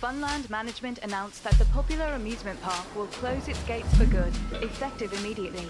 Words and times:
Funland 0.00 0.48
Management 0.48 0.98
announced 1.02 1.44
that 1.44 1.58
the 1.58 1.66
popular 1.66 2.06
amusement 2.14 2.58
park 2.62 2.86
will 2.96 3.06
close 3.08 3.46
its 3.48 3.62
gates 3.64 3.94
for 3.98 4.06
good, 4.06 4.32
effective 4.62 5.12
immediately. 5.12 5.68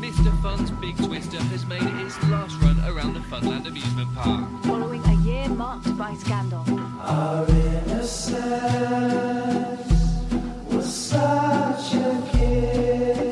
Mr. 0.00 0.42
Fun's 0.42 0.72
Big 0.72 0.96
Twister 0.96 1.38
has 1.38 1.64
made 1.66 1.82
it 1.82 1.94
its 2.04 2.20
last 2.24 2.60
run 2.62 2.80
around 2.80 3.14
the 3.14 3.20
Funland 3.20 3.68
amusement 3.68 4.12
park. 4.16 4.48
Following 4.64 5.04
a 5.04 5.14
year 5.22 5.48
marked 5.48 5.96
by 5.96 6.14
scandal. 6.14 6.64
Our 7.00 7.46
innocence 7.46 8.40
was 10.68 10.92
such 10.92 11.94
a 11.94 12.20
gift. 12.32 13.29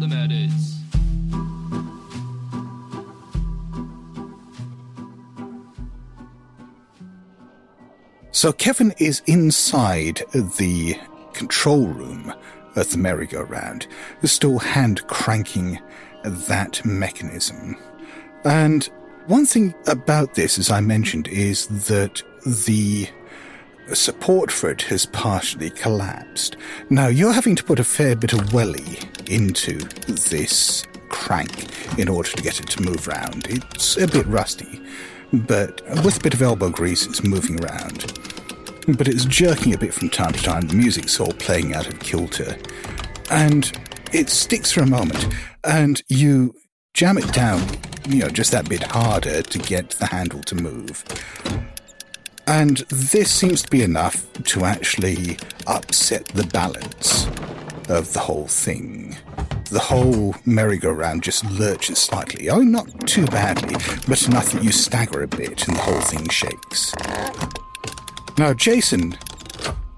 The 0.00 0.08
murders. 0.08 0.76
So 8.32 8.52
Kevin 8.52 8.94
is 8.98 9.22
inside 9.26 10.22
the 10.32 10.98
control 11.34 11.86
room 11.88 12.32
of 12.74 12.90
the 12.90 12.96
merry-go-round, 12.96 13.86
still 14.24 14.58
hand 14.58 15.06
cranking 15.08 15.78
that 16.24 16.82
mechanism. 16.84 17.76
And 18.44 18.84
one 19.26 19.44
thing 19.44 19.74
about 19.86 20.34
this, 20.34 20.58
as 20.58 20.70
I 20.70 20.80
mentioned, 20.80 21.28
is 21.28 21.66
that 21.86 22.22
the 22.46 23.08
support 23.94 24.50
for 24.50 24.70
it 24.70 24.82
has 24.82 25.06
partially 25.06 25.70
collapsed. 25.70 26.56
Now, 26.88 27.08
you're 27.08 27.32
having 27.32 27.56
to 27.56 27.64
put 27.64 27.80
a 27.80 27.84
fair 27.84 28.16
bit 28.16 28.32
of 28.32 28.52
welly 28.52 28.98
into 29.26 29.78
this 30.06 30.84
crank 31.08 31.98
in 31.98 32.08
order 32.08 32.30
to 32.30 32.42
get 32.42 32.60
it 32.60 32.68
to 32.70 32.82
move 32.82 33.06
round. 33.06 33.46
It's 33.48 33.96
a 33.96 34.06
bit 34.06 34.26
rusty, 34.26 34.80
but 35.32 35.82
with 36.04 36.18
a 36.18 36.20
bit 36.20 36.34
of 36.34 36.42
elbow 36.42 36.70
grease, 36.70 37.06
it's 37.06 37.24
moving 37.24 37.62
around. 37.64 38.12
But 38.96 39.08
it's 39.08 39.24
jerking 39.24 39.74
a 39.74 39.78
bit 39.78 39.92
from 39.92 40.08
time 40.08 40.32
to 40.32 40.42
time. 40.42 40.68
The 40.68 40.74
music's 40.74 41.20
all 41.20 41.32
playing 41.32 41.74
out 41.74 41.86
of 41.86 42.00
kilter. 42.00 42.56
And 43.30 43.70
it 44.12 44.28
sticks 44.28 44.72
for 44.72 44.82
a 44.82 44.86
moment, 44.86 45.28
and 45.64 46.02
you 46.08 46.54
jam 46.94 47.18
it 47.18 47.32
down, 47.32 47.64
you 48.08 48.20
know, 48.20 48.28
just 48.28 48.50
that 48.50 48.68
bit 48.68 48.82
harder 48.82 49.42
to 49.42 49.58
get 49.58 49.90
the 49.90 50.06
handle 50.06 50.42
to 50.42 50.54
move. 50.56 51.04
And 52.46 52.78
this 52.88 53.30
seems 53.30 53.62
to 53.62 53.70
be 53.70 53.82
enough 53.82 54.32
to 54.44 54.64
actually 54.64 55.38
upset 55.66 56.26
the 56.26 56.44
balance 56.44 57.26
of 57.88 58.12
the 58.12 58.20
whole 58.20 58.46
thing. 58.46 59.16
The 59.70 59.78
whole 59.78 60.34
merry-go-round 60.44 61.22
just 61.22 61.44
lurches 61.44 61.98
slightly. 61.98 62.50
Oh, 62.50 62.60
not 62.60 63.06
too 63.06 63.26
badly, 63.26 63.76
but 64.08 64.26
enough 64.26 64.52
that 64.52 64.64
you 64.64 64.72
stagger 64.72 65.22
a 65.22 65.28
bit 65.28 65.68
and 65.68 65.76
the 65.76 65.82
whole 65.82 66.00
thing 66.00 66.28
shakes. 66.28 66.92
Now, 68.36 68.52
Jason, 68.52 69.16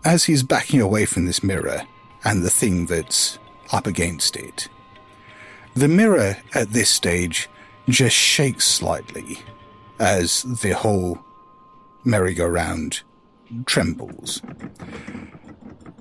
as 0.05 0.25
he's 0.25 0.43
backing 0.43 0.81
away 0.81 1.07
from 1.07 1.27
this 1.27 1.43
mirror 1.43 1.83
and 2.25 2.43
the 2.43 2.51
thing 2.51 2.87
that's 2.87 3.39
up 3.73 3.87
against 3.87 4.37
it. 4.37 4.69
The 5.75 5.89
mirror 5.89 6.37
at 6.55 6.71
this 6.71 6.91
stage 6.91 7.49
just 7.89 8.15
shakes 8.15 8.67
slightly 8.67 9.41
as 9.99 10.43
the 10.43 10.73
whole 10.73 11.19
merry-go-round 12.05 13.03
trembles. 13.67 14.43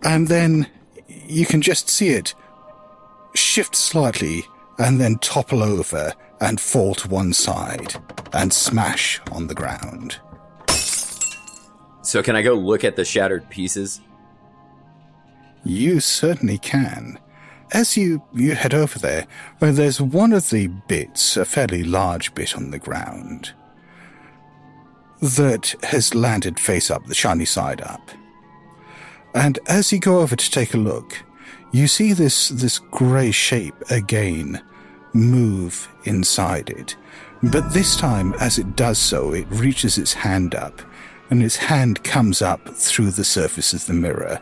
And 0.04 0.28
then 0.28 0.68
you 1.08 1.46
can 1.46 1.62
just 1.62 1.90
see 1.90 2.10
it 2.10 2.34
shift 3.34 3.76
slightly 3.76 4.46
and 4.78 5.00
then 5.00 5.18
topple 5.20 5.62
over 5.62 6.14
and 6.40 6.60
fall 6.60 6.96
to 6.96 7.08
one 7.08 7.34
side 7.34 7.96
and 8.34 8.52
smash 8.52 9.22
on 9.32 9.48
the 9.48 9.54
ground. 9.54 10.20
So 12.02 12.24
can 12.24 12.36
I 12.36 12.42
go 12.42 12.56
look 12.56 12.84
at 12.84 12.96
the 12.96 13.06
shattered 13.06 13.50
pieces? 13.50 14.02
You 15.64 16.00
certainly 16.00 16.58
can. 16.58 17.20
As 17.74 17.96
you, 17.96 18.24
you 18.34 18.56
head 18.56 18.74
over 18.74 19.00
there, 19.00 19.28
well, 19.60 19.72
there's 19.72 20.02
one 20.02 20.34
of 20.34 20.50
the 20.50 20.68
bits, 20.68 21.38
a 21.38 21.46
fairly 21.46 21.84
large 21.84 22.34
bit 22.34 22.56
on 22.58 22.72
the 22.72 22.80
ground, 22.80 23.54
that 25.22 25.76
has 25.84 26.16
landed 26.16 26.60
face 26.60 26.90
up, 26.90 27.06
the 27.06 27.14
shiny 27.14 27.46
side 27.46 27.82
up. 27.82 28.12
And 29.34 29.60
as 29.68 29.92
you 29.92 30.00
go 30.00 30.20
over 30.20 30.36
to 30.36 30.52
take 30.52 30.74
a 30.74 30.78
look, 30.78 31.18
you 31.72 31.88
see 31.88 32.14
this, 32.14 32.50
this 32.50 32.80
grey 32.80 33.32
shape 33.32 33.76
again 33.90 34.62
move 35.14 35.88
inside 36.04 36.70
it. 36.70 36.96
But 37.44 37.74
this 37.74 37.96
time, 37.96 38.34
as 38.40 38.60
it 38.60 38.76
does 38.76 38.98
so, 38.98 39.34
it 39.34 39.48
reaches 39.50 39.98
its 39.98 40.14
hand 40.14 40.54
up, 40.54 40.82
and 41.30 41.42
its 41.42 41.56
hand 41.56 42.04
comes 42.04 42.42
up 42.42 42.68
through 42.76 43.12
the 43.12 43.24
surface 43.24 43.74
of 43.74 43.86
the 43.86 43.94
mirror 43.94 44.40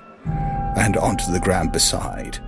and 0.76 0.98
onto 0.98 1.32
the 1.32 1.40
ground 1.40 1.72
beside. 1.72 2.40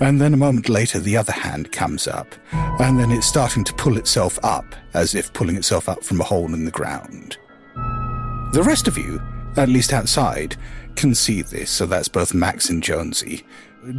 And 0.00 0.20
then 0.20 0.32
a 0.32 0.38
moment 0.38 0.68
later, 0.68 0.98
the 0.98 1.16
other 1.16 1.32
hand 1.32 1.72
comes 1.72 2.06
up, 2.06 2.34
and 2.52 2.98
then 2.98 3.10
it's 3.10 3.26
starting 3.26 3.64
to 3.64 3.74
pull 3.74 3.98
itself 3.98 4.38
up, 4.42 4.64
as 4.94 5.14
if 5.14 5.32
pulling 5.32 5.56
itself 5.56 5.88
up 5.88 6.02
from 6.02 6.20
a 6.20 6.24
hole 6.24 6.52
in 6.54 6.64
the 6.64 6.70
ground. 6.70 7.36
The 8.52 8.64
rest 8.64 8.88
of 8.88 8.98
you, 8.98 9.22
at 9.56 9.68
least 9.68 9.92
outside, 9.92 10.56
can 10.96 11.14
see 11.14 11.40
this, 11.40 11.70
so 11.70 11.86
that's 11.86 12.08
both 12.08 12.34
Max 12.34 12.68
and 12.68 12.82
Jonesy. 12.82 13.44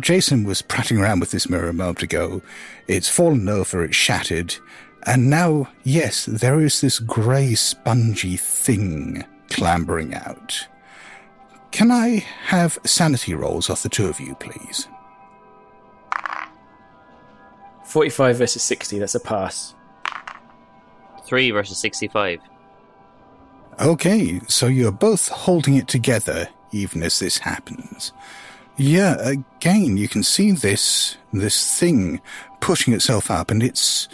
Jason 0.01 0.43
was 0.43 0.61
prattling 0.61 0.99
around 0.99 1.21
with 1.21 1.31
this 1.31 1.49
mirror 1.49 1.69
a 1.69 1.73
moment 1.73 2.03
ago. 2.03 2.41
It's 2.85 3.07
fallen 3.07 3.47
over, 3.47 3.83
it's 3.83 3.95
shattered, 3.95 4.55
and 5.05 5.29
now, 5.29 5.69
yes, 5.83 6.25
there 6.25 6.59
is 6.59 6.81
this 6.81 6.99
grey, 6.99 7.55
spongy 7.55 8.35
thing 8.35 9.23
clambering 9.49 10.13
out. 10.13 10.67
Can 11.71 11.89
I 11.89 12.25
have 12.47 12.77
sanity 12.85 13.33
rolls 13.33 13.69
off 13.69 13.83
the 13.83 13.89
two 13.89 14.07
of 14.07 14.19
you, 14.19 14.35
please? 14.35 14.89
45 17.85 18.37
versus 18.37 18.63
60, 18.63 18.99
that's 18.99 19.15
a 19.15 19.19
pass. 19.21 19.75
3 21.25 21.51
versus 21.51 21.79
65. 21.79 22.41
Okay, 23.81 24.39
so 24.47 24.67
you're 24.67 24.91
both 24.91 25.29
holding 25.29 25.75
it 25.75 25.87
together 25.87 26.47
even 26.71 27.01
as 27.01 27.17
this 27.17 27.39
happens. 27.39 28.13
Yeah, 28.77 29.17
again, 29.27 29.97
you 29.97 30.07
can 30.07 30.21
see 30.21 30.51
this 30.51 31.17
this 31.33 31.79
thing 31.79 32.21
pushing 32.59 32.93
itself 32.93 33.31
up, 33.31 33.49
and 33.49 33.63
it's 33.63 34.07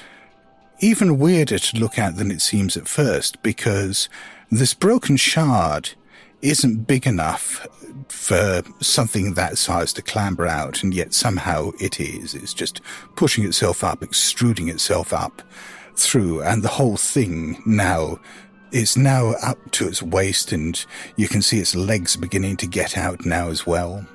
even 0.80 1.18
weirder 1.18 1.60
to 1.60 1.80
look 1.80 2.00
at 2.00 2.16
than 2.16 2.32
it 2.32 2.42
seems 2.42 2.78
at 2.78 2.88
first 2.88 3.44
because 3.44 4.08
this 4.50 4.74
broken 4.74 5.18
shard 5.18 5.90
isn't 6.42 6.88
big 6.88 7.06
enough 7.06 7.68
for 8.08 8.62
something 8.80 9.34
that 9.34 9.58
size 9.58 9.92
to 9.94 10.02
clamber 10.02 10.48
out, 10.48 10.82
and 10.82 10.94
yet 10.94 11.14
somehow 11.14 11.72
it 11.82 12.00
is. 12.00 12.34
It's 12.34 12.54
just 12.54 12.80
pushing 13.18 13.44
itself 13.44 13.84
up, 13.84 14.02
extruding 14.02 14.70
itself 14.70 15.12
up 15.12 15.42
through, 15.98 16.42
and 16.42 16.64
the 16.64 16.70
whole 16.70 16.96
thing 16.96 17.62
now 17.66 18.20
is 18.72 18.98
now 18.98 19.32
up 19.44 19.58
to 19.72 19.88
its 19.88 20.02
waist, 20.02 20.52
and 20.52 20.86
you 21.16 21.28
can 21.28 21.42
see 21.42 21.60
its 21.60 21.76
legs 21.76 22.16
beginning 22.16 22.58
to 22.58 22.68
get 22.68 22.98
out 22.98 23.26
now 23.26 23.50
as 23.50 23.66
well. 23.66 24.06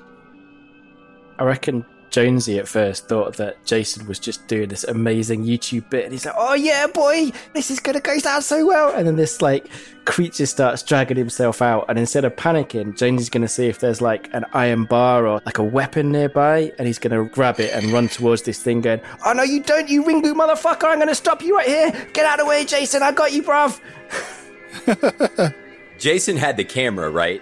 I 1.39 1.43
reckon 1.43 1.85
Jonesy 2.13 2.59
at 2.59 2.67
first 2.67 3.09
thought 3.09 3.37
that 3.37 3.65
Jason 3.65 4.05
was 4.05 4.19
just 4.19 4.47
doing 4.47 4.69
this 4.69 4.83
amazing 4.83 5.45
YouTube 5.45 5.89
bit, 5.89 6.03
and 6.03 6.13
he's 6.13 6.25
like, 6.25 6.35
"Oh 6.37 6.53
yeah, 6.53 6.85
boy, 6.85 7.31
this 7.53 7.71
is 7.71 7.79
gonna 7.79 7.99
go 7.99 8.19
down 8.19 8.43
so 8.43 8.67
well." 8.67 8.93
And 8.93 9.07
then 9.07 9.15
this 9.15 9.41
like 9.41 9.65
creature 10.05 10.45
starts 10.45 10.83
dragging 10.83 11.17
himself 11.17 11.59
out, 11.59 11.85
and 11.89 11.97
instead 11.97 12.23
of 12.23 12.35
panicking, 12.35 12.95
Jonesy's 12.95 13.29
gonna 13.29 13.47
see 13.47 13.65
if 13.65 13.79
there's 13.79 13.99
like 13.99 14.29
an 14.33 14.45
iron 14.53 14.85
bar 14.85 15.25
or 15.25 15.41
like 15.47 15.57
a 15.57 15.63
weapon 15.63 16.11
nearby, 16.11 16.71
and 16.77 16.85
he's 16.85 16.99
gonna 16.99 17.25
grab 17.25 17.59
it 17.59 17.73
and 17.73 17.91
run 17.91 18.07
towards 18.07 18.43
this 18.43 18.61
thing, 18.61 18.81
going, 18.81 19.01
"Oh 19.25 19.33
no, 19.33 19.41
you 19.41 19.63
don't, 19.63 19.89
you 19.89 20.05
ring 20.05 20.21
boot 20.21 20.37
motherfucker! 20.37 20.85
I'm 20.85 20.99
gonna 20.99 21.15
stop 21.15 21.41
you 21.41 21.57
right 21.57 21.67
here! 21.67 22.07
Get 22.13 22.27
out 22.27 22.39
of 22.39 22.45
the 22.45 22.49
way, 22.49 22.63
Jason! 22.63 23.01
I 23.01 23.11
got 23.11 23.33
you, 23.33 23.41
bruv." 23.41 23.79
Jason 25.99 26.37
had 26.37 26.57
the 26.57 26.63
camera, 26.63 27.09
right? 27.09 27.41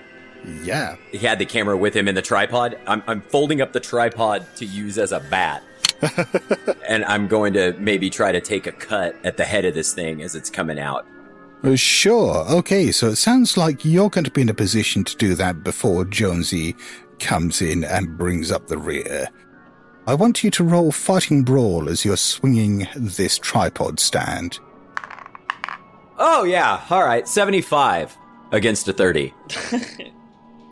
Yeah. 0.64 0.96
He 1.12 1.20
had 1.20 1.40
the 1.40 1.46
camera 1.46 1.78
with 1.78 1.96
him 1.96 2.08
in 2.08 2.16
the 2.16 2.22
tripod. 2.22 2.78
I'm, 2.88 3.04
I'm 3.08 3.22
folding 3.22 3.62
up 3.62 3.74
the 3.74 3.80
tripod 3.80 4.46
to 4.58 4.66
use 4.66 4.98
as 4.98 5.12
a 5.12 5.20
bat. 5.20 5.64
and 6.88 7.06
I'm 7.06 7.28
going 7.28 7.54
to 7.54 7.74
maybe 7.74 8.10
try 8.10 8.32
to 8.32 8.42
take 8.42 8.66
a 8.66 8.72
cut 8.72 9.16
at 9.24 9.38
the 9.38 9.46
head 9.46 9.66
of 9.66 9.76
this 9.76 9.94
thing 9.94 10.22
as 10.22 10.36
it's 10.36 10.50
coming 10.50 10.80
out. 10.80 11.06
Uh, 11.64 11.76
Sure. 11.76 12.50
Okay, 12.50 12.92
so 12.92 13.10
it 13.10 13.18
sounds 13.18 13.56
like 13.56 13.86
you're 13.86 14.10
going 14.10 14.24
to 14.24 14.32
be 14.32 14.42
in 14.42 14.50
a 14.50 14.54
position 14.54 15.04
to 15.04 15.16
do 15.18 15.36
that 15.36 15.64
before 15.64 16.06
Jonesy 16.06 16.76
comes 17.20 17.62
in 17.62 17.84
and 17.84 18.18
brings 18.18 18.52
up 18.52 18.68
the 18.68 18.80
rear. 18.80 19.30
I 20.08 20.16
want 20.16 20.44
you 20.44 20.50
to 20.52 20.64
roll 20.64 20.92
Fighting 20.92 21.44
Brawl 21.44 21.88
as 21.88 22.04
you're 22.04 22.18
swinging 22.18 22.88
this 22.96 23.38
tripod 23.38 24.00
stand. 24.00 24.60
Oh, 26.23 26.44
yeah. 26.44 26.81
All 26.89 27.03
right. 27.03 27.27
75 27.27 28.18
against 28.51 28.88
a 28.88 28.94
30. 28.94 29.33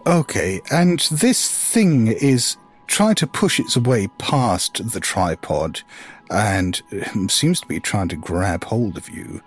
Okay, 0.07 0.59
and 0.71 0.99
this 1.11 1.51
thing 1.71 2.07
is 2.07 2.57
trying 2.87 3.13
to 3.15 3.27
push 3.27 3.59
its 3.59 3.77
way 3.77 4.07
past 4.17 4.91
the 4.91 4.99
tripod 4.99 5.81
and 6.31 6.81
um, 7.13 7.29
seems 7.29 7.61
to 7.61 7.67
be 7.67 7.79
trying 7.79 8.07
to 8.07 8.15
grab 8.15 8.63
hold 8.63 8.97
of 8.97 9.09
you. 9.09 9.43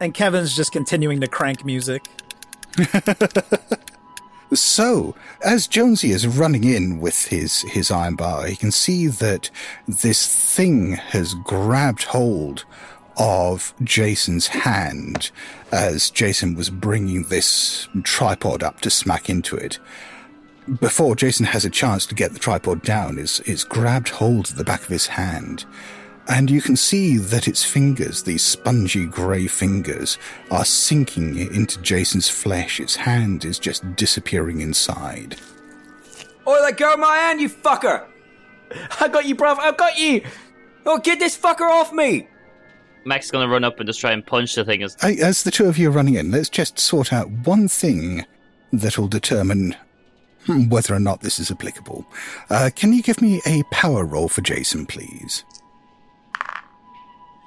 And 0.00 0.12
Kevin's 0.12 0.54
just 0.54 0.72
continuing 0.72 1.20
to 1.22 1.26
crank 1.26 1.64
music. 1.64 2.04
So, 4.52 5.16
as 5.42 5.66
Jonesy 5.66 6.12
is 6.12 6.28
running 6.28 6.62
in 6.62 7.00
with 7.00 7.26
his, 7.26 7.62
his 7.62 7.90
iron 7.90 8.14
bar, 8.14 8.46
he 8.46 8.54
can 8.54 8.70
see 8.70 9.08
that 9.08 9.50
this 9.88 10.54
thing 10.54 10.92
has 10.92 11.34
grabbed 11.34 12.04
hold 12.04 12.64
of 13.16 13.74
Jason's 13.82 14.48
hand 14.48 15.30
as 15.72 16.10
Jason 16.10 16.54
was 16.54 16.70
bringing 16.70 17.24
this 17.24 17.88
tripod 18.02 18.62
up 18.62 18.80
to 18.80 18.90
smack 18.90 19.28
into 19.28 19.56
it. 19.56 19.78
Before 20.80 21.14
Jason 21.14 21.46
has 21.46 21.64
a 21.64 21.70
chance 21.70 22.06
to 22.06 22.14
get 22.14 22.32
the 22.32 22.38
tripod 22.38 22.82
down, 22.82 23.18
it's, 23.18 23.40
it's 23.40 23.64
grabbed 23.64 24.08
hold 24.08 24.50
of 24.50 24.56
the 24.56 24.64
back 24.64 24.82
of 24.82 24.88
his 24.88 25.08
hand. 25.08 25.64
And 26.26 26.50
you 26.50 26.62
can 26.62 26.76
see 26.76 27.18
that 27.18 27.48
its 27.48 27.62
fingers, 27.62 28.22
these 28.22 28.42
spongy 28.42 29.04
grey 29.04 29.46
fingers, 29.46 30.16
are 30.50 30.64
sinking 30.64 31.36
into 31.36 31.80
Jason's 31.82 32.30
flesh. 32.30 32.80
Its 32.80 32.96
hand 32.96 33.44
is 33.44 33.58
just 33.58 33.94
disappearing 33.94 34.62
inside. 34.62 35.36
Oh, 36.46 36.52
let 36.62 36.78
go 36.78 36.94
of 36.94 36.98
my 36.98 37.16
hand, 37.16 37.40
you 37.40 37.50
fucker! 37.50 38.06
I 39.00 39.08
got 39.08 39.26
you, 39.26 39.34
bruv. 39.36 39.58
I 39.58 39.72
got 39.72 39.98
you. 39.98 40.22
Oh, 40.86 40.98
get 40.98 41.18
this 41.18 41.36
fucker 41.36 41.70
off 41.70 41.92
me! 41.92 42.28
Max 43.06 43.26
is 43.26 43.30
gonna 43.30 43.48
run 43.48 43.64
up 43.64 43.78
and 43.80 43.86
just 43.86 44.00
try 44.00 44.12
and 44.12 44.24
punch 44.24 44.54
the 44.54 44.64
thing. 44.64 44.82
As 44.82 44.96
I- 45.02 45.12
As 45.14 45.42
the 45.42 45.50
two 45.50 45.66
of 45.66 45.78
you 45.78 45.88
are 45.88 45.92
running 45.92 46.14
in, 46.14 46.30
let's 46.30 46.48
just 46.48 46.78
sort 46.78 47.12
out 47.12 47.30
one 47.30 47.68
thing 47.68 48.24
that'll 48.72 49.08
determine 49.08 49.76
hmm, 50.46 50.68
whether 50.68 50.94
or 50.94 51.00
not 51.00 51.20
this 51.22 51.38
is 51.38 51.50
applicable. 51.50 52.06
Uh, 52.50 52.68
can 52.74 52.92
you 52.92 53.02
give 53.02 53.22
me 53.22 53.40
a 53.46 53.62
power 53.70 54.04
roll 54.04 54.28
for 54.28 54.42
Jason, 54.42 54.84
please? 54.84 55.42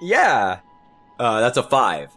Yeah. 0.02 0.60
Uh, 1.20 1.40
that's 1.40 1.58
a 1.58 1.64
5. 1.64 2.10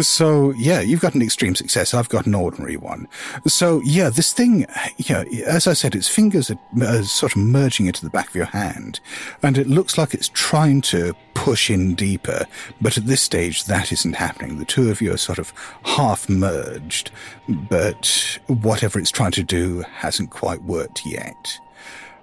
So, 0.00 0.50
yeah, 0.52 0.80
you've 0.80 1.00
got 1.00 1.14
an 1.14 1.22
extreme 1.22 1.54
success. 1.54 1.94
I've 1.94 2.08
got 2.08 2.26
an 2.26 2.34
ordinary 2.34 2.76
one. 2.76 3.06
So, 3.46 3.80
yeah, 3.84 4.10
this 4.10 4.32
thing, 4.32 4.66
yeah, 4.96 5.22
as 5.46 5.66
I 5.68 5.72
said, 5.72 5.94
its 5.94 6.08
fingers 6.08 6.50
are, 6.50 6.58
are 6.82 7.04
sort 7.04 7.32
of 7.36 7.38
merging 7.42 7.86
into 7.86 8.04
the 8.04 8.10
back 8.10 8.28
of 8.28 8.34
your 8.34 8.46
hand, 8.46 8.98
and 9.42 9.56
it 9.56 9.68
looks 9.68 9.96
like 9.96 10.12
it's 10.12 10.30
trying 10.30 10.80
to 10.82 11.14
push 11.34 11.70
in 11.70 11.94
deeper, 11.94 12.46
but 12.80 12.96
at 12.98 13.06
this 13.06 13.20
stage, 13.22 13.64
that 13.64 13.92
isn't 13.92 14.16
happening. 14.16 14.58
The 14.58 14.64
two 14.64 14.90
of 14.90 15.00
you 15.00 15.12
are 15.12 15.18
sort 15.18 15.38
of 15.38 15.52
half 15.84 16.28
merged, 16.28 17.10
but 17.48 18.38
whatever 18.46 18.98
it's 18.98 19.10
trying 19.10 19.32
to 19.32 19.44
do 19.44 19.82
hasn't 19.92 20.30
quite 20.30 20.62
worked 20.62 21.06
yet. 21.06 21.58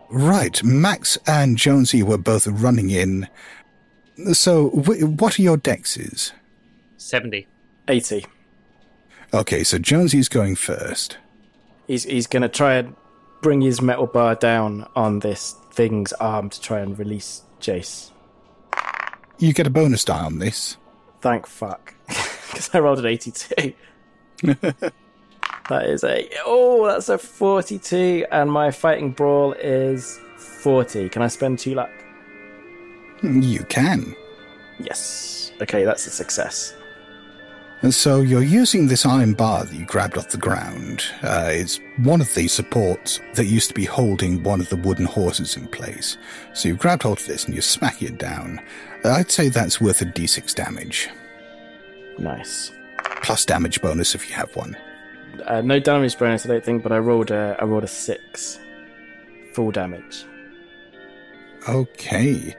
Right, 0.09 0.61
Max 0.61 1.17
and 1.25 1.57
Jonesy 1.57 2.03
were 2.03 2.17
both 2.17 2.47
running 2.47 2.89
in. 2.89 3.29
So, 4.33 4.69
wh- 4.71 5.21
what 5.21 5.39
are 5.39 5.41
your 5.41 5.57
dexes? 5.57 6.33
70. 6.97 7.47
80. 7.87 8.25
Okay, 9.33 9.63
so 9.63 9.77
Jonesy's 9.77 10.29
going 10.29 10.55
first. 10.55 11.17
He's 11.87 12.03
he's 12.03 12.27
gonna 12.27 12.49
try 12.49 12.75
and 12.75 12.95
bring 13.41 13.61
his 13.61 13.81
metal 13.81 14.07
bar 14.07 14.35
down 14.35 14.87
on 14.95 15.19
this 15.19 15.55
thing's 15.71 16.13
arm 16.13 16.49
to 16.49 16.61
try 16.61 16.79
and 16.79 16.97
release 16.97 17.43
Jace. 17.59 18.11
You 19.39 19.53
get 19.53 19.67
a 19.67 19.71
bonus 19.71 20.05
die 20.05 20.23
on 20.23 20.39
this. 20.39 20.77
Thank 21.21 21.47
fuck. 21.47 21.95
Because 22.51 22.69
I 22.73 22.79
rolled 22.79 22.99
an 22.99 23.05
82. 23.05 23.73
that 24.43 25.85
is 25.85 26.03
a. 26.03 26.29
Oh, 26.45 26.85
that's 26.85 27.07
a 27.07 27.17
42. 27.17 28.25
And 28.29 28.51
my 28.51 28.71
fighting 28.71 29.11
brawl 29.11 29.53
is 29.53 30.19
40. 30.37 31.07
Can 31.07 31.21
I 31.21 31.27
spend 31.27 31.59
two 31.59 31.75
luck? 31.75 31.89
You 33.23 33.63
can. 33.69 34.15
Yes. 34.79 35.53
Okay, 35.61 35.85
that's 35.85 36.05
a 36.07 36.09
success. 36.09 36.73
And 37.81 37.93
so 37.93 38.21
you're 38.21 38.43
using 38.43 38.87
this 38.87 39.05
iron 39.07 39.33
bar 39.33 39.65
that 39.65 39.75
you 39.75 39.85
grabbed 39.85 40.17
off 40.17 40.29
the 40.29 40.37
ground. 40.37 41.03
Uh, 41.23 41.49
it's 41.51 41.79
one 41.97 42.21
of 42.21 42.33
the 42.35 42.47
supports 42.47 43.19
that 43.33 43.45
used 43.45 43.69
to 43.69 43.73
be 43.73 43.85
holding 43.85 44.43
one 44.43 44.61
of 44.61 44.69
the 44.69 44.75
wooden 44.75 45.05
horses 45.05 45.57
in 45.57 45.67
place. 45.67 46.17
So 46.53 46.69
you've 46.69 46.77
grabbed 46.77 47.03
hold 47.03 47.19
of 47.19 47.25
this 47.25 47.45
and 47.45 47.55
you're 47.55 47.63
smacking 47.63 48.09
it 48.09 48.17
down. 48.19 48.61
Uh, 49.03 49.09
I'd 49.09 49.31
say 49.31 49.49
that's 49.49 49.81
worth 49.81 50.01
a 50.01 50.05
d6 50.05 50.53
damage. 50.53 51.09
Nice. 52.19 52.71
Plus 53.23 53.45
damage 53.45 53.81
bonus 53.81 54.13
if 54.13 54.29
you 54.29 54.35
have 54.35 54.55
one. 54.55 54.77
Uh, 55.45 55.61
no 55.61 55.79
damage 55.79 56.17
bonus, 56.19 56.45
I 56.45 56.49
don't 56.49 56.63
think, 56.63 56.83
but 56.83 56.91
I 56.91 56.99
rolled 56.99 57.31
a 57.31 57.55
I 57.59 57.65
rolled 57.65 57.83
a 57.83 57.87
six, 57.87 58.59
full 59.53 59.71
damage. 59.71 60.25
Okay. 61.67 62.55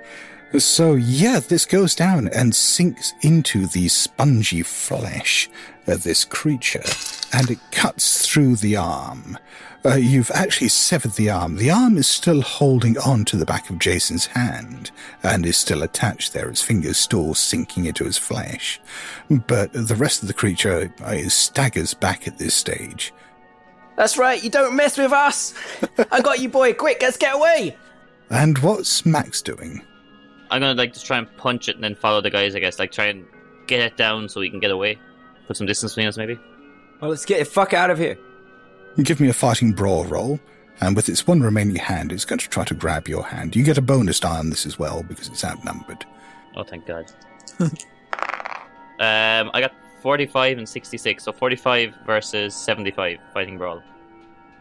So, 0.59 0.95
yeah, 0.95 1.41
this 1.41 1.65
goes 1.65 1.95
down 1.95 2.29
and 2.29 2.55
sinks 2.55 3.15
into 3.23 3.67
the 3.67 3.89
spongy 3.89 4.63
flesh 4.63 5.49
of 5.87 6.03
this 6.03 6.25
creature, 6.27 6.85
and 7.33 7.51
it 7.51 7.59
cuts 7.71 8.27
through 8.27 8.57
the 8.57 8.77
arm. 8.77 9.39
Uh, 9.85 9.95
you've 9.95 10.31
actually 10.33 10.69
severed 10.69 11.13
the 11.13 11.31
arm. 11.31 11.57
The 11.57 11.71
arm 11.71 11.97
is 11.97 12.07
still 12.07 12.43
holding 12.43 12.99
on 12.99 13.25
to 13.27 13.37
the 13.37 13.47
back 13.47 13.71
of 13.71 13.79
Jason's 13.79 14.27
hand 14.27 14.91
and 15.23 15.45
is 15.45 15.57
still 15.57 15.83
attached 15.83 16.33
there, 16.33 16.49
its 16.49 16.63
fingers 16.63 16.99
still 16.99 17.35
sinking 17.35 17.87
into 17.87 18.05
his 18.05 18.19
flesh. 18.19 18.81
But 19.31 19.73
the 19.73 19.97
rest 19.97 20.23
of 20.23 20.29
the 20.29 20.35
creature 20.35 20.93
uh, 21.03 21.29
staggers 21.29 21.95
back 21.95 22.29
at 22.29 22.39
this 22.39 22.55
stage. 22.55 23.13
That's 23.97 24.17
right. 24.19 24.43
You 24.43 24.51
don't 24.51 24.77
mess 24.77 24.99
with 24.99 25.13
us. 25.13 25.55
I 26.13 26.21
got 26.21 26.41
you, 26.41 26.49
boy. 26.49 26.75
Quick, 26.75 26.99
let's 27.03 27.17
get 27.17 27.35
away. 27.35 27.77
And 28.31 28.59
what's 28.59 29.05
Max 29.05 29.43
doing? 29.43 29.83
I'm 30.53 30.61
gonna 30.61 30.75
like 30.75 30.93
just 30.93 31.07
try 31.07 31.17
and 31.17 31.37
punch 31.39 31.69
it 31.69 31.77
and 31.77 31.83
then 31.83 31.95
follow 31.95 32.21
the 32.21 32.31
guys. 32.31 32.55
I 32.55 32.59
guess 32.59 32.79
like 32.79 32.93
try 32.93 33.07
and 33.07 33.25
get 33.67 33.81
it 33.81 33.97
down 33.97 34.29
so 34.29 34.41
we 34.41 34.51
can 34.51 34.61
get 34.61 34.71
away. 34.71 34.99
Put 35.47 35.57
some 35.57 35.67
distance 35.67 35.93
between 35.93 36.09
us, 36.09 36.19
maybe. 36.19 36.39
Well, 37.01 37.11
let's 37.11 37.25
get 37.25 37.39
the 37.39 37.45
fuck 37.47 37.73
out 37.73 37.91
of 37.91 37.99
here. 37.99 38.19
Give 39.03 39.19
me 39.19 39.29
a 39.29 39.33
fighting 39.33 39.73
brawl 39.73 40.05
roll, 40.05 40.39
and 40.81 40.95
with 40.95 41.09
its 41.09 41.27
one 41.27 41.41
remaining 41.41 41.77
hand, 41.77 42.13
it's 42.13 42.27
going 42.27 42.39
to 42.39 42.49
try 42.49 42.65
to 42.65 42.75
grab 42.75 43.09
your 43.09 43.25
hand. 43.25 43.57
You 43.57 43.65
get 43.65 43.79
a 43.79 43.83
bonus 43.83 44.21
die 44.21 44.39
on 44.39 44.51
this 44.51 44.67
as 44.67 44.79
well 44.79 45.03
because 45.03 45.29
it's 45.29 45.43
outnumbered. 45.43 46.05
Oh, 46.55 46.63
thank 46.63 46.87
God. 46.87 47.11
um, 47.61 49.51
I 49.55 49.61
got 49.61 49.73
45 50.03 50.59
and 50.59 50.69
66, 50.69 51.25
so 51.25 51.33
45 51.33 51.95
versus 52.05 52.55
75 52.55 53.19
fighting 53.33 53.57
brawl. 53.57 53.83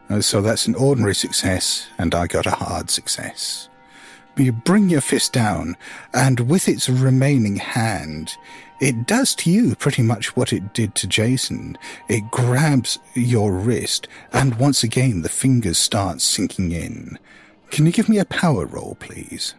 Uh, 0.09 0.21
so 0.21 0.41
that's 0.41 0.67
an 0.67 0.75
ordinary 0.75 1.15
success, 1.15 1.87
and 1.97 2.15
I 2.15 2.27
got 2.27 2.45
a 2.45 2.51
hard 2.51 2.89
success. 2.89 3.67
You 4.37 4.51
bring 4.51 4.89
your 4.89 5.01
fist 5.01 5.33
down, 5.33 5.75
and 6.13 6.39
with 6.41 6.67
its 6.67 6.89
remaining 6.89 7.57
hand, 7.57 8.37
it 8.79 9.05
does 9.05 9.35
to 9.35 9.51
you 9.51 9.75
pretty 9.75 10.01
much 10.01 10.35
what 10.35 10.53
it 10.53 10.73
did 10.73 10.95
to 10.95 11.07
Jason. 11.07 11.77
It 12.07 12.31
grabs 12.31 12.97
your 13.13 13.51
wrist, 13.51 14.07
and 14.33 14.57
once 14.57 14.83
again 14.83 15.21
the 15.21 15.29
fingers 15.29 15.77
start 15.77 16.21
sinking 16.21 16.71
in. 16.71 17.19
Can 17.69 17.85
you 17.85 17.91
give 17.91 18.09
me 18.09 18.17
a 18.17 18.25
power 18.25 18.65
roll, 18.65 18.95
please? 18.99 19.53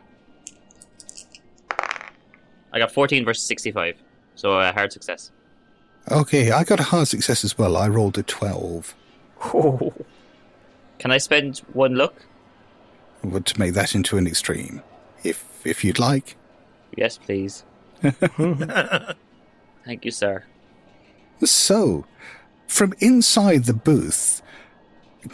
I 2.73 2.79
got 2.79 2.91
14 2.91 3.25
versus 3.25 3.47
65, 3.47 3.97
so 4.35 4.59
a 4.59 4.73
hard 4.73 4.93
success. 4.93 5.31
Okay, 6.11 6.51
I 6.51 6.65
got 6.65 6.81
a 6.81 6.85
hard 6.85 7.09
success 7.09 7.45
as 7.45 7.57
well. 7.57 7.77
I 7.77 7.89
rolled 7.89 8.19
a 8.19 8.23
12. 8.23 8.95
Can 10.99 11.11
I 11.11 11.19
spend 11.19 11.59
one 11.73 11.95
look? 11.95 12.27
Would 13.25 13.47
to 13.47 13.59
make 13.59 13.75
that 13.75 13.95
into 13.95 14.17
an 14.17 14.27
extreme, 14.27 14.83
if 15.23 15.65
if 15.65 15.85
you'd 15.85 15.99
like. 15.99 16.37
Yes, 16.97 17.19
please. 17.19 17.65
Thank 18.03 19.17
you, 20.05 20.11
sir. 20.11 20.45
So, 21.45 22.05
from 22.67 22.95
inside 23.01 23.65
the 23.65 23.75
booth, 23.75 24.43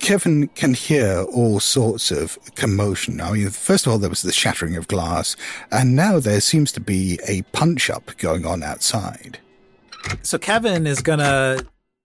Kevin 0.01 0.49
can 0.49 0.75
hear 0.75 1.23
all 1.23 1.61
sorts 1.61 2.11
of 2.11 2.39
commotion. 2.55 3.21
I 3.21 3.33
mean, 3.33 3.51
first 3.51 3.87
of 3.87 3.93
all, 3.93 3.99
there 3.99 4.11
was 4.11 4.23
the 4.23 4.33
shattering 4.33 4.77
of 4.77 4.89
glass, 4.89 5.37
and 5.73 5.97
now 5.97 6.21
there 6.21 6.41
seems 6.41 6.73
to 6.73 6.81
be 6.81 7.19
a 7.27 7.43
punch 7.53 7.89
up 7.91 8.17
going 8.19 8.45
on 8.45 8.63
outside. 8.63 9.39
So 10.23 10.39
Kevin 10.39 10.87
is 10.87 11.01
gonna 11.01 11.59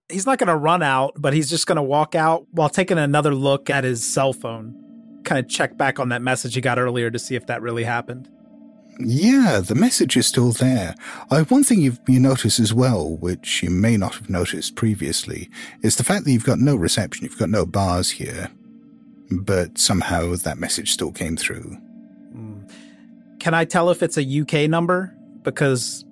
he's 0.09 0.25
not 0.25 0.37
gonna 0.37 0.57
run 0.57 0.81
out, 0.81 1.13
but 1.17 1.33
he's 1.33 1.49
just 1.49 1.67
gonna 1.67 1.83
walk 1.83 2.15
out 2.15 2.45
while 2.51 2.69
taking 2.69 2.97
another 2.97 3.33
look 3.33 3.69
at 3.69 3.83
his 3.83 4.03
cell 4.03 4.33
phone. 4.33 4.82
Kind 5.23 5.39
of 5.43 5.49
check 5.49 5.77
back 5.77 5.99
on 5.99 6.09
that 6.09 6.21
message 6.21 6.55
he 6.55 6.61
got 6.61 6.77
earlier 6.79 7.09
to 7.09 7.19
see 7.19 7.35
if 7.35 7.45
that 7.47 7.61
really 7.61 7.83
happened. 7.83 8.29
Yeah, 8.99 9.59
the 9.65 9.73
message 9.75 10.15
is 10.15 10.27
still 10.27 10.51
there. 10.51 10.93
Uh, 11.31 11.43
one 11.45 11.63
thing 11.63 11.81
you've, 11.81 11.99
you 12.07 12.19
notice 12.19 12.59
as 12.59 12.73
well, 12.73 13.17
which 13.17 13.63
you 13.63 13.69
may 13.71 13.97
not 13.97 14.15
have 14.15 14.29
noticed 14.29 14.75
previously, 14.75 15.49
is 15.81 15.95
the 15.95 16.03
fact 16.03 16.25
that 16.25 16.31
you've 16.31 16.45
got 16.45 16.59
no 16.59 16.75
reception, 16.75 17.25
you've 17.25 17.39
got 17.39 17.49
no 17.49 17.65
bars 17.65 18.11
here. 18.11 18.51
But 19.31 19.79
somehow 19.79 20.35
that 20.35 20.59
message 20.59 20.91
still 20.91 21.11
came 21.11 21.35
through. 21.37 21.75
Can 23.39 23.53
I 23.53 23.65
tell 23.65 23.89
if 23.89 24.03
it's 24.03 24.17
a 24.17 24.41
UK 24.41 24.69
number? 24.69 25.13
Because 25.41 26.05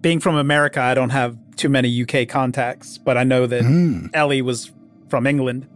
being 0.00 0.18
from 0.20 0.36
America, 0.36 0.80
I 0.80 0.94
don't 0.94 1.10
have 1.10 1.36
too 1.56 1.68
many 1.68 2.02
UK 2.02 2.26
contacts, 2.28 2.98
but 2.98 3.16
I 3.16 3.24
know 3.24 3.46
that 3.46 3.62
Hmm. 3.62 4.06
Ellie 4.14 4.42
was 4.42 4.72
from 5.08 5.26
England. 5.26 5.66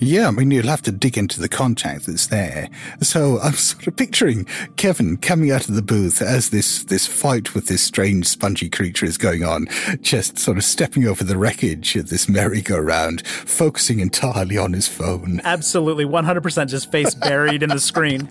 Yeah, 0.00 0.26
I 0.28 0.32
mean, 0.32 0.50
you'll 0.50 0.66
have 0.66 0.82
to 0.82 0.92
dig 0.92 1.16
into 1.16 1.40
the 1.40 1.48
contact 1.48 2.06
that's 2.06 2.26
there. 2.26 2.68
So 3.00 3.38
I'm 3.38 3.52
sort 3.54 3.86
of 3.86 3.96
picturing 3.96 4.44
Kevin 4.76 5.16
coming 5.16 5.52
out 5.52 5.68
of 5.68 5.76
the 5.76 5.82
booth 5.82 6.20
as 6.20 6.50
this, 6.50 6.82
this 6.84 7.06
fight 7.06 7.54
with 7.54 7.68
this 7.68 7.82
strange 7.82 8.26
spongy 8.26 8.68
creature 8.68 9.06
is 9.06 9.16
going 9.16 9.44
on, 9.44 9.66
just 10.00 10.36
sort 10.36 10.58
of 10.58 10.64
stepping 10.64 11.06
over 11.06 11.22
the 11.22 11.38
wreckage 11.38 11.94
of 11.96 12.10
this 12.10 12.28
merry-go-round, 12.28 13.26
focusing 13.26 14.00
entirely 14.00 14.58
on 14.58 14.72
his 14.72 14.88
phone. 14.88 15.40
Absolutely, 15.44 16.04
100% 16.04 16.68
just 16.68 16.90
face 16.90 17.14
buried 17.14 17.62
in 17.62 17.70
the 17.70 17.80
screen. 17.80 18.28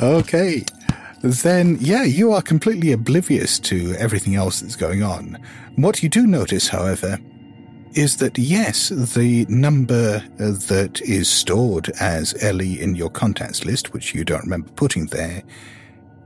Okay. 0.00 0.64
Then, 1.22 1.78
yeah, 1.80 2.04
you 2.04 2.32
are 2.32 2.42
completely 2.42 2.92
oblivious 2.92 3.58
to 3.60 3.94
everything 3.98 4.36
else 4.36 4.60
that's 4.60 4.76
going 4.76 5.02
on. 5.02 5.38
What 5.74 6.02
you 6.02 6.08
do 6.08 6.26
notice, 6.26 6.68
however, 6.68 7.18
is 7.96 8.18
that 8.18 8.38
yes, 8.38 8.90
the 8.90 9.46
number 9.48 10.22
uh, 10.38 10.52
that 10.68 11.00
is 11.02 11.28
stored 11.28 11.88
as 11.98 12.34
Ellie 12.44 12.80
in 12.80 12.94
your 12.94 13.08
contacts 13.08 13.64
list, 13.64 13.94
which 13.94 14.14
you 14.14 14.22
don't 14.22 14.42
remember 14.42 14.70
putting 14.72 15.06
there, 15.06 15.42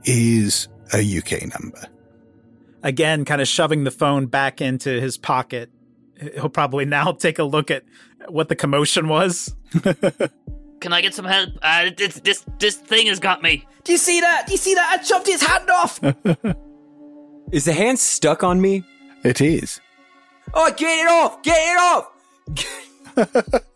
is 0.04 0.68
a 0.92 1.18
UK 1.18 1.42
number. 1.54 1.86
Again, 2.82 3.24
kind 3.24 3.40
of 3.40 3.46
shoving 3.46 3.84
the 3.84 3.92
phone 3.92 4.26
back 4.26 4.60
into 4.60 5.00
his 5.00 5.16
pocket. 5.16 5.70
He'll 6.34 6.48
probably 6.48 6.86
now 6.86 7.12
take 7.18 7.38
a 7.38 7.44
look 7.44 7.70
at 7.70 7.84
what 8.28 8.48
the 8.48 8.56
commotion 8.56 9.06
was. 9.08 9.54
Can 10.80 10.92
I 10.92 11.02
get 11.02 11.14
some 11.14 11.26
help? 11.26 11.50
Uh, 11.62 11.90
this 11.96 12.14
this 12.20 12.44
this 12.58 12.74
thing 12.74 13.06
has 13.06 13.20
got 13.20 13.42
me. 13.42 13.66
Do 13.84 13.92
you 13.92 13.98
see 13.98 14.20
that? 14.20 14.46
Do 14.46 14.52
you 14.52 14.58
see 14.58 14.74
that? 14.74 14.98
I 14.98 15.02
chopped 15.02 15.26
his 15.26 15.42
hand 15.42 15.70
off. 15.70 16.00
Is 17.52 17.66
the 17.66 17.74
hand 17.74 17.98
stuck 17.98 18.42
on 18.42 18.60
me? 18.60 18.82
It 19.22 19.40
is. 19.40 19.80
Oh, 20.54 20.73
get 20.76 20.99
it 20.99 21.09
off! 21.09 21.42
Get 21.42 21.57
it 21.57 21.78
off! 21.78 23.64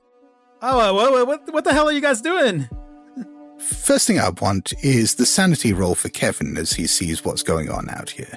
Oh, 0.67 0.95
what, 0.95 1.27
what, 1.27 1.53
what 1.53 1.65
the 1.65 1.75
hell 1.75 1.89
are 1.89 1.93
you 1.93 2.01
guys 2.01 2.23
doing? 2.23 2.67
First 3.59 4.07
thing 4.07 4.19
I 4.19 4.31
want 4.31 4.73
is 4.83 5.17
the 5.17 5.27
sanity 5.27 5.75
roll 5.75 5.95
for 5.95 6.09
Kevin 6.09 6.57
as 6.57 6.73
he 6.73 6.87
sees 6.87 7.23
what's 7.23 7.43
going 7.43 7.71
on 7.71 7.91
out 7.91 8.09
here. 8.09 8.33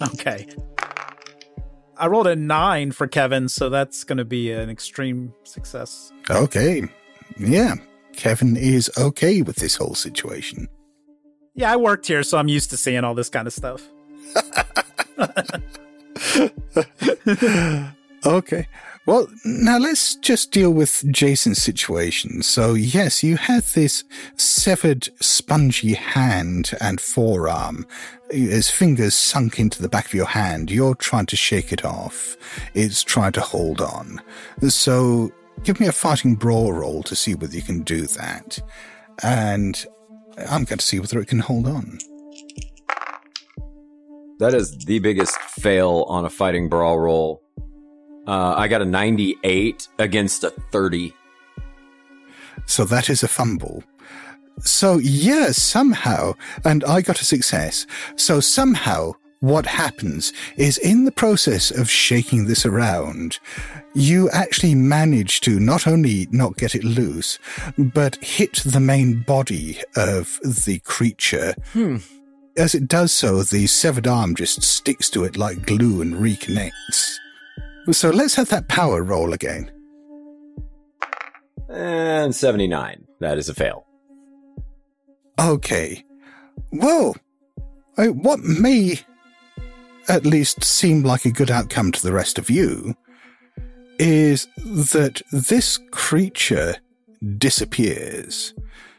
Okay. 0.00 0.46
I 1.96 2.06
rolled 2.06 2.28
a 2.28 2.36
nine 2.36 2.92
for 2.92 3.08
Kevin, 3.08 3.48
so 3.48 3.68
that's 3.68 4.04
going 4.04 4.18
to 4.18 4.24
be 4.24 4.52
an 4.52 4.70
extreme 4.70 5.34
success. 5.42 6.12
Okay. 6.30 6.84
Yeah. 7.36 7.74
Kevin 8.12 8.56
is 8.56 8.88
okay 8.96 9.42
with 9.42 9.56
this 9.56 9.74
whole 9.74 9.96
situation. 9.96 10.68
Yeah, 11.54 11.72
I 11.72 11.76
worked 11.76 12.06
here, 12.06 12.22
so 12.22 12.38
I'm 12.38 12.48
used 12.48 12.70
to 12.70 12.76
seeing 12.76 13.02
all 13.02 13.14
this 13.14 13.28
kind 13.28 13.48
of 13.48 13.52
stuff. 13.52 13.82
Okay. 18.24 18.68
Well, 19.06 19.28
now 19.44 19.78
let's 19.78 20.14
just 20.16 20.52
deal 20.52 20.70
with 20.72 21.04
Jason's 21.10 21.60
situation. 21.60 22.42
So, 22.42 22.74
yes, 22.74 23.22
you 23.22 23.38
had 23.38 23.62
this 23.62 24.04
severed, 24.36 25.08
spongy 25.20 25.94
hand 25.94 26.72
and 26.80 27.00
forearm. 27.00 27.86
His 28.30 28.70
fingers 28.70 29.14
sunk 29.14 29.58
into 29.58 29.80
the 29.80 29.88
back 29.88 30.06
of 30.06 30.14
your 30.14 30.26
hand. 30.26 30.70
You're 30.70 30.94
trying 30.94 31.26
to 31.26 31.36
shake 31.36 31.72
it 31.72 31.84
off. 31.84 32.36
It's 32.74 33.02
trying 33.02 33.32
to 33.32 33.40
hold 33.40 33.80
on. 33.80 34.20
So, 34.68 35.32
give 35.64 35.80
me 35.80 35.86
a 35.86 35.92
fighting 35.92 36.34
brawl 36.34 36.72
roll 36.74 37.02
to 37.04 37.16
see 37.16 37.34
whether 37.34 37.56
you 37.56 37.62
can 37.62 37.80
do 37.82 38.02
that. 38.02 38.60
And 39.22 39.84
I'm 40.48 40.64
going 40.64 40.78
to 40.78 40.84
see 40.84 41.00
whether 41.00 41.18
it 41.20 41.28
can 41.28 41.40
hold 41.40 41.66
on. 41.66 41.98
That 44.40 44.54
is 44.54 44.74
the 44.74 44.98
biggest 45.00 45.36
fail 45.36 46.06
on 46.08 46.24
a 46.24 46.30
fighting 46.30 46.70
brawl 46.70 46.98
roll. 46.98 47.42
Uh, 48.26 48.54
I 48.56 48.68
got 48.68 48.80
a 48.80 48.86
98 48.86 49.86
against 49.98 50.44
a 50.44 50.50
30. 50.72 51.12
So 52.64 52.86
that 52.86 53.10
is 53.10 53.22
a 53.22 53.28
fumble. 53.28 53.84
So, 54.60 54.96
yeah, 54.96 55.50
somehow, 55.50 56.32
and 56.64 56.84
I 56.84 57.02
got 57.02 57.20
a 57.20 57.24
success. 57.24 57.86
So, 58.16 58.40
somehow, 58.40 59.12
what 59.40 59.66
happens 59.66 60.32
is 60.56 60.78
in 60.78 61.04
the 61.04 61.12
process 61.12 61.70
of 61.70 61.90
shaking 61.90 62.46
this 62.46 62.64
around, 62.64 63.38
you 63.94 64.30
actually 64.30 64.74
manage 64.74 65.42
to 65.42 65.60
not 65.60 65.86
only 65.86 66.28
not 66.30 66.56
get 66.56 66.74
it 66.74 66.84
loose, 66.84 67.38
but 67.76 68.16
hit 68.24 68.62
the 68.64 68.80
main 68.80 69.20
body 69.20 69.80
of 69.96 70.40
the 70.42 70.78
creature. 70.84 71.54
Hmm. 71.74 71.98
As 72.56 72.74
it 72.74 72.88
does 72.88 73.12
so, 73.12 73.42
the 73.42 73.66
severed 73.66 74.06
arm 74.06 74.34
just 74.34 74.62
sticks 74.62 75.08
to 75.10 75.24
it 75.24 75.36
like 75.36 75.66
glue 75.66 76.02
and 76.02 76.14
reconnects. 76.14 77.14
So 77.92 78.10
let's 78.10 78.34
have 78.34 78.48
that 78.50 78.68
power 78.68 79.02
roll 79.02 79.32
again. 79.32 79.70
And 81.68 82.34
79. 82.34 83.06
That 83.20 83.38
is 83.38 83.48
a 83.48 83.54
fail. 83.54 83.86
Okay. 85.38 86.04
Well, 86.72 87.16
I, 87.96 88.08
what 88.08 88.40
may 88.40 89.00
at 90.08 90.26
least 90.26 90.64
seem 90.64 91.02
like 91.02 91.24
a 91.24 91.30
good 91.30 91.50
outcome 91.50 91.92
to 91.92 92.02
the 92.02 92.12
rest 92.12 92.38
of 92.38 92.50
you 92.50 92.94
is 93.98 94.48
that 94.64 95.22
this 95.32 95.78
creature 95.90 96.76
disappears. 97.38 98.54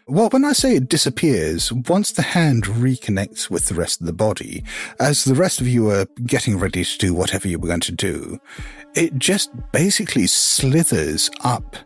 Well, 0.07 0.29
when 0.29 0.43
I 0.43 0.53
say 0.53 0.75
it 0.75 0.89
disappears, 0.89 1.71
once 1.71 2.11
the 2.11 2.21
hand 2.21 2.65
reconnects 2.65 3.49
with 3.49 3.67
the 3.67 3.75
rest 3.75 4.01
of 4.01 4.07
the 4.07 4.13
body, 4.13 4.63
as 4.99 5.23
the 5.23 5.35
rest 5.35 5.61
of 5.61 5.67
you 5.67 5.89
are 5.89 6.05
getting 6.25 6.57
ready 6.57 6.83
to 6.83 6.97
do 6.97 7.13
whatever 7.13 7.47
you 7.47 7.59
were 7.59 7.67
going 7.67 7.81
to 7.81 7.91
do, 7.91 8.39
it 8.95 9.17
just 9.17 9.51
basically 9.71 10.27
slithers 10.27 11.29
up 11.43 11.77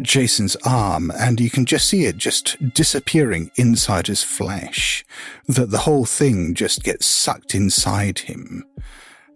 Jason's 0.00 0.56
arm, 0.64 1.12
and 1.18 1.38
you 1.40 1.50
can 1.50 1.66
just 1.66 1.88
see 1.88 2.06
it 2.06 2.16
just 2.16 2.56
disappearing 2.74 3.50
inside 3.56 4.06
his 4.06 4.22
flesh. 4.22 5.04
That 5.46 5.70
the 5.70 5.78
whole 5.78 6.06
thing 6.06 6.54
just 6.54 6.82
gets 6.82 7.06
sucked 7.06 7.54
inside 7.54 8.20
him, 8.20 8.64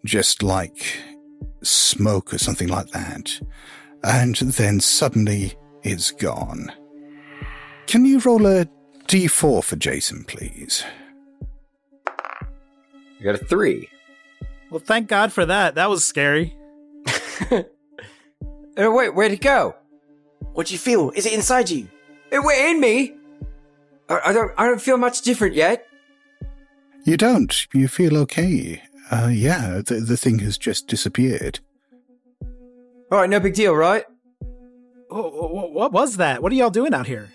just 0.05 0.43
like 0.43 0.97
smoke 1.63 2.33
or 2.33 2.39
something 2.39 2.69
like 2.69 2.89
that. 2.89 3.41
And 4.03 4.37
then 4.37 4.81
suddenly 4.81 5.55
it's 5.83 6.11
gone. 6.11 6.73
Can 7.87 8.05
you 8.05 8.19
roll 8.21 8.47
a 8.47 8.67
d4 9.07 9.63
for 9.63 9.77
Jason, 9.77 10.25
please? 10.25 10.85
I 12.09 13.23
got 13.23 13.35
a 13.35 13.39
3. 13.39 13.89
Well, 14.71 14.81
thank 14.85 15.09
God 15.09 15.33
for 15.33 15.47
that. 15.47 15.77
That 15.77 15.89
was 15.91 16.05
scary. 16.05 16.57
Uh, 18.77 18.91
wait, 18.91 19.15
where'd 19.15 19.31
it 19.31 19.41
go? 19.41 19.75
What 20.53 20.67
do 20.67 20.75
you 20.75 20.79
feel? 20.79 21.11
Is 21.11 21.27
it 21.27 21.33
inside 21.33 21.71
you? 21.71 21.89
It 22.31 22.41
went 22.43 22.59
in 22.59 22.81
me. 22.81 23.15
I, 24.09 24.21
I 24.27 24.33
don't. 24.33 24.53
I 24.59 24.67
don't 24.67 24.81
feel 24.81 24.97
much 24.97 25.23
different 25.23 25.55
yet. 25.55 25.87
You 27.05 27.17
don't. 27.17 27.67
You 27.73 27.87
feel 27.87 28.17
okay. 28.19 28.83
Uh, 29.11 29.31
yeah, 29.31 29.81
the, 29.85 29.97
the 29.97 30.17
thing 30.17 30.41
has 30.41 30.59
just 30.59 30.89
disappeared. 30.89 31.61
All 33.13 33.19
right, 33.19 33.31
no 33.31 33.39
big 33.39 33.55
deal, 33.55 33.75
right? 33.75 34.05
What, 35.09 35.73
what 35.73 35.93
was 35.93 36.17
that? 36.17 36.43
What 36.43 36.51
are 36.51 36.57
y'all 36.57 36.71
doing 36.71 36.95
out 36.95 37.07
here? 37.07 37.31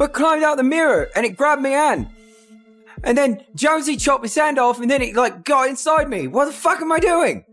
But 0.00 0.14
climbed 0.14 0.42
out 0.42 0.56
the 0.56 0.62
mirror 0.62 1.10
and 1.14 1.26
it 1.26 1.36
grabbed 1.36 1.60
me 1.60 1.72
hand. 1.72 2.06
And 3.04 3.18
then 3.18 3.44
Jonesy 3.54 3.98
chopped 3.98 4.24
his 4.24 4.34
hand 4.34 4.58
off 4.58 4.80
and 4.80 4.90
then 4.90 5.02
it 5.02 5.14
like 5.14 5.44
got 5.44 5.68
inside 5.68 6.08
me. 6.08 6.26
What 6.26 6.46
the 6.46 6.52
fuck 6.52 6.80
am 6.80 6.90
I 6.90 6.98
doing? 6.98 7.44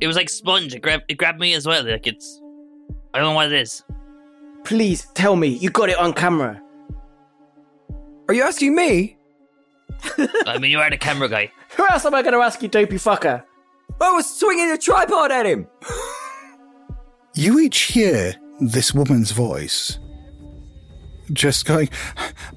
It 0.00 0.06
was 0.06 0.16
like 0.16 0.30
sponge. 0.30 0.74
It 0.74 0.80
grabbed 0.80 1.04
it 1.08 1.18
grabbed 1.18 1.38
me 1.38 1.52
as 1.52 1.66
well. 1.66 1.84
Like 1.84 2.06
it's 2.06 2.40
I 3.12 3.18
don't 3.18 3.28
know 3.28 3.34
what 3.34 3.52
it 3.52 3.60
is. 3.60 3.84
Please 4.64 5.06
tell 5.12 5.36
me 5.36 5.48
you 5.48 5.68
got 5.68 5.90
it 5.90 5.98
on 5.98 6.14
camera. 6.14 6.62
Are 8.26 8.32
you 8.32 8.42
asking 8.42 8.74
me? 8.74 9.18
I 10.46 10.56
mean, 10.58 10.70
you 10.70 10.78
are 10.78 10.88
the 10.88 10.96
camera 10.96 11.28
guy. 11.28 11.52
Who 11.76 11.86
else 11.90 12.06
am 12.06 12.14
I 12.14 12.22
going 12.22 12.32
to 12.32 12.40
ask 12.40 12.62
you, 12.62 12.68
dopey 12.68 12.96
fucker? 12.96 13.44
I 14.00 14.12
was 14.12 14.24
swinging 14.34 14.70
a 14.70 14.78
tripod 14.78 15.30
at 15.30 15.44
him. 15.44 15.68
You 17.34 17.60
each 17.60 17.78
hear 17.84 18.34
this 18.60 18.92
woman's 18.92 19.30
voice. 19.30 19.98
Just 21.32 21.64
going, 21.64 21.88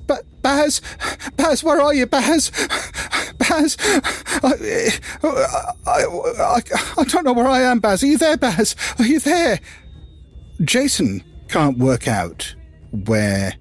"Ba- 0.07 0.23
Baz, 0.41 0.81
Baz, 1.38 1.63
where 1.63 1.81
are 1.81 1.93
you, 1.93 2.05
Baz? 2.05 2.51
Baz, 3.38 3.77
I, 4.43 4.91
I, 5.23 6.05
I, 6.39 6.61
I 6.97 7.03
don't 7.05 7.23
know 7.25 7.33
where 7.33 7.47
I 7.47 7.61
am, 7.61 7.79
Baz. 7.79 8.03
Are 8.03 8.07
you 8.07 8.17
there, 8.17 8.38
Baz? 8.38 8.75
Are 8.99 9.05
you 9.05 9.19
there? 9.19 9.59
Jason 10.61 11.23
can't 11.49 11.77
work 11.77 12.07
out 12.07 12.53
where 12.91 13.53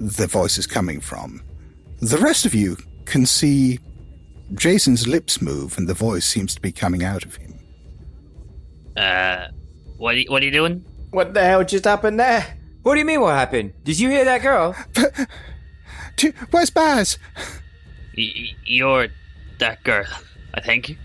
the 0.00 0.26
voice 0.26 0.58
is 0.58 0.66
coming 0.66 1.00
from. 1.00 1.42
The 2.00 2.18
rest 2.18 2.46
of 2.46 2.54
you 2.54 2.76
can 3.04 3.26
see 3.26 3.78
Jason's 4.54 5.06
lips 5.06 5.42
move 5.42 5.76
and 5.78 5.88
the 5.88 5.94
voice 5.94 6.24
seems 6.24 6.54
to 6.54 6.60
be 6.60 6.72
coming 6.72 7.02
out 7.02 7.24
of 7.24 7.36
him. 7.36 7.58
Uh, 8.96 9.48
what 9.96 10.14
are 10.14 10.18
you, 10.18 10.30
what 10.30 10.42
are 10.42 10.46
you 10.46 10.52
doing? 10.52 10.84
What 11.10 11.34
the 11.34 11.42
hell 11.42 11.64
just 11.64 11.84
happened 11.84 12.20
there? 12.20 12.57
What 12.82 12.94
do 12.94 13.00
you 13.00 13.04
mean? 13.06 13.20
What 13.20 13.34
happened? 13.34 13.72
Did 13.84 13.98
you 14.00 14.08
hear 14.10 14.24
that 14.24 14.42
girl? 14.42 14.74
Do- 16.16 16.32
Where's 16.50 16.70
Baz? 16.70 17.18
Y- 18.16 18.32
y- 18.34 18.56
you're 18.64 19.08
that 19.58 19.82
girl, 19.84 20.06
I 20.54 20.60
think. 20.60 20.96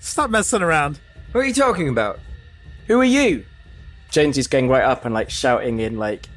Stop 0.00 0.30
messing 0.30 0.62
around. 0.62 1.00
What 1.32 1.42
are 1.42 1.44
you 1.46 1.54
talking 1.54 1.88
about? 1.88 2.20
Who 2.86 3.00
are 3.00 3.04
you? 3.04 3.44
Jonesy's 4.10 4.46
going 4.46 4.68
right 4.68 4.82
up 4.84 5.04
and 5.04 5.12
like 5.14 5.28
shouting 5.28 5.80
in 5.80 5.98
like 5.98 6.28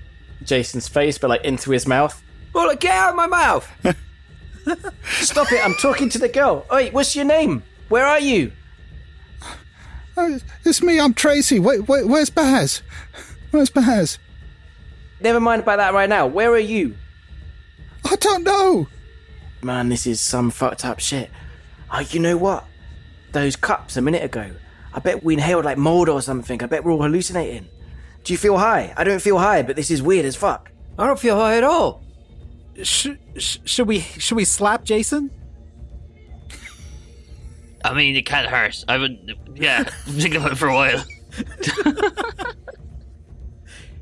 Jason's 0.43 0.87
face, 0.87 1.17
but 1.17 1.29
like 1.29 1.43
into 1.45 1.71
his 1.71 1.87
mouth. 1.87 2.21
Well, 2.53 2.67
look, 2.67 2.81
get 2.81 2.91
out 2.93 3.11
of 3.11 3.15
my 3.15 3.27
mouth! 3.27 3.69
Stop 5.05 5.51
it! 5.53 5.63
I'm 5.63 5.75
talking 5.75 6.09
to 6.09 6.19
the 6.19 6.27
girl. 6.27 6.65
Oi, 6.73 6.89
what's 6.91 7.15
your 7.15 7.23
name? 7.25 7.63
Where 7.87 8.05
are 8.05 8.19
you? 8.19 8.51
Oh, 10.17 10.39
it's 10.65 10.81
me, 10.83 10.99
I'm 10.99 11.13
Tracy. 11.13 11.59
Wait, 11.59 11.87
wait, 11.87 12.05
where's 12.07 12.29
Baz? 12.29 12.81
Where's 13.51 13.69
Baz? 13.69 14.19
Never 15.21 15.39
mind 15.39 15.61
about 15.61 15.77
that 15.77 15.93
right 15.93 16.09
now. 16.09 16.25
Where 16.27 16.51
are 16.51 16.59
you? 16.59 16.95
I 18.09 18.15
don't 18.15 18.43
know. 18.43 18.87
Man, 19.61 19.89
this 19.89 20.07
is 20.07 20.19
some 20.19 20.49
fucked 20.49 20.83
up 20.85 20.99
shit. 20.99 21.29
Oh, 21.91 21.99
you 21.99 22.19
know 22.19 22.37
what? 22.37 22.65
Those 23.31 23.55
cups 23.55 23.97
a 23.97 24.01
minute 24.01 24.23
ago. 24.23 24.51
I 24.93 24.99
bet 24.99 25.23
we 25.23 25.35
inhaled 25.35 25.65
like 25.65 25.77
mold 25.77 26.09
or 26.09 26.21
something. 26.21 26.61
I 26.61 26.65
bet 26.65 26.83
we're 26.83 26.91
all 26.91 27.03
hallucinating. 27.03 27.67
Do 28.23 28.33
you 28.33 28.37
feel 28.37 28.57
high? 28.57 28.93
I 28.97 29.03
don't 29.03 29.21
feel 29.21 29.37
high, 29.37 29.61
but 29.61 29.75
this 29.75 29.91
is 29.91 30.01
weird 30.01 30.25
as 30.25 30.35
fuck. 30.35 30.71
I 30.97 31.05
don't 31.05 31.19
feel 31.19 31.35
high 31.35 31.57
at 31.57 31.63
all. 31.63 32.03
Sh- 32.81 33.09
sh- 33.37 33.57
should 33.65 33.87
we 33.87 33.99
should 33.99 34.35
we 34.35 34.45
slap 34.45 34.83
Jason? 34.83 35.29
I 37.83 37.93
mean, 37.93 38.15
it 38.15 38.25
can't 38.25 38.47
hurt. 38.47 38.83
I 38.87 38.97
would, 38.97 39.35
yeah, 39.55 39.83
I'm 40.07 40.13
thinking 40.13 40.39
about 40.39 40.51
it 40.53 40.57
for 40.57 40.67
a 40.67 40.73
while. 40.73 41.03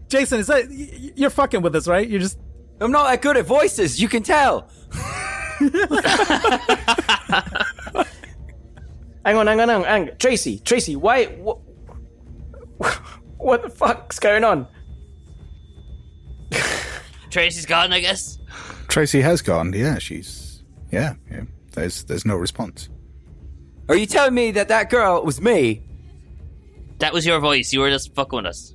Jason, 0.10 0.40
is 0.40 0.48
that 0.48 0.70
you're 1.16 1.30
fucking 1.30 1.62
with 1.62 1.76
us, 1.76 1.88
right? 1.88 2.08
You're 2.08 2.20
just 2.20 2.38
I'm 2.82 2.92
not 2.92 3.10
that 3.10 3.22
good 3.22 3.38
at 3.38 3.46
voices. 3.46 4.02
You 4.02 4.10
can 4.10 4.24
tell. 4.24 4.70
Hang 9.26 9.36
on, 9.36 9.48
hang 9.48 9.60
on, 9.60 9.70
hang 9.70 9.82
on. 9.82 9.84
Hang. 9.84 10.10
Tracy, 10.18 10.60
Tracy, 10.60 10.96
why? 10.96 11.26
What, 11.26 11.60
what 13.38 13.62
the 13.62 13.70
fuck's 13.70 14.18
going 14.18 14.44
on? 14.44 14.66
Tracy's 17.30 17.66
gone, 17.66 17.94
I 17.94 18.00
guess. 18.00 18.40
Tracy 18.88 19.22
has 19.22 19.42
gone. 19.42 19.74
Yeah, 19.74 20.00
she's. 20.00 20.64
Yeah, 20.92 21.16
yeah. 21.30 21.44
There's 21.74 22.04
there's 22.06 22.26
no 22.26 22.38
response. 22.38 22.90
Are 23.88 23.96
you 23.96 24.06
telling 24.06 24.34
me 24.34 24.52
that 24.52 24.70
that 24.70 24.90
girl 24.90 25.24
was 25.24 25.40
me? 25.40 25.84
That 26.98 27.14
was 27.14 27.26
your 27.26 27.40
voice. 27.40 27.72
You 27.72 27.82
were 27.82 27.92
just 27.92 28.16
fucking 28.16 28.38
with 28.38 28.46
us. 28.48 28.74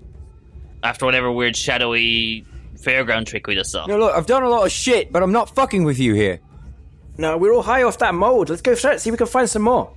After 0.84 1.04
whatever 1.06 1.32
weird 1.32 1.56
shadowy 1.56 2.44
fairground 2.76 3.26
trick 3.26 3.46
we 3.46 3.54
just 3.54 3.70
saw. 3.72 3.86
No, 3.86 3.98
look, 3.98 4.14
I've 4.14 4.26
done 4.26 4.42
a 4.42 4.48
lot 4.48 4.64
of 4.66 4.70
shit, 4.70 5.10
but 5.10 5.22
I'm 5.22 5.32
not 5.32 5.54
fucking 5.54 5.82
with 5.84 5.98
you 5.98 6.14
here. 6.14 6.40
No, 7.16 7.36
we're 7.38 7.52
all 7.54 7.62
high 7.62 7.82
off 7.82 7.98
that 7.98 8.14
mold. 8.14 8.50
Let's 8.50 8.60
go 8.62 8.74
straight. 8.74 9.00
See 9.00 9.08
if 9.08 9.14
we 9.14 9.16
can 9.16 9.26
find 9.26 9.48
some 9.48 9.62
more. 9.62 9.92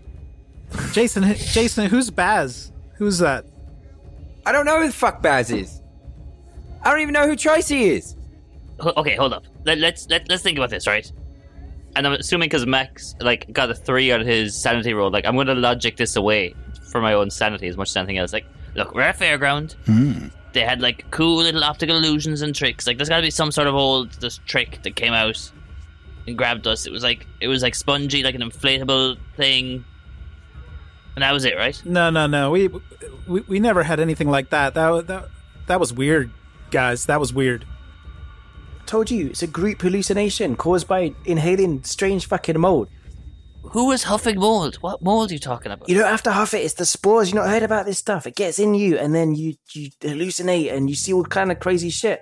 Jason. 0.94 1.24
Jason, 1.36 1.88
who's 1.90 2.10
Baz? 2.10 2.72
Who's 2.96 3.20
that? 3.20 3.46
I 4.46 4.52
don't 4.52 4.66
know 4.66 4.80
who 4.80 4.88
the 4.88 4.94
fuck 4.94 5.22
Baz 5.22 5.52
is. 5.52 5.82
I 6.84 6.92
don't 6.92 7.02
even 7.02 7.14
know 7.14 7.28
who 7.28 7.36
Tracy 7.36 7.86
is. 7.90 8.16
Ho- 8.80 8.94
Okay, 8.98 9.16
hold 9.16 9.34
up. 9.34 9.44
Let, 9.66 9.80
let's 9.80 10.08
let, 10.10 10.30
let's 10.30 10.42
think 10.44 10.58
about 10.58 10.70
this, 10.70 10.88
right? 10.88 11.12
And 11.96 12.06
I'm 12.08 12.14
assuming 12.14 12.48
because 12.48 12.66
Max 12.66 13.16
like 13.20 13.52
got 13.52 13.70
a 13.72 13.76
three 13.76 14.12
on 14.12 14.22
his 14.22 14.56
sanity 14.62 14.94
roll, 14.94 15.10
like 15.12 15.26
I'm 15.26 15.36
going 15.36 15.48
to 15.48 15.56
logic 15.56 15.98
this 15.98 16.16
away 16.16 16.54
for 16.92 17.02
my 17.02 17.14
own 17.14 17.30
sanity 17.30 17.68
as 17.68 17.76
much 17.76 17.90
as 17.90 17.98
anything 17.98 18.20
else. 18.20 18.32
Like, 18.32 18.46
look, 18.76 18.94
we're 18.94 19.02
at 19.02 19.18
fairground. 19.18 19.74
Hmm. 19.86 20.28
They 20.58 20.64
had 20.64 20.82
like 20.82 21.06
cool 21.12 21.36
little 21.36 21.64
optical 21.64 21.96
illusions 21.96 22.42
and 22.42 22.56
tricks. 22.56 22.88
Like 22.88 22.98
there's 22.98 23.10
got 23.10 23.18
to 23.18 23.22
be 23.22 23.30
some 23.30 23.52
sort 23.52 23.68
of 23.68 23.76
old 23.76 24.14
this 24.14 24.40
trick 24.48 24.82
that 24.82 24.96
came 24.96 25.14
out 25.14 25.52
and 26.26 26.36
grabbed 26.36 26.66
us. 26.66 26.88
It 26.88 26.92
was 26.92 27.04
like 27.04 27.28
it 27.40 27.48
was 27.48 27.62
like 27.62 27.76
spongy, 27.76 28.24
like 28.24 28.34
an 28.34 28.42
inflatable 28.42 29.20
thing, 29.36 29.86
and 31.16 31.22
that 31.22 31.32
was 31.32 31.46
it, 31.46 31.56
right? 31.56 31.80
No, 31.86 32.10
no, 32.10 32.26
no. 32.26 32.50
We 32.50 32.70
we, 33.28 33.42
we 33.42 33.60
never 33.60 33.84
had 33.84 34.00
anything 34.00 34.32
like 34.32 34.50
that. 34.50 34.74
That 34.74 35.06
that 35.06 35.30
that 35.68 35.80
was 35.80 35.94
weird, 35.94 36.32
guys. 36.72 37.06
That 37.06 37.20
was 37.20 37.32
weird. 37.32 37.64
Told 38.88 39.12
you, 39.12 39.28
it's 39.28 39.44
a 39.44 39.48
group 39.48 39.84
hallucination 39.84 40.56
caused 40.56 40.88
by 40.88 41.14
inhaling 41.24 41.84
strange 41.84 42.26
fucking 42.26 42.60
mold. 42.60 42.88
Who 43.72 43.92
is 43.92 44.04
huffing 44.04 44.40
mold? 44.40 44.76
What 44.78 45.02
mold 45.02 45.32
are 45.32 45.34
you 45.34 45.40
talking 45.40 45.72
about? 45.72 45.90
You 45.90 45.98
don't 45.98 46.10
have 46.10 46.24
to 46.24 46.32
huff 46.32 46.54
it. 46.54 46.60
It's 46.60 46.76
the 46.76 46.86
spores. 46.86 47.30
You 47.30 47.36
not 47.36 47.50
heard 47.50 47.64
about 47.64 47.86
this 47.86 47.98
stuff. 47.98 48.28
It 48.28 48.36
gets 48.36 48.60
in 48.60 48.74
you, 48.74 48.98
and 48.98 49.14
then 49.14 49.36
you 49.36 49.56
you 49.74 49.90
hallucinate, 50.02 50.74
and 50.74 50.90
you 50.90 50.96
see 50.96 51.14
all 51.14 51.24
kind 51.24 51.52
of 51.52 51.60
crazy 51.60 51.90
shit. 51.90 52.22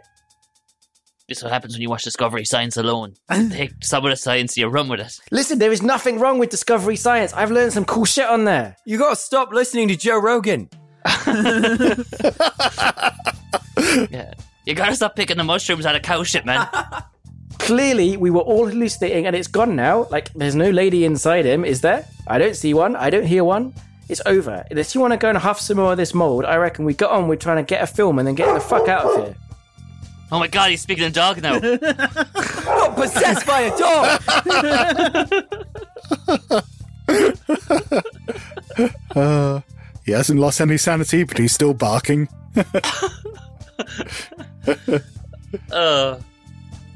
This 1.28 1.40
is 1.40 1.44
what 1.44 1.54
happens 1.54 1.74
when 1.74 1.82
you 1.82 1.90
watch 1.90 2.04
Discovery 2.04 2.46
Science 2.46 2.78
alone. 2.78 3.16
Take 3.32 3.84
some 3.84 4.06
of 4.06 4.12
the 4.12 4.16
science, 4.16 4.56
you 4.58 4.68
run 4.68 4.88
with 4.88 5.00
it. 5.00 5.20
Listen, 5.32 5.58
there 5.58 5.72
is 5.72 5.82
nothing 5.82 6.20
wrong 6.20 6.38
with 6.38 6.52
Discovery 6.52 6.96
Science. 6.96 7.34
I've 7.34 7.50
learned 7.50 7.74
some 7.74 7.86
cool 7.86 8.06
shit 8.06 8.28
on 8.28 8.46
there. 8.46 8.76
You 8.86 9.00
gotta 9.00 9.16
stop 9.16 9.52
listening 9.52 9.88
to 9.88 9.96
Joe 9.96 10.20
Rogan. 10.20 10.70
Yeah. 14.10 14.34
You 14.66 14.74
gotta 14.74 14.96
stop 14.96 15.16
picking 15.16 15.38
the 15.38 15.44
mushrooms 15.44 15.86
out 15.86 15.96
of 15.96 16.02
cow 16.02 16.24
shit, 16.24 16.46
man. 16.46 16.68
Clearly, 17.66 18.16
we 18.16 18.30
were 18.30 18.42
all 18.42 18.68
hallucinating, 18.68 19.26
and 19.26 19.36
it's 19.36 19.48
gone 19.48 19.76
now. 19.76 20.06
Like, 20.12 20.32
there's 20.34 20.54
no 20.54 20.70
lady 20.70 21.04
inside 21.04 21.46
him, 21.46 21.66
is 21.66 21.82
there? 21.82 22.08
I 22.28 22.38
don't 22.38 22.56
see 22.56 22.76
one. 22.76 22.96
I 22.96 23.10
don't 23.10 23.26
hear 23.26 23.44
one. 23.44 23.74
It's 24.08 24.22
over. 24.28 24.64
Unless 24.70 24.94
you 24.94 25.02
want 25.02 25.14
to 25.14 25.18
go 25.18 25.30
and 25.30 25.38
huff 25.40 25.60
some 25.60 25.78
more 25.78 25.94
of 25.94 25.98
this 25.98 26.14
mold, 26.14 26.46
I 26.46 26.58
reckon 26.58 26.86
we 26.86 26.94
got 26.94 27.10
on 27.10 27.28
with 27.28 27.40
trying 27.40 27.58
to 27.58 27.64
get 27.64 27.82
a 27.82 27.88
film 27.88 28.20
and 28.20 28.28
then 28.28 28.36
get 28.36 28.54
the 28.54 28.60
fuck 28.60 28.88
out 28.88 29.06
of 29.06 29.26
here. 29.26 29.36
oh 30.32 30.38
my 30.38 30.46
god, 30.48 30.70
he's 30.70 30.84
speaking 30.84 31.06
in 31.06 31.12
dog 31.12 31.42
now. 31.42 31.58
Not 31.60 32.96
possessed 32.96 33.48
by 33.48 33.62
a 33.62 33.76
dog. 33.76 34.22
Uh, 39.16 39.62
he 40.06 40.12
hasn't 40.12 40.40
lost 40.40 40.62
any 40.62 40.78
sanity, 40.78 41.24
but 41.24 41.40
he's 41.40 41.54
still 41.54 41.74
barking. 41.74 42.30
uh, 45.72 46.18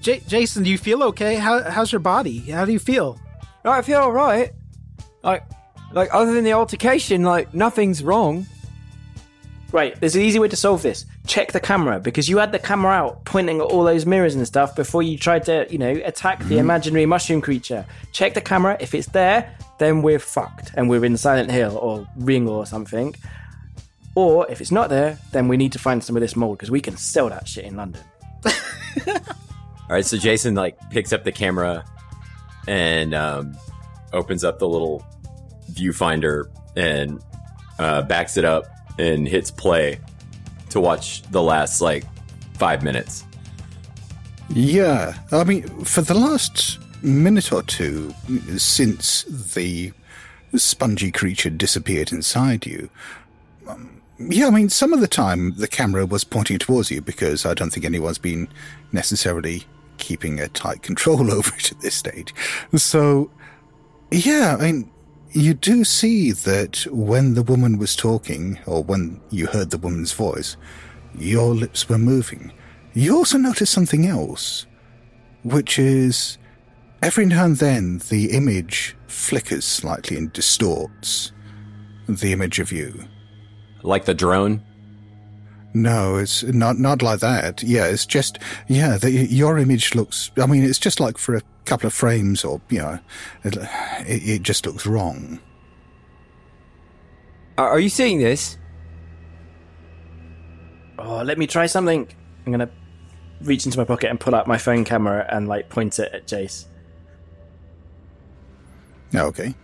J- 0.09 0.23
Jason, 0.27 0.63
do 0.63 0.71
you 0.71 0.79
feel 0.79 1.03
okay? 1.03 1.35
How 1.35 1.61
how's 1.69 1.91
your 1.91 1.99
body? 1.99 2.39
How 2.39 2.65
do 2.65 2.71
you 2.71 2.79
feel? 2.79 3.19
I 3.63 3.83
feel 3.83 3.99
all 3.99 4.11
right. 4.11 4.51
Like, 5.21 5.43
like 5.93 6.09
other 6.11 6.33
than 6.33 6.43
the 6.43 6.53
altercation, 6.53 7.21
like 7.21 7.53
nothing's 7.53 8.03
wrong. 8.03 8.47
Right, 9.71 9.99
there's 9.99 10.15
an 10.15 10.23
easy 10.23 10.39
way 10.39 10.47
to 10.47 10.55
solve 10.55 10.81
this. 10.81 11.05
Check 11.27 11.51
the 11.51 11.59
camera 11.59 11.99
because 11.99 12.27
you 12.27 12.39
had 12.39 12.51
the 12.51 12.57
camera 12.57 12.91
out 12.91 13.23
pointing 13.25 13.59
at 13.59 13.65
all 13.65 13.83
those 13.83 14.07
mirrors 14.07 14.33
and 14.33 14.47
stuff 14.47 14.75
before 14.75 15.03
you 15.03 15.15
tried 15.15 15.43
to, 15.45 15.67
you 15.69 15.77
know, 15.77 15.91
attack 16.03 16.39
the 16.39 16.45
mm-hmm. 16.45 16.57
imaginary 16.57 17.05
mushroom 17.05 17.39
creature. 17.39 17.85
Check 18.11 18.33
the 18.33 18.41
camera. 18.41 18.77
If 18.79 18.95
it's 18.95 19.09
there, 19.09 19.55
then 19.77 20.01
we're 20.01 20.17
fucked 20.17 20.71
and 20.73 20.89
we're 20.89 21.05
in 21.05 21.17
Silent 21.17 21.51
Hill 21.51 21.77
or 21.77 22.07
Ring 22.15 22.49
or 22.49 22.65
something. 22.65 23.15
Or 24.15 24.49
if 24.49 24.59
it's 24.59 24.71
not 24.71 24.89
there, 24.89 25.19
then 25.33 25.47
we 25.47 25.55
need 25.55 25.73
to 25.73 25.79
find 25.79 26.03
some 26.03 26.17
of 26.17 26.21
this 26.21 26.35
mold 26.35 26.57
because 26.57 26.71
we 26.71 26.81
can 26.81 26.97
sell 26.97 27.29
that 27.29 27.47
shit 27.47 27.65
in 27.65 27.75
London. 27.75 28.01
All 29.89 29.95
right, 29.95 30.05
so 30.05 30.17
Jason 30.17 30.53
like 30.53 30.77
picks 30.91 31.11
up 31.11 31.23
the 31.23 31.31
camera 31.31 31.83
and 32.67 33.15
um, 33.15 33.57
opens 34.13 34.43
up 34.43 34.59
the 34.59 34.67
little 34.67 35.03
viewfinder 35.71 36.47
and 36.75 37.19
uh, 37.79 38.03
backs 38.03 38.37
it 38.37 38.45
up 38.45 38.65
and 38.99 39.27
hits 39.27 39.49
play 39.49 39.99
to 40.69 40.79
watch 40.79 41.23
the 41.31 41.41
last 41.41 41.81
like 41.81 42.03
five 42.53 42.83
minutes. 42.83 43.23
Yeah, 44.49 45.17
I 45.31 45.43
mean, 45.43 45.67
for 45.85 46.01
the 46.01 46.13
last 46.13 46.77
minute 47.01 47.51
or 47.51 47.63
two 47.63 48.13
since 48.57 49.23
the 49.55 49.91
spongy 50.55 51.11
creature 51.11 51.49
disappeared 51.49 52.11
inside 52.11 52.67
you, 52.67 52.91
um, 53.67 54.01
yeah, 54.19 54.45
I 54.45 54.49
mean, 54.51 54.69
some 54.69 54.93
of 54.93 54.99
the 54.99 55.07
time 55.07 55.55
the 55.55 55.67
camera 55.67 56.05
was 56.05 56.23
pointing 56.23 56.59
towards 56.59 56.91
you 56.91 57.01
because 57.01 57.43
I 57.43 57.55
don't 57.55 57.71
think 57.71 57.85
anyone's 57.87 58.19
been 58.19 58.49
necessarily 58.91 59.65
keeping 59.99 60.39
a 60.39 60.47
tight 60.47 60.81
control 60.81 61.31
over 61.37 61.55
it 61.55 61.71
at 61.71 61.81
this 61.81 61.95
stage. 61.95 62.33
So, 62.75 63.29
yeah, 64.11 64.57
I 64.59 64.71
mean, 64.71 64.91
you 65.31 65.53
do 65.53 65.83
see 65.83 66.31
that 66.31 66.87
when 66.89 67.35
the 67.35 67.43
woman 67.43 67.77
was 67.77 67.95
talking, 67.95 68.59
or 68.65 68.83
when 68.83 69.21
you 69.29 69.47
heard 69.47 69.69
the 69.69 69.77
woman's 69.77 70.11
voice, 70.11 70.57
your 71.15 71.53
lips 71.53 71.87
were 71.87 71.99
moving. 71.99 72.51
You 72.93 73.15
also 73.15 73.37
notice 73.37 73.69
something 73.69 74.07
else, 74.07 74.65
which 75.43 75.77
is 75.77 76.37
every 77.01 77.25
now 77.25 77.45
and 77.45 77.57
then 77.57 77.99
the 78.09 78.31
image 78.31 78.95
flickers 79.07 79.65
slightly 79.65 80.17
and 80.17 80.33
distorts 80.33 81.31
the 82.07 82.33
image 82.33 82.59
of 82.59 82.71
you. 82.71 83.05
Like 83.83 84.05
the 84.05 84.13
drone? 84.13 84.63
No, 85.81 86.17
it's 86.17 86.43
not 86.43 86.77
not 86.77 87.01
like 87.01 87.21
that. 87.21 87.63
Yeah, 87.63 87.85
it's 87.85 88.05
just 88.05 88.37
yeah. 88.67 88.97
The, 88.97 89.11
your 89.11 89.57
image 89.57 89.95
looks. 89.95 90.31
I 90.37 90.45
mean, 90.45 90.63
it's 90.63 90.79
just 90.79 90.99
like 90.99 91.17
for 91.17 91.35
a 91.35 91.41
couple 91.65 91.87
of 91.87 91.93
frames, 91.93 92.43
or 92.43 92.59
you 92.69 92.79
know, 92.79 92.99
it, 93.43 93.55
it, 93.55 94.29
it 94.29 94.41
just 94.43 94.65
looks 94.65 94.85
wrong. 94.85 95.39
Are 97.57 97.69
are 97.69 97.79
you 97.79 97.89
seeing 97.89 98.19
this? 98.19 98.57
Oh, 100.97 101.23
let 101.23 101.37
me 101.37 101.47
try 101.47 101.65
something. 101.65 102.07
I'm 102.45 102.51
gonna 102.51 102.69
reach 103.41 103.65
into 103.65 103.77
my 103.77 103.85
pocket 103.85 104.09
and 104.09 104.19
pull 104.19 104.35
out 104.35 104.47
my 104.47 104.57
phone 104.57 104.83
camera 104.83 105.25
and 105.29 105.47
like 105.47 105.69
point 105.69 105.97
it 105.97 106.13
at 106.13 106.27
Jace. 106.27 106.65
Okay. 109.15 109.55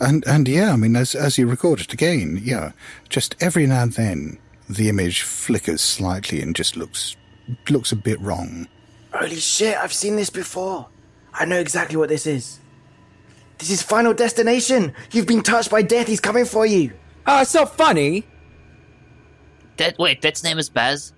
And 0.00 0.24
and 0.28 0.46
yeah, 0.46 0.72
I 0.72 0.76
mean, 0.76 0.94
as 0.94 1.16
as 1.16 1.38
you 1.38 1.48
record 1.48 1.80
it 1.80 1.92
again, 1.92 2.40
yeah, 2.40 2.70
just 3.08 3.34
every 3.40 3.66
now 3.66 3.82
and 3.82 3.92
then 3.94 4.38
the 4.68 4.88
image 4.88 5.22
flickers 5.22 5.80
slightly 5.80 6.40
and 6.40 6.54
just 6.54 6.76
looks 6.76 7.16
looks 7.70 7.92
a 7.92 7.96
bit 7.96 8.20
wrong. 8.20 8.68
Holy 9.12 9.36
shit! 9.36 9.76
I've 9.76 9.92
seen 9.92 10.16
this 10.16 10.30
before. 10.30 10.88
I 11.32 11.44
know 11.44 11.58
exactly 11.58 11.96
what 11.96 12.08
this 12.08 12.26
is. 12.26 12.58
This 13.58 13.70
is 13.70 13.82
Final 13.82 14.14
Destination. 14.14 14.94
You've 15.12 15.26
been 15.26 15.42
touched 15.42 15.70
by 15.70 15.82
death. 15.82 16.06
He's 16.06 16.20
coming 16.20 16.44
for 16.44 16.66
you. 16.66 16.92
Oh, 17.26 17.40
it's 17.42 17.54
not 17.54 17.76
funny. 17.76 18.26
That 19.78 19.98
wait, 19.98 20.22
that's 20.22 20.44
name 20.44 20.58
is 20.58 20.68
Baz. 20.68 21.12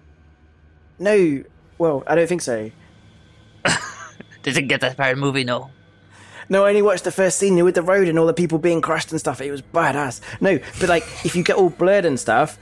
No, 0.98 1.42
well, 1.78 2.02
I 2.06 2.14
don't 2.14 2.28
think 2.28 2.42
so. 2.42 2.70
Didn't 4.42 4.68
get 4.68 4.80
that 4.82 4.96
part 4.96 5.12
of 5.12 5.16
the 5.16 5.20
movie, 5.20 5.44
no. 5.44 5.70
No, 6.50 6.64
I 6.64 6.70
only 6.70 6.82
watched 6.82 7.04
the 7.04 7.12
first 7.12 7.38
scene 7.38 7.62
with 7.64 7.74
the 7.76 7.82
road 7.82 8.08
and 8.08 8.18
all 8.18 8.26
the 8.26 8.34
people 8.34 8.58
being 8.58 8.80
crushed 8.80 9.12
and 9.12 9.20
stuff. 9.20 9.40
It 9.40 9.50
was 9.50 9.62
badass. 9.62 10.20
No, 10.40 10.58
but 10.78 10.88
like, 10.88 11.04
if 11.24 11.36
you 11.36 11.44
get 11.44 11.56
all 11.56 11.70
blurred 11.70 12.04
and 12.04 12.18
stuff, 12.18 12.58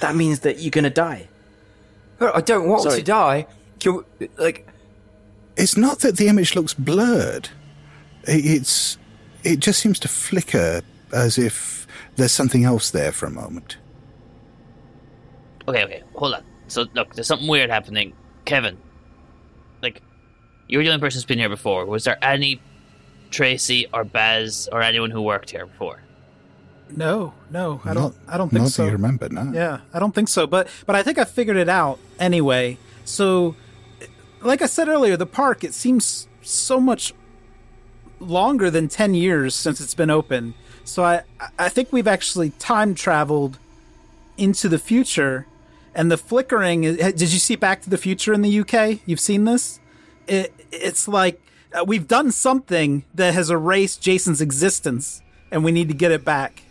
that 0.00 0.14
means 0.16 0.40
that 0.40 0.58
you're 0.60 0.70
gonna 0.70 0.90
die. 0.90 1.28
I 2.20 2.40
don't 2.40 2.68
want 2.68 2.82
Sorry. 2.82 2.96
to 2.98 3.02
die. 3.02 3.46
Can 3.80 4.02
we- 4.18 4.28
like, 4.38 4.66
It's 5.56 5.76
not 5.76 6.00
that 6.00 6.16
the 6.16 6.28
image 6.28 6.54
looks 6.56 6.74
blurred. 6.74 7.48
It's 8.24 8.98
it 9.44 9.60
just 9.60 9.80
seems 9.80 9.98
to 10.00 10.08
flicker 10.08 10.82
as 11.12 11.38
if 11.38 11.86
there's 12.16 12.32
something 12.32 12.64
else 12.64 12.90
there 12.90 13.12
for 13.12 13.26
a 13.26 13.30
moment. 13.30 13.76
Okay, 15.68 15.84
okay, 15.84 16.02
hold 16.14 16.34
on. 16.34 16.42
So 16.66 16.86
look, 16.94 17.14
there's 17.14 17.26
something 17.26 17.48
weird 17.48 17.70
happening. 17.70 18.14
Kevin, 18.44 18.78
like, 19.82 20.02
you're 20.66 20.82
the 20.82 20.88
only 20.90 21.00
person 21.00 21.18
who's 21.18 21.24
been 21.24 21.38
here 21.38 21.48
before. 21.48 21.84
Was 21.86 22.04
there 22.04 22.18
any 22.22 22.60
Tracy 23.30 23.86
or 23.92 24.04
Baz 24.04 24.68
or 24.72 24.82
anyone 24.82 25.10
who 25.10 25.22
worked 25.22 25.50
here 25.50 25.66
before? 25.66 26.00
No, 26.90 27.34
no, 27.50 27.80
I 27.84 27.94
don't. 27.94 28.02
Not- 28.02 28.34
I 28.34 28.36
don't 28.38 28.48
think 28.50 28.62
not 28.62 28.70
so. 28.72 28.84
you 28.86 28.92
remember, 28.92 29.28
no. 29.28 29.50
Yeah, 29.52 29.80
I 29.92 29.98
don't 29.98 30.14
think 30.14 30.28
so. 30.28 30.46
But 30.46 30.68
but 30.86 30.96
I 30.96 31.02
think 31.02 31.18
I 31.18 31.24
figured 31.24 31.56
it 31.56 31.68
out 31.68 31.98
anyway. 32.18 32.78
So, 33.04 33.54
like 34.40 34.62
I 34.62 34.66
said 34.66 34.88
earlier, 34.88 35.16
the 35.16 35.26
park 35.26 35.64
it 35.64 35.74
seems 35.74 36.28
so 36.42 36.80
much 36.80 37.12
longer 38.20 38.70
than 38.70 38.88
ten 38.88 39.14
years 39.14 39.54
since 39.54 39.80
it's 39.80 39.94
been 39.94 40.10
open. 40.10 40.54
So 40.84 41.04
I 41.04 41.22
I 41.58 41.68
think 41.68 41.92
we've 41.92 42.08
actually 42.08 42.50
time 42.50 42.94
traveled 42.94 43.58
into 44.36 44.68
the 44.68 44.78
future, 44.78 45.46
and 45.94 46.10
the 46.10 46.16
flickering. 46.16 46.82
Did 46.82 47.20
you 47.20 47.38
see 47.38 47.56
Back 47.56 47.82
to 47.82 47.90
the 47.90 47.98
Future 47.98 48.32
in 48.32 48.42
the 48.42 48.60
UK? 48.60 49.00
You've 49.06 49.20
seen 49.20 49.44
this. 49.44 49.80
It 50.26 50.52
it's 50.72 51.08
like 51.08 51.40
uh, 51.72 51.84
we've 51.84 52.08
done 52.08 52.30
something 52.32 53.04
that 53.14 53.34
has 53.34 53.50
erased 53.50 54.00
Jason's 54.02 54.40
existence, 54.40 55.22
and 55.50 55.64
we 55.64 55.72
need 55.72 55.88
to 55.88 55.94
get 55.94 56.10
it 56.10 56.24
back. 56.24 56.62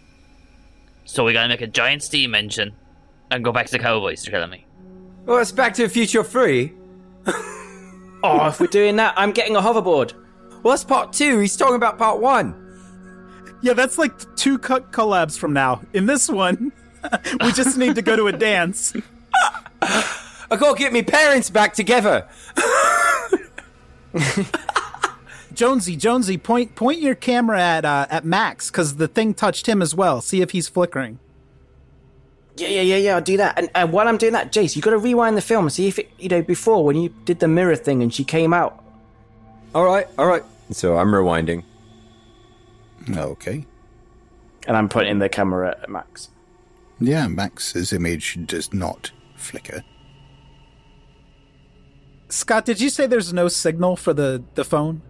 So 1.07 1.23
we 1.23 1.31
gotta 1.31 1.47
make 1.47 1.61
a 1.61 1.67
giant 1.67 2.03
steam 2.03 2.35
engine 2.35 2.73
and 3.31 3.43
go 3.43 3.53
back 3.53 3.65
to 3.67 3.71
the 3.71 3.79
Cowboys. 3.79 4.25
You're 4.25 4.33
telling 4.33 4.51
me? 4.51 4.65
well, 5.25 5.39
it's 5.39 5.51
Back 5.51 5.73
to 5.75 5.83
the 5.83 5.89
Future 5.89 6.23
3. 6.23 6.73
Oh, 8.23 8.47
if 8.47 8.59
we're 8.59 8.65
doing 8.65 8.95
that, 8.95 9.13
I'm 9.15 9.31
getting 9.31 9.55
a 9.55 9.61
hoverboard. 9.61 10.13
Well, 10.63 10.71
that's 10.73 10.83
part 10.83 11.13
2. 11.13 11.37
He's 11.37 11.55
talking 11.55 11.75
about 11.75 11.99
part 11.99 12.19
1. 12.19 13.59
Yeah, 13.61 13.73
that's 13.73 13.99
like 13.99 14.11
two 14.35 14.57
co- 14.57 14.81
collabs 14.81 15.37
from 15.37 15.53
now. 15.53 15.81
In 15.93 16.07
this 16.07 16.27
one, 16.27 16.71
we 17.41 17.51
just 17.51 17.77
need 17.77 17.93
to 17.93 18.01
go 18.01 18.15
to 18.15 18.25
a 18.25 18.31
dance. 18.31 18.93
I 19.83 20.55
gotta 20.57 20.77
get 20.77 20.91
my 20.91 21.03
parents 21.03 21.51
back 21.51 21.75
together. 21.75 22.27
Jonesy, 25.57 25.95
Jonesy, 25.95 26.37
point 26.37 26.75
point 26.75 27.01
your 27.01 27.15
camera 27.15 27.59
at 27.59 27.83
uh, 27.83 28.05
at 28.11 28.23
Max 28.23 28.69
because 28.69 28.97
the 28.97 29.07
thing 29.07 29.33
touched 29.33 29.65
him 29.65 29.81
as 29.81 29.95
well. 29.95 30.21
See 30.21 30.41
if 30.41 30.51
he's 30.51 30.69
flickering. 30.69 31.17
Yeah, 32.57 32.67
yeah, 32.67 32.81
yeah, 32.81 32.97
yeah. 32.97 33.15
I'll 33.15 33.21
do 33.21 33.37
that. 33.37 33.57
And, 33.57 33.69
and 33.73 33.91
while 33.91 34.07
I'm 34.07 34.17
doing 34.17 34.33
that, 34.33 34.51
Jace, 34.51 34.75
you 34.75 34.83
got 34.83 34.91
to 34.91 34.99
rewind 34.99 35.35
the 35.35 35.41
film 35.41 35.65
and 35.65 35.73
see 35.73 35.87
if 35.87 35.97
it, 35.97 36.11
you 36.19 36.29
know, 36.29 36.43
before 36.43 36.85
when 36.85 36.95
you 36.95 37.09
did 37.25 37.39
the 37.39 37.47
mirror 37.47 37.75
thing 37.75 38.03
and 38.03 38.13
she 38.13 38.23
came 38.23 38.53
out. 38.53 38.83
All 39.73 39.83
right, 39.83 40.07
all 40.19 40.27
right. 40.27 40.43
So 40.69 40.95
I'm 40.95 41.07
rewinding. 41.07 41.63
Okay. 43.09 43.65
And 44.67 44.77
I'm 44.77 44.89
pointing 44.89 45.17
the 45.17 45.29
camera 45.29 45.75
at 45.81 45.89
Max. 45.89 46.29
Yeah, 46.99 47.27
Max's 47.27 47.91
image 47.93 48.37
does 48.45 48.73
not 48.73 49.11
flicker. 49.35 49.83
Scott, 52.29 52.65
did 52.65 52.79
you 52.79 52.89
say 52.91 53.07
there's 53.07 53.33
no 53.33 53.47
signal 53.47 53.95
for 53.95 54.13
the 54.13 54.43
the 54.53 54.63
phone? 54.63 55.01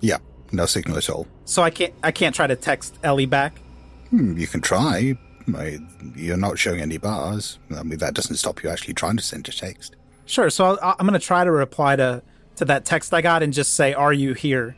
Yeah, 0.00 0.18
no 0.52 0.66
signal 0.66 0.96
at 0.98 1.08
all. 1.10 1.26
So 1.44 1.62
I 1.62 1.70
can't 1.70 1.94
I 2.02 2.10
can't 2.10 2.34
try 2.34 2.46
to 2.46 2.56
text 2.56 2.98
Ellie 3.02 3.26
back. 3.26 3.58
Hmm, 4.10 4.36
you 4.38 4.46
can 4.46 4.60
try. 4.60 5.16
I, 5.56 5.78
you're 6.14 6.36
not 6.36 6.58
showing 6.58 6.80
any 6.80 6.98
bars. 6.98 7.58
I 7.74 7.82
mean, 7.82 7.98
that 7.98 8.12
doesn't 8.14 8.36
stop 8.36 8.62
you 8.62 8.68
actually 8.68 8.94
trying 8.94 9.16
to 9.16 9.22
send 9.22 9.48
a 9.48 9.52
text. 9.52 9.96
Sure. 10.26 10.50
So 10.50 10.64
I'll, 10.82 10.96
I'm 10.98 11.06
going 11.06 11.18
to 11.18 11.26
try 11.26 11.42
to 11.44 11.50
reply 11.50 11.96
to 11.96 12.22
to 12.56 12.64
that 12.66 12.84
text 12.84 13.14
I 13.14 13.22
got 13.22 13.42
and 13.42 13.52
just 13.52 13.74
say, 13.74 13.94
"Are 13.94 14.12
you 14.12 14.34
here?" 14.34 14.76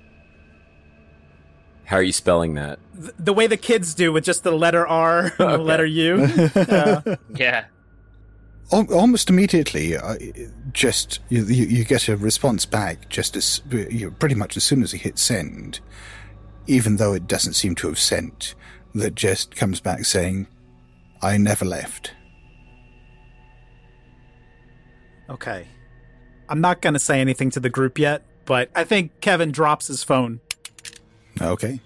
How 1.86 1.96
are 1.96 2.02
you 2.02 2.12
spelling 2.12 2.54
that? 2.54 2.78
Th- 2.94 3.12
the 3.18 3.32
way 3.32 3.48
the 3.48 3.56
kids 3.56 3.94
do 3.94 4.12
with 4.12 4.22
just 4.22 4.44
the 4.44 4.52
letter 4.52 4.86
R 4.86 5.24
and 5.24 5.32
the 5.38 5.58
letter 5.70 5.84
U. 5.86 6.26
Yeah. 6.54 7.02
Yeah. 7.34 7.64
Al- 8.72 8.92
Almost 8.94 9.28
immediately, 9.30 9.96
uh, 9.96 10.16
just 10.72 11.18
you, 11.28 11.44
you, 11.44 11.64
you 11.66 11.84
get 11.84 12.08
a 12.08 12.16
response 12.16 12.64
back 12.66 13.08
just 13.08 13.36
as 13.36 13.60
you 13.70 14.10
pretty 14.12 14.34
much 14.36 14.56
as 14.56 14.64
soon 14.64 14.82
as 14.82 14.92
you 14.92 14.98
hit 14.98 15.18
send, 15.18 15.80
even 16.66 16.96
though 16.96 17.12
it 17.12 17.26
doesn't 17.26 17.54
seem 17.54 17.74
to 17.76 17.88
have 17.88 17.98
sent. 17.98 18.54
That 18.94 19.14
just 19.14 19.54
comes 19.54 19.80
back 19.80 20.04
saying, 20.04 20.46
"I 21.22 21.36
never 21.36 21.64
left." 21.64 22.12
Okay. 25.28 25.66
I'm 26.48 26.60
not 26.60 26.80
going 26.82 26.94
to 26.94 26.98
say 27.00 27.20
anything 27.20 27.50
to 27.50 27.60
the 27.60 27.70
group 27.70 27.98
yet, 27.98 28.24
but 28.44 28.68
I 28.74 28.82
think 28.82 29.20
Kevin 29.20 29.52
drops 29.52 29.86
his 29.86 30.02
phone 30.02 30.40
Okay. 31.40 31.80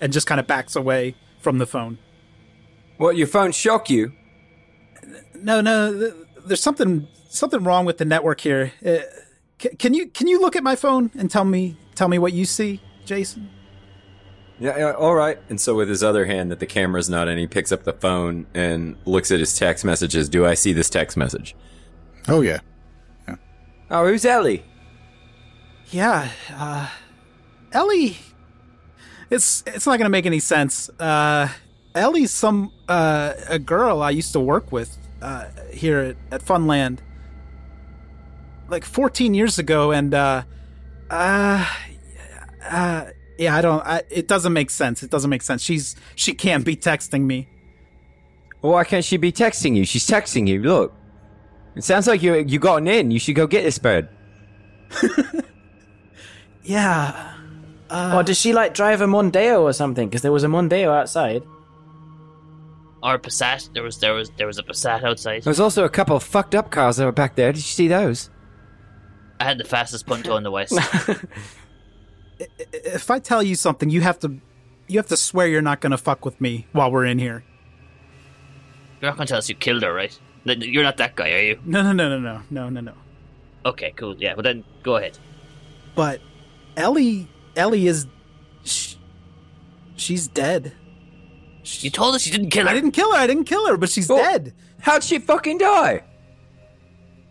and 0.00 0.10
just 0.14 0.26
kind 0.26 0.40
of 0.40 0.46
backs 0.46 0.74
away 0.74 1.14
from 1.40 1.58
the 1.58 1.66
phone. 1.66 1.98
What, 2.96 3.16
your 3.18 3.26
phone 3.26 3.52
shock 3.52 3.90
you? 3.90 4.12
No, 5.34 5.60
no, 5.60 5.92
th- 5.92 6.14
there's 6.46 6.62
something 6.62 7.08
something 7.28 7.62
wrong 7.64 7.84
with 7.84 7.98
the 7.98 8.04
network 8.04 8.40
here. 8.40 8.72
Uh, 8.84 8.98
c- 9.60 9.76
can 9.76 9.94
you 9.94 10.08
can 10.08 10.26
you 10.26 10.40
look 10.40 10.56
at 10.56 10.62
my 10.62 10.76
phone 10.76 11.10
and 11.18 11.30
tell 11.30 11.44
me 11.44 11.76
tell 11.94 12.08
me 12.08 12.18
what 12.18 12.32
you 12.32 12.44
see, 12.44 12.80
Jason? 13.04 13.50
Yeah, 14.58 14.78
yeah, 14.78 14.92
all 14.92 15.14
right. 15.14 15.38
And 15.50 15.60
so 15.60 15.74
with 15.74 15.88
his 15.90 16.02
other 16.02 16.24
hand 16.24 16.50
that 16.50 16.60
the 16.60 16.66
camera's 16.66 17.10
not 17.10 17.28
in, 17.28 17.36
he 17.36 17.46
picks 17.46 17.72
up 17.72 17.84
the 17.84 17.92
phone 17.92 18.46
and 18.54 18.96
looks 19.04 19.30
at 19.30 19.38
his 19.38 19.58
text 19.58 19.84
messages. 19.84 20.30
Do 20.30 20.46
I 20.46 20.54
see 20.54 20.72
this 20.72 20.88
text 20.88 21.16
message? 21.16 21.54
Oh 22.26 22.40
yeah. 22.40 22.60
Oh, 23.90 24.06
who's 24.06 24.24
Ellie? 24.24 24.64
Yeah, 25.90 26.30
uh, 26.52 26.88
Ellie. 27.72 28.16
It's 29.30 29.62
it's 29.66 29.86
not 29.86 29.98
gonna 29.98 30.10
make 30.10 30.26
any 30.26 30.40
sense. 30.40 30.88
Uh, 30.98 31.48
Ellie's 31.94 32.30
some 32.32 32.72
uh, 32.88 33.34
a 33.48 33.58
girl 33.58 34.02
I 34.02 34.10
used 34.10 34.32
to 34.32 34.40
work 34.40 34.72
with 34.72 34.96
uh, 35.22 35.46
here 35.72 35.98
at, 35.98 36.16
at 36.30 36.44
Funland, 36.44 36.98
like 38.68 38.84
14 38.84 39.34
years 39.34 39.58
ago, 39.58 39.92
and 39.92 40.14
uh, 40.14 40.42
uh, 41.10 41.66
uh, 42.64 43.04
yeah, 43.38 43.56
I 43.56 43.60
don't. 43.60 43.86
I, 43.86 44.02
it 44.10 44.28
doesn't 44.28 44.52
make 44.52 44.70
sense. 44.70 45.02
It 45.02 45.10
doesn't 45.10 45.30
make 45.30 45.42
sense. 45.42 45.62
She's 45.62 45.96
she 46.14 46.34
can't 46.34 46.64
be 46.64 46.76
texting 46.76 47.22
me. 47.22 47.48
Well, 48.62 48.72
why 48.72 48.84
can't 48.84 49.04
she 49.04 49.16
be 49.16 49.32
texting 49.32 49.76
you? 49.76 49.84
She's 49.84 50.06
texting 50.06 50.48
you. 50.48 50.62
Look, 50.62 50.94
it 51.74 51.84
sounds 51.84 52.06
like 52.06 52.22
you 52.22 52.34
you 52.34 52.58
gotten 52.58 52.88
in. 52.88 53.10
You 53.10 53.18
should 53.18 53.36
go 53.36 53.46
get 53.46 53.64
this 53.64 53.78
bird. 53.78 54.08
Yeah. 56.66 57.34
Uh, 57.88 58.14
or 58.16 58.22
does 58.24 58.38
she 58.38 58.52
like 58.52 58.74
drive 58.74 59.00
a 59.00 59.06
Mondeo 59.06 59.60
or 59.62 59.72
something? 59.72 60.08
Because 60.08 60.22
there 60.22 60.32
was 60.32 60.44
a 60.44 60.48
Mondeo 60.48 60.88
outside. 60.88 61.42
Or 63.06 63.18
Passat. 63.18 63.72
There 63.72 63.84
was 63.84 63.98
there 63.98 64.14
was 64.14 64.30
there 64.36 64.48
was 64.48 64.58
a 64.58 64.64
Passat 64.64 65.04
outside. 65.04 65.44
There's 65.44 65.60
also 65.60 65.84
a 65.84 65.88
couple 65.88 66.16
of 66.16 66.24
fucked 66.24 66.56
up 66.56 66.72
cars 66.72 66.96
that 66.96 67.04
were 67.04 67.12
back 67.12 67.36
there. 67.36 67.52
Did 67.52 67.58
you 67.58 67.62
see 67.62 67.86
those? 67.86 68.30
I 69.38 69.44
had 69.44 69.58
the 69.58 69.64
fastest 69.64 70.06
punto 70.06 70.36
in 70.36 70.42
the 70.42 70.50
west. 70.50 70.72
If 72.38 73.10
I 73.10 73.18
tell 73.18 73.42
you 73.42 73.54
something, 73.54 73.88
you 73.88 74.02
have 74.02 74.18
to 74.20 74.38
you 74.88 74.98
have 74.98 75.06
to 75.06 75.16
swear 75.16 75.46
you're 75.46 75.62
not 75.62 75.80
gonna 75.80 75.96
fuck 75.96 76.24
with 76.24 76.38
me 76.40 76.66
while 76.72 76.90
we're 76.90 77.06
in 77.06 77.18
here. 77.18 77.44
You're 79.00 79.10
not 79.10 79.16
gonna 79.16 79.26
tell 79.26 79.38
us 79.38 79.48
you 79.48 79.54
killed 79.54 79.82
her, 79.82 79.92
right? 79.92 80.18
You're 80.44 80.82
not 80.82 80.96
that 80.98 81.16
guy, 81.16 81.32
are 81.32 81.42
you? 81.42 81.60
No, 81.64 81.82
no, 81.82 81.92
no, 81.92 82.08
no, 82.08 82.18
no, 82.18 82.42
no, 82.50 82.68
no, 82.68 82.80
no. 82.80 82.92
Okay, 83.64 83.92
cool. 83.96 84.16
Yeah, 84.18 84.34
well 84.34 84.42
then 84.42 84.64
go 84.82 84.96
ahead. 84.96 85.18
But 85.94 86.20
Ellie, 86.76 87.28
Ellie 87.56 87.86
is, 87.86 88.06
sh- 88.64 88.96
she's 89.96 90.28
dead. 90.28 90.72
You 91.66 91.90
told 91.90 92.14
us 92.14 92.26
you 92.26 92.32
didn't 92.32 92.50
kill 92.50 92.64
her. 92.64 92.70
I 92.70 92.74
didn't 92.74 92.92
kill 92.92 93.12
her. 93.12 93.18
I 93.18 93.26
didn't 93.26 93.44
kill 93.44 93.66
her, 93.66 93.76
but 93.76 93.88
she's 93.88 94.06
dead. 94.08 94.54
How'd 94.80 95.02
she 95.02 95.18
fucking 95.18 95.58
die? 95.58 96.04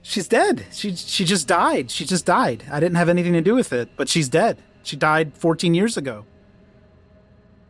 She's 0.01 0.27
dead. 0.27 0.65
She 0.71 0.95
she 0.95 1.25
just 1.25 1.47
died. 1.47 1.89
She 1.89 2.05
just 2.05 2.25
died. 2.25 2.63
I 2.71 2.79
didn't 2.79 2.97
have 2.97 3.09
anything 3.09 3.33
to 3.33 3.41
do 3.41 3.55
with 3.55 3.73
it, 3.73 3.89
but 3.95 4.09
she's 4.09 4.29
dead. 4.29 4.61
She 4.83 4.95
died 4.95 5.35
14 5.35 5.73
years 5.73 5.97
ago. 5.97 6.25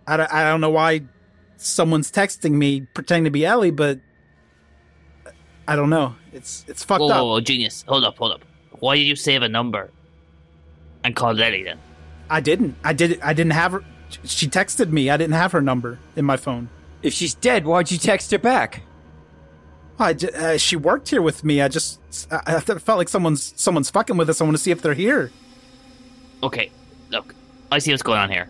I 0.07 0.17
don't, 0.17 0.33
I 0.33 0.49
don't 0.49 0.59
know 0.59 0.69
why 0.69 1.03
someone's 1.57 2.11
texting 2.11 2.51
me 2.51 2.81
pretending 2.81 3.23
to 3.25 3.31
be 3.31 3.45
Ellie, 3.45 3.71
but 3.71 3.99
I 5.67 5.75
don't 5.75 5.89
know. 5.89 6.15
It's 6.33 6.65
it's 6.67 6.83
fucked 6.83 7.01
whoa, 7.01 7.09
up. 7.09 7.15
whoa, 7.15 7.25
whoa, 7.29 7.41
genius. 7.41 7.85
Hold 7.87 8.03
up, 8.03 8.17
hold 8.17 8.33
up. 8.33 8.41
Why 8.79 8.97
did 8.97 9.03
you 9.03 9.15
save 9.15 9.41
a 9.41 9.49
number 9.49 9.91
and 11.03 11.15
call 11.15 11.39
Ellie 11.41 11.63
then? 11.63 11.79
I 12.29 12.41
didn't. 12.41 12.75
I 12.83 12.93
did. 12.93 13.19
I 13.21 13.33
didn't 13.33 13.53
have 13.53 13.71
her. 13.71 13.83
She 14.23 14.47
texted 14.47 14.91
me. 14.91 15.09
I 15.09 15.17
didn't 15.17 15.33
have 15.35 15.51
her 15.51 15.61
number 15.61 15.99
in 16.15 16.25
my 16.25 16.37
phone. 16.37 16.69
If 17.01 17.13
she's 17.13 17.33
dead, 17.33 17.65
why'd 17.65 17.91
you 17.91 17.97
text 17.97 18.31
her 18.31 18.37
back? 18.39 18.81
I 19.99 20.13
ju- 20.13 20.29
uh, 20.29 20.57
she 20.57 20.75
worked 20.75 21.09
here 21.09 21.21
with 21.21 21.43
me. 21.43 21.61
I 21.61 21.67
just 21.67 21.99
I, 22.31 22.55
I 22.55 22.59
felt 22.59 22.97
like 22.97 23.09
someone's 23.09 23.53
someone's 23.55 23.89
fucking 23.89 24.17
with 24.17 24.29
us. 24.29 24.41
I 24.41 24.43
want 24.43 24.57
to 24.57 24.61
see 24.63 24.71
if 24.71 24.81
they're 24.81 24.93
here. 24.93 25.31
Okay, 26.43 26.71
look, 27.11 27.33
I 27.71 27.79
see 27.79 27.91
what's 27.91 28.03
going 28.03 28.19
on 28.19 28.29
here. 28.29 28.49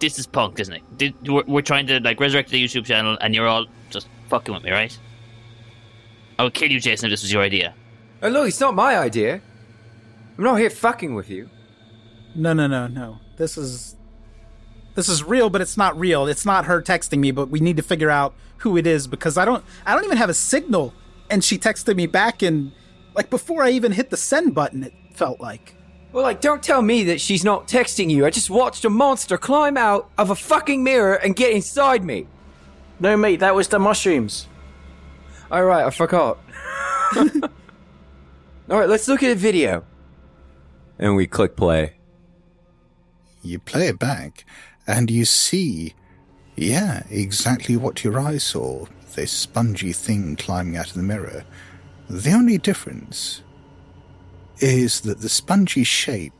This 0.00 0.18
is 0.18 0.26
punk, 0.26 0.60
isn't 0.60 0.74
it? 0.74 0.82
Did, 0.98 1.28
we're, 1.28 1.44
we're 1.46 1.62
trying 1.62 1.86
to 1.88 2.00
like 2.00 2.20
resurrect 2.20 2.50
the 2.50 2.62
YouTube 2.62 2.84
channel, 2.86 3.16
and 3.20 3.34
you're 3.34 3.48
all 3.48 3.66
just 3.90 4.08
fucking 4.28 4.52
with 4.54 4.64
me, 4.64 4.70
right? 4.70 4.96
I 6.38 6.44
would 6.44 6.54
kill 6.54 6.70
you, 6.70 6.80
Jason, 6.80 7.06
if 7.06 7.12
this 7.12 7.22
was 7.22 7.32
your 7.32 7.42
idea. 7.42 7.74
Oh, 8.22 8.28
look, 8.28 8.48
it's 8.48 8.60
not 8.60 8.74
my 8.74 8.96
idea. 8.96 9.40
I'm 10.38 10.44
not 10.44 10.56
here 10.56 10.70
fucking 10.70 11.14
with 11.14 11.28
you. 11.28 11.50
No, 12.34 12.52
no, 12.52 12.66
no, 12.66 12.86
no. 12.86 13.18
This 13.40 13.56
is 13.56 13.96
this 14.94 15.08
is 15.08 15.24
real, 15.24 15.48
but 15.48 15.62
it's 15.62 15.78
not 15.78 15.98
real. 15.98 16.26
It's 16.26 16.44
not 16.44 16.66
her 16.66 16.82
texting 16.82 17.20
me, 17.20 17.30
but 17.30 17.48
we 17.48 17.58
need 17.58 17.78
to 17.78 17.82
figure 17.82 18.10
out 18.10 18.34
who 18.58 18.76
it 18.76 18.86
is 18.86 19.06
because 19.06 19.38
I 19.38 19.46
don't 19.46 19.64
I 19.86 19.94
don't 19.94 20.04
even 20.04 20.18
have 20.18 20.28
a 20.28 20.34
signal. 20.34 20.92
And 21.30 21.42
she 21.42 21.56
texted 21.56 21.96
me 21.96 22.06
back 22.06 22.42
and 22.42 22.72
like 23.14 23.30
before 23.30 23.62
I 23.62 23.70
even 23.70 23.92
hit 23.92 24.10
the 24.10 24.18
send 24.18 24.54
button, 24.54 24.84
it 24.84 24.92
felt 25.14 25.40
like. 25.40 25.74
Well, 26.12 26.24
like, 26.24 26.40
don't 26.40 26.62
tell 26.62 26.82
me 26.82 27.04
that 27.04 27.20
she's 27.20 27.44
not 27.44 27.68
texting 27.68 28.10
you. 28.10 28.26
I 28.26 28.30
just 28.30 28.50
watched 28.50 28.84
a 28.84 28.90
monster 28.90 29.38
climb 29.38 29.76
out 29.76 30.10
of 30.18 30.28
a 30.28 30.34
fucking 30.34 30.82
mirror 30.82 31.14
and 31.14 31.36
get 31.36 31.52
inside 31.52 32.04
me. 32.04 32.26
No, 32.98 33.16
mate, 33.16 33.38
that 33.40 33.54
was 33.54 33.68
the 33.68 33.78
mushrooms. 33.78 34.48
All 35.52 35.64
right, 35.64 35.86
I 35.86 35.90
forgot. 35.90 36.38
All 37.16 37.30
right, 38.68 38.88
let's 38.88 39.06
look 39.06 39.22
at 39.22 39.30
a 39.30 39.36
video. 39.36 39.84
And 40.98 41.14
we 41.14 41.28
click 41.28 41.54
play. 41.54 41.99
You 43.42 43.58
play 43.58 43.88
it 43.88 43.98
back, 43.98 44.44
and 44.86 45.10
you 45.10 45.24
see, 45.24 45.94
yeah, 46.56 47.04
exactly 47.10 47.76
what 47.76 48.04
your 48.04 48.18
eyes 48.18 48.42
saw 48.44 48.86
this 49.14 49.32
spongy 49.32 49.92
thing 49.92 50.36
climbing 50.36 50.76
out 50.76 50.88
of 50.88 50.94
the 50.94 51.02
mirror. 51.02 51.44
The 52.08 52.32
only 52.32 52.58
difference 52.58 53.42
is 54.58 55.00
that 55.02 55.20
the 55.20 55.28
spongy 55.28 55.84
shape 55.84 56.32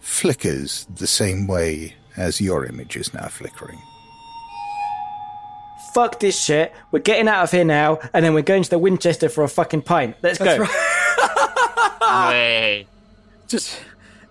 flickers 0.00 0.86
the 0.94 1.06
same 1.06 1.46
way 1.46 1.94
as 2.16 2.40
your 2.40 2.64
image 2.66 2.96
is 2.96 3.14
now 3.14 3.26
flickering. 3.28 3.78
Fuck 5.94 6.20
this 6.20 6.40
shit. 6.42 6.72
We're 6.90 6.98
getting 6.98 7.28
out 7.28 7.44
of 7.44 7.50
here 7.52 7.64
now, 7.64 8.00
and 8.12 8.24
then 8.24 8.34
we're 8.34 8.42
going 8.42 8.64
to 8.64 8.70
the 8.70 8.78
Winchester 8.78 9.28
for 9.28 9.44
a 9.44 9.48
fucking 9.48 9.82
pint. 9.82 10.16
Let's 10.22 10.38
go. 10.38 10.64
Hey. 12.00 12.86
Just 13.46 13.80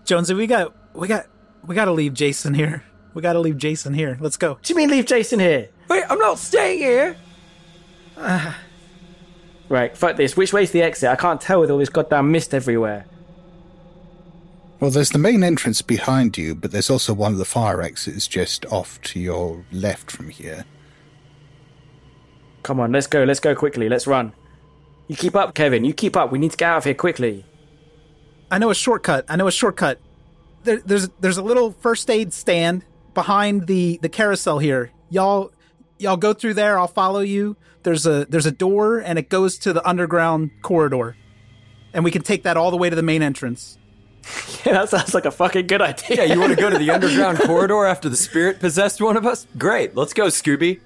Jonesy, 0.06 0.34
we 0.34 0.48
got 0.48 0.76
we 0.94 1.08
got 1.08 1.28
we 1.65 1.76
got 1.76 1.86
to 1.86 1.91
leave 1.91 2.13
Jason 2.13 2.54
here. 2.54 2.84
We 3.13 3.21
got 3.21 3.34
to 3.34 3.39
leave 3.39 3.58
Jason 3.58 3.93
here. 3.93 4.17
Let's 4.19 4.38
go. 4.38 4.54
What 4.54 4.63
do 4.63 4.73
you 4.73 4.78
mean 4.78 4.89
leave 4.89 5.06
Jason 5.06 5.39
here? 5.39 5.69
Wait, 5.89 6.04
I'm 6.10 6.19
not 6.19 6.39
staying 6.39 6.80
here. 6.80 7.15
Right, 9.69 9.97
fuck 9.97 10.17
this. 10.17 10.38
Which 10.38 10.54
way's 10.54 10.71
the 10.71 10.84
exit? 10.84 11.10
I 11.10 11.15
can't 11.15 11.41
tell 11.41 11.62
with 11.62 11.71
all 11.71 11.80
this 11.80 11.89
goddamn 11.89 12.32
mist 12.32 12.54
everywhere. 12.54 13.06
Well, 14.80 14.91
there's 14.91 15.10
the 15.10 15.17
main 15.17 15.43
entrance 15.43 15.82
behind 15.82 16.38
you, 16.38 16.54
but 16.54 16.71
there's 16.71 16.89
also 16.91 17.13
one 17.13 17.32
of 17.32 17.39
the 17.39 17.45
fire 17.45 17.82
exits 17.82 18.28
just 18.28 18.65
off 18.67 19.02
to 19.04 19.19
your 19.19 19.65
left 19.71 20.12
from 20.12 20.30
here. 20.30 20.65
Come 22.62 22.80
on, 22.80 22.91
let's 22.91 23.08
go. 23.08 23.23
Let's 23.23 23.39
go 23.39 23.56
quickly. 23.56 23.89
Let's 23.89 24.06
run. 24.06 24.34
You 25.08 25.15
keep 25.15 25.36
up, 25.36 25.56
Kevin. 25.56 25.86
You 25.86 25.93
keep 25.93 26.15
up. 26.15 26.32
We 26.32 26.38
need 26.38 26.52
to 26.52 26.58
get 26.58 26.69
out 26.69 26.78
of 26.78 26.84
here 26.84 26.93
quickly. 26.93 27.45
I 28.52 28.60
know 28.60 28.69
a 28.69 28.76
shortcut. 28.76 29.26
I 29.28 29.38
know 29.38 29.47
a 29.47 29.52
shortcut. 29.52 29.99
There, 30.63 30.80
there's 30.80 31.10
there's 31.19 31.38
a 31.38 31.41
little 31.41 31.71
first 31.71 32.10
aid 32.10 32.34
stand 32.34 32.84
behind 33.13 33.67
the 33.67 33.99
the 34.02 34.10
carousel 34.10 34.60
here. 34.60 34.91
Y'all 35.10 35.52
y'all 35.99 36.17
go 36.17 36.34
through 36.34 36.56
there. 36.56 36.80
I'll 36.80 36.88
follow 36.88 37.21
you. 37.21 37.56
There's 37.84 38.06
a 38.06 38.26
there's 38.26 38.45
a 38.45 38.52
door 38.52 38.99
and 38.99 39.19
it 39.19 39.30
goes 39.30 39.58
to 39.60 39.73
the 39.73 39.88
underground 39.88 40.52
corridor, 40.62 41.15
and 41.93 42.04
we 42.04 42.12
can 42.12 42.21
take 42.21 42.43
that 42.43 42.58
all 42.58 42.71
the 42.71 42.78
way 42.78 42.89
to 42.89 42.95
the 42.95 43.04
main 43.04 43.21
entrance. 43.21 43.78
Yeah, 44.65 44.71
that 44.71 44.88
sounds 44.88 45.13
like 45.13 45.26
a 45.26 45.32
fucking 45.32 45.67
good 45.67 45.82
idea. 45.82 46.26
Yeah, 46.26 46.34
you 46.34 46.39
want 46.39 46.52
to 46.52 46.56
go 46.56 46.69
to 46.69 46.78
the 46.78 46.89
underground 46.89 47.38
corridor 47.39 47.86
after 47.86 48.08
the 48.08 48.15
spirit 48.15 48.62
possessed 48.62 49.02
one 49.02 49.17
of 49.17 49.26
us? 49.26 49.45
Great, 49.58 49.93
let's 49.93 50.13
go, 50.13 50.28
Scooby. 50.28 50.80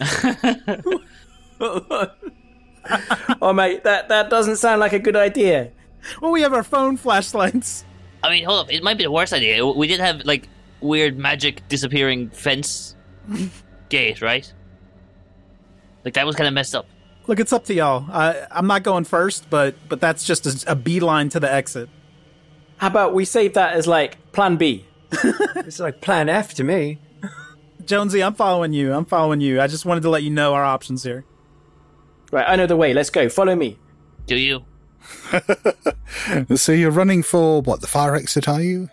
oh 3.42 3.52
mate, 3.52 3.82
that 3.82 4.08
that 4.08 4.30
doesn't 4.30 4.54
sound 4.54 4.78
like 4.78 4.92
a 4.92 5.00
good 5.00 5.16
idea. 5.16 5.72
Well, 6.20 6.30
we 6.30 6.42
have 6.42 6.52
our 6.52 6.62
phone 6.62 6.96
flashlights. 6.96 7.84
I 8.22 8.30
mean, 8.30 8.44
hold 8.44 8.60
up. 8.66 8.72
It 8.72 8.82
might 8.82 8.98
be 8.98 9.04
the 9.04 9.10
worst 9.10 9.32
idea. 9.32 9.64
We 9.66 9.86
did 9.86 10.00
have 10.00 10.24
like 10.24 10.48
weird 10.80 11.18
magic 11.18 11.66
disappearing 11.68 12.30
fence 12.30 12.96
gate, 13.88 14.20
right? 14.22 14.52
Like 16.04 16.14
that 16.14 16.26
was 16.26 16.36
kind 16.36 16.48
of 16.48 16.54
messed 16.54 16.74
up. 16.74 16.86
Look, 17.26 17.40
it's 17.40 17.52
up 17.52 17.64
to 17.66 17.74
y'all. 17.74 18.06
I, 18.10 18.46
I'm 18.50 18.66
not 18.66 18.82
going 18.82 19.04
first, 19.04 19.50
but 19.50 19.74
but 19.88 20.00
that's 20.00 20.24
just 20.24 20.46
a, 20.46 20.72
a 20.72 20.74
beeline 20.74 21.28
to 21.30 21.40
the 21.40 21.52
exit. 21.52 21.88
How 22.78 22.86
about 22.86 23.12
we 23.12 23.24
save 23.24 23.54
that 23.54 23.74
as 23.74 23.86
like 23.86 24.32
plan 24.32 24.56
B? 24.56 24.86
it's 25.12 25.80
like 25.80 26.00
plan 26.00 26.28
F 26.28 26.54
to 26.54 26.64
me. 26.64 26.98
Jonesy, 27.84 28.22
I'm 28.22 28.34
following 28.34 28.72
you. 28.72 28.92
I'm 28.92 29.04
following 29.04 29.40
you. 29.40 29.60
I 29.60 29.66
just 29.66 29.84
wanted 29.84 30.02
to 30.02 30.10
let 30.10 30.22
you 30.22 30.30
know 30.30 30.54
our 30.54 30.64
options 30.64 31.02
here. 31.02 31.24
Right, 32.30 32.44
I 32.46 32.56
know 32.56 32.66
the 32.66 32.76
way. 32.76 32.92
Let's 32.92 33.10
go. 33.10 33.28
Follow 33.28 33.56
me. 33.56 33.78
Do 34.26 34.36
you? 34.36 34.64
So 36.54 36.72
you're 36.72 36.90
running 36.90 37.22
for 37.22 37.62
what? 37.62 37.80
The 37.80 37.86
fire 37.86 38.14
exit, 38.14 38.48
are 38.48 38.62
you? 38.62 38.88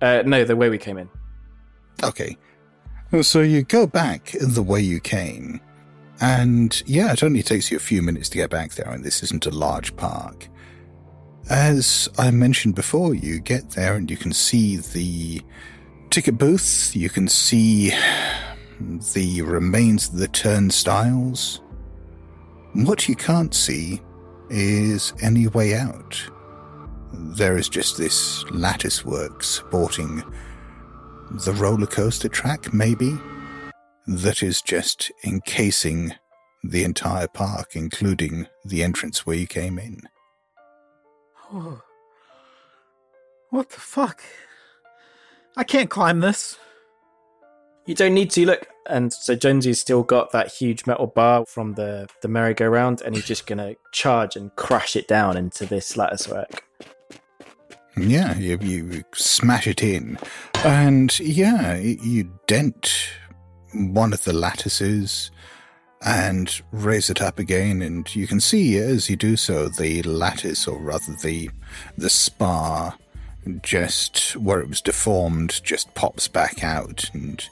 Uh, 0.00 0.22
no, 0.24 0.44
the 0.44 0.56
way 0.56 0.68
we 0.68 0.78
came 0.78 0.98
in. 0.98 1.08
Okay. 2.02 2.36
So 3.22 3.40
you 3.40 3.62
go 3.62 3.86
back 3.86 4.34
the 4.40 4.62
way 4.62 4.80
you 4.80 5.00
came. 5.00 5.60
And 6.20 6.80
yeah, 6.86 7.12
it 7.12 7.22
only 7.22 7.42
takes 7.42 7.70
you 7.70 7.76
a 7.76 7.80
few 7.80 8.02
minutes 8.02 8.28
to 8.30 8.36
get 8.36 8.50
back 8.50 8.72
there, 8.72 8.90
and 8.90 9.04
this 9.04 9.22
isn't 9.22 9.46
a 9.46 9.50
large 9.50 9.96
park. 9.96 10.48
As 11.48 12.08
I 12.18 12.30
mentioned 12.30 12.74
before, 12.74 13.14
you 13.14 13.40
get 13.40 13.70
there 13.70 13.94
and 13.94 14.10
you 14.10 14.16
can 14.16 14.32
see 14.32 14.76
the 14.76 15.40
ticket 16.10 16.36
booth, 16.36 16.94
you 16.94 17.08
can 17.08 17.28
see 17.28 17.92
the 19.14 19.42
remains 19.42 20.08
of 20.08 20.16
the 20.18 20.28
turnstiles. 20.28 21.60
What 22.74 23.08
you 23.08 23.16
can't 23.16 23.54
see 23.54 24.02
is 24.50 25.12
any 25.20 25.46
way 25.48 25.74
out. 25.74 26.20
There 27.12 27.56
is 27.56 27.68
just 27.68 27.96
this 27.96 28.44
lattice 28.50 29.04
work 29.04 29.42
supporting 29.42 30.22
the 31.30 31.52
roller 31.52 31.86
coaster 31.86 32.28
track, 32.28 32.72
maybe, 32.72 33.18
that 34.06 34.42
is 34.42 34.62
just 34.62 35.12
encasing 35.24 36.14
the 36.64 36.84
entire 36.84 37.28
park, 37.28 37.70
including 37.74 38.46
the 38.64 38.82
entrance 38.82 39.26
where 39.26 39.36
you 39.36 39.46
came 39.46 39.78
in. 39.78 40.00
Oh. 41.52 41.82
What 43.50 43.70
the 43.70 43.80
fuck? 43.80 44.22
I 45.56 45.64
can't 45.64 45.90
climb 45.90 46.20
this. 46.20 46.58
You 47.86 47.94
don't 47.94 48.14
need 48.14 48.30
to 48.32 48.46
look. 48.46 48.68
And 48.88 49.12
so 49.12 49.34
Jonesy's 49.34 49.80
still 49.80 50.02
got 50.02 50.32
that 50.32 50.52
huge 50.52 50.86
metal 50.86 51.06
bar 51.06 51.44
from 51.46 51.74
the 51.74 52.08
the 52.22 52.28
merry-go-round, 52.28 53.02
and 53.02 53.14
he's 53.14 53.26
just 53.26 53.46
gonna 53.46 53.74
charge 53.92 54.36
and 54.36 54.54
crash 54.56 54.96
it 54.96 55.06
down 55.08 55.36
into 55.36 55.66
this 55.66 55.96
latticework. 55.96 56.64
Yeah, 57.96 58.36
you, 58.38 58.58
you 58.60 59.04
smash 59.14 59.66
it 59.66 59.82
in. 59.82 60.18
And 60.64 61.18
yeah, 61.18 61.76
you 61.76 62.30
dent 62.46 63.10
one 63.72 64.12
of 64.12 64.24
the 64.24 64.32
lattices 64.32 65.30
and 66.02 66.60
raise 66.70 67.10
it 67.10 67.20
up 67.20 67.38
again. 67.38 67.82
And 67.82 68.14
you 68.14 68.26
can 68.26 68.40
see 68.40 68.76
as 68.78 69.10
you 69.10 69.16
do 69.16 69.36
so, 69.36 69.68
the 69.68 70.02
lattice, 70.02 70.68
or 70.68 70.78
rather 70.78 71.14
the, 71.22 71.50
the 71.96 72.10
spar, 72.10 72.96
just 73.62 74.36
where 74.36 74.60
it 74.60 74.68
was 74.68 74.80
deformed, 74.80 75.60
just 75.64 75.94
pops 75.94 76.28
back 76.28 76.62
out. 76.62 77.10
And 77.12 77.44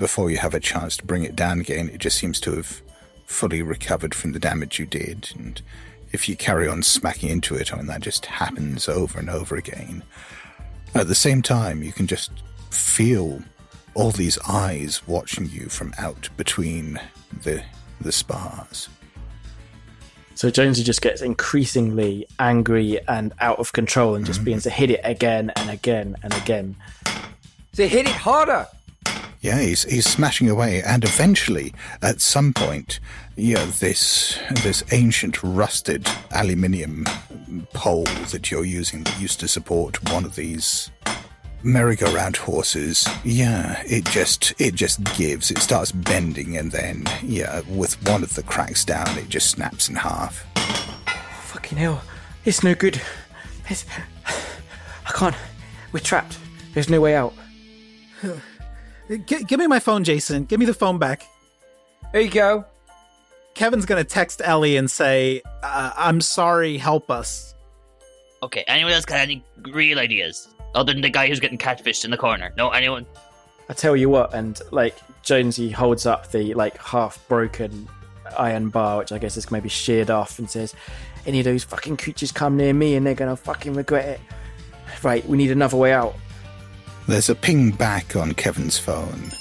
before 0.00 0.30
you 0.30 0.38
have 0.38 0.54
a 0.54 0.60
chance 0.60 0.96
to 0.96 1.04
bring 1.04 1.22
it 1.22 1.36
down 1.36 1.60
again, 1.60 1.88
it 1.90 1.98
just 1.98 2.18
seems 2.18 2.40
to 2.40 2.56
have 2.56 2.82
fully 3.26 3.62
recovered 3.62 4.14
from 4.14 4.32
the 4.32 4.40
damage 4.40 4.80
you 4.80 4.86
did. 4.86 5.30
And 5.36 5.62
if 6.10 6.28
you 6.28 6.34
carry 6.34 6.66
on 6.66 6.82
smacking 6.82 7.28
into 7.28 7.54
it, 7.54 7.72
I 7.72 7.76
mean, 7.76 7.86
that 7.86 8.00
just 8.00 8.26
happens 8.26 8.88
over 8.88 9.20
and 9.20 9.30
over 9.30 9.54
again. 9.54 10.02
At 10.94 11.06
the 11.06 11.14
same 11.14 11.42
time, 11.42 11.84
you 11.84 11.92
can 11.92 12.08
just 12.08 12.32
feel 12.70 13.42
all 13.94 14.10
these 14.10 14.38
eyes 14.48 15.06
watching 15.06 15.48
you 15.50 15.68
from 15.68 15.92
out 15.98 16.28
between 16.36 16.98
the 17.42 17.62
the 18.00 18.10
spars. 18.10 18.88
So 20.34 20.50
Jonesy 20.50 20.82
just 20.82 21.02
gets 21.02 21.20
increasingly 21.20 22.26
angry 22.38 22.98
and 23.06 23.34
out 23.40 23.58
of 23.58 23.74
control, 23.74 24.14
and 24.14 24.24
just 24.24 24.38
mm-hmm. 24.38 24.46
begins 24.46 24.62
to 24.62 24.70
hit 24.70 24.90
it 24.90 25.00
again 25.04 25.52
and 25.56 25.68
again 25.68 26.16
and 26.22 26.32
again. 26.34 26.76
So 27.74 27.86
hit 27.86 28.06
it 28.06 28.12
harder. 28.12 28.66
Yeah, 29.40 29.60
he's 29.60 29.84
he's 29.84 30.06
smashing 30.06 30.50
away, 30.50 30.82
and 30.82 31.02
eventually, 31.02 31.72
at 32.02 32.20
some 32.20 32.52
point, 32.52 33.00
yeah, 33.36 33.64
this 33.78 34.38
this 34.62 34.84
ancient 34.92 35.42
rusted 35.42 36.06
aluminium 36.30 37.06
pole 37.72 38.04
that 38.32 38.50
you're 38.50 38.66
using 38.66 39.04
that 39.04 39.18
used 39.18 39.40
to 39.40 39.48
support 39.48 40.02
one 40.12 40.26
of 40.26 40.36
these 40.36 40.90
merry-go-round 41.62 42.36
horses, 42.36 43.08
yeah, 43.24 43.82
it 43.86 44.04
just 44.06 44.52
it 44.60 44.74
just 44.74 45.02
gives. 45.16 45.50
It 45.50 45.58
starts 45.58 45.90
bending, 45.92 46.56
and 46.56 46.70
then 46.70 47.04
yeah, 47.22 47.62
with 47.68 47.94
one 48.06 48.22
of 48.22 48.34
the 48.34 48.42
cracks 48.42 48.84
down, 48.84 49.16
it 49.16 49.30
just 49.30 49.50
snaps 49.50 49.88
in 49.88 49.96
half. 49.96 50.46
Fucking 51.44 51.78
hell, 51.78 52.02
it's 52.44 52.62
no 52.62 52.74
good. 52.74 53.00
It's, 53.68 53.86
I 54.26 55.12
can't. 55.12 55.36
We're 55.92 56.00
trapped. 56.00 56.38
There's 56.74 56.90
no 56.90 57.00
way 57.00 57.14
out. 57.14 57.32
G- 59.10 59.44
give 59.44 59.58
me 59.58 59.66
my 59.66 59.80
phone, 59.80 60.04
Jason. 60.04 60.44
Give 60.44 60.60
me 60.60 60.66
the 60.66 60.74
phone 60.74 60.98
back. 60.98 61.26
There 62.12 62.20
you 62.20 62.30
go. 62.30 62.64
Kevin's 63.54 63.84
gonna 63.84 64.04
text 64.04 64.40
Ellie 64.44 64.76
and 64.76 64.90
say, 64.90 65.42
uh, 65.62 65.92
"I'm 65.96 66.20
sorry. 66.20 66.78
Help 66.78 67.10
us." 67.10 67.54
Okay, 68.42 68.64
anyone 68.68 68.92
else 68.92 69.04
got 69.04 69.18
any 69.18 69.44
real 69.72 69.98
ideas? 69.98 70.48
Other 70.74 70.92
than 70.92 71.02
the 71.02 71.10
guy 71.10 71.26
who's 71.26 71.40
getting 71.40 71.58
catfished 71.58 72.04
in 72.04 72.10
the 72.10 72.16
corner? 72.16 72.52
No, 72.56 72.70
anyone? 72.70 73.04
I 73.68 73.72
tell 73.72 73.96
you 73.96 74.08
what, 74.08 74.32
and 74.32 74.60
like 74.70 74.96
Jonesy 75.22 75.70
holds 75.70 76.06
up 76.06 76.30
the 76.30 76.54
like 76.54 76.78
half 76.78 77.26
broken 77.28 77.88
iron 78.38 78.68
bar, 78.68 78.98
which 78.98 79.12
I 79.12 79.18
guess 79.18 79.36
is 79.36 79.50
maybe 79.50 79.68
sheared 79.68 80.10
off, 80.10 80.38
and 80.38 80.48
says, 80.48 80.74
"Any 81.26 81.40
of 81.40 81.44
those 81.44 81.64
fucking 81.64 81.96
creatures 81.96 82.30
come 82.30 82.56
near 82.56 82.72
me, 82.72 82.94
and 82.94 83.04
they're 83.04 83.14
gonna 83.14 83.36
fucking 83.36 83.74
regret 83.74 84.06
it." 84.06 84.20
Right, 85.02 85.26
we 85.26 85.36
need 85.36 85.50
another 85.50 85.76
way 85.76 85.92
out. 85.92 86.14
There's 87.10 87.28
a 87.28 87.34
ping 87.34 87.72
back 87.72 88.14
on 88.14 88.34
Kevin's 88.34 88.78
phone, 88.78 89.32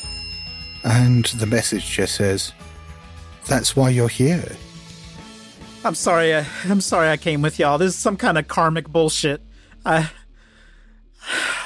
and 0.83 1.25
the 1.25 1.45
message 1.45 1.87
just 1.87 2.15
says, 2.15 2.51
"That's 3.45 3.75
why 3.75 3.91
you're 3.91 4.09
here." 4.09 4.57
I'm 5.85 5.93
sorry. 5.93 6.35
I, 6.35 6.47
I'm 6.65 6.81
sorry. 6.81 7.09
I 7.09 7.17
came 7.17 7.43
with 7.43 7.59
y'all. 7.59 7.77
This 7.77 7.93
is 7.93 7.99
some 7.99 8.17
kind 8.17 8.39
of 8.39 8.47
karmic 8.47 8.89
bullshit. 8.89 9.41
I. 9.85 10.09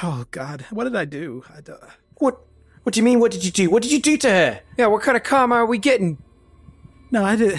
Oh 0.02 0.26
God, 0.30 0.66
what 0.68 0.84
did 0.84 0.94
I 0.94 1.06
do? 1.06 1.42
I 1.56 1.62
do... 1.62 1.74
What? 2.16 2.38
What 2.82 2.92
do 2.94 3.00
you 3.00 3.04
mean? 3.04 3.18
What 3.18 3.32
did 3.32 3.42
you 3.42 3.50
do? 3.50 3.70
What 3.70 3.82
did 3.82 3.90
you 3.90 4.00
do 4.00 4.18
to 4.18 4.28
her? 4.28 4.60
Yeah, 4.76 4.88
what 4.88 5.02
kind 5.02 5.16
of 5.16 5.22
karma 5.22 5.54
are 5.54 5.66
we 5.66 5.78
getting? 5.78 6.18
No, 7.10 7.24
I 7.24 7.34
did. 7.34 7.58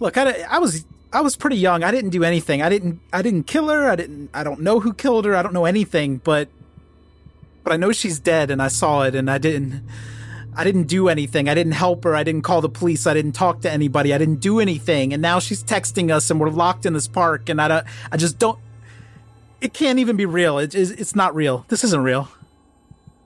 Look, 0.00 0.18
I, 0.18 0.42
I 0.42 0.58
was 0.58 0.84
I 1.14 1.22
was 1.22 1.34
pretty 1.34 1.56
young. 1.56 1.82
I 1.82 1.90
didn't 1.90 2.10
do 2.10 2.24
anything. 2.24 2.60
I 2.60 2.68
didn't 2.68 3.00
I 3.10 3.22
didn't 3.22 3.44
kill 3.44 3.68
her. 3.68 3.88
I 3.88 3.96
didn't 3.96 4.28
I 4.34 4.44
don't 4.44 4.60
know 4.60 4.80
who 4.80 4.92
killed 4.92 5.24
her. 5.24 5.34
I 5.34 5.42
don't 5.42 5.54
know 5.54 5.64
anything, 5.64 6.18
but 6.18 6.50
but 7.64 7.72
I 7.72 7.76
know 7.76 7.90
she's 7.90 8.20
dead 8.20 8.50
and 8.50 8.62
I 8.62 8.68
saw 8.68 9.02
it 9.02 9.14
and 9.14 9.30
I 9.30 9.38
didn't 9.38 9.82
I 10.56 10.62
didn't 10.62 10.84
do 10.84 11.08
anything. 11.08 11.48
I 11.48 11.54
didn't 11.54 11.72
help 11.72 12.04
her. 12.04 12.14
I 12.14 12.22
didn't 12.22 12.42
call 12.42 12.60
the 12.60 12.68
police. 12.68 13.08
I 13.08 13.14
didn't 13.14 13.32
talk 13.32 13.62
to 13.62 13.70
anybody. 13.70 14.14
I 14.14 14.18
didn't 14.18 14.36
do 14.36 14.60
anything. 14.60 15.12
And 15.12 15.20
now 15.20 15.40
she's 15.40 15.64
texting 15.64 16.12
us 16.12 16.30
and 16.30 16.38
we're 16.38 16.50
locked 16.50 16.86
in 16.86 16.92
this 16.92 17.08
park 17.08 17.48
and 17.48 17.60
I 17.60 17.66
don't, 17.66 17.86
I 18.12 18.16
just 18.16 18.38
don't 18.38 18.58
it 19.60 19.72
can't 19.72 19.98
even 19.98 20.16
be 20.16 20.26
real. 20.26 20.58
It 20.58 20.74
is 20.74 20.90
it's 20.90 21.16
not 21.16 21.34
real. 21.34 21.64
This 21.68 21.82
isn't 21.84 22.02
real. 22.02 22.28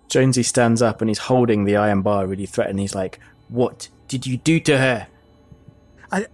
Jonesy 0.09 0.43
stands 0.43 0.80
up 0.80 1.03
and 1.03 1.11
he's 1.11 1.18
holding 1.18 1.64
the 1.64 1.76
iron 1.76 2.01
bar 2.01 2.26
really 2.26 2.47
threatening. 2.47 2.78
He's 2.78 2.95
like, 2.95 3.18
What 3.49 3.89
did 4.07 4.26
you 4.26 4.36
do 4.39 4.61
to 4.61 4.78
her? 4.78 5.09
I 6.12 6.26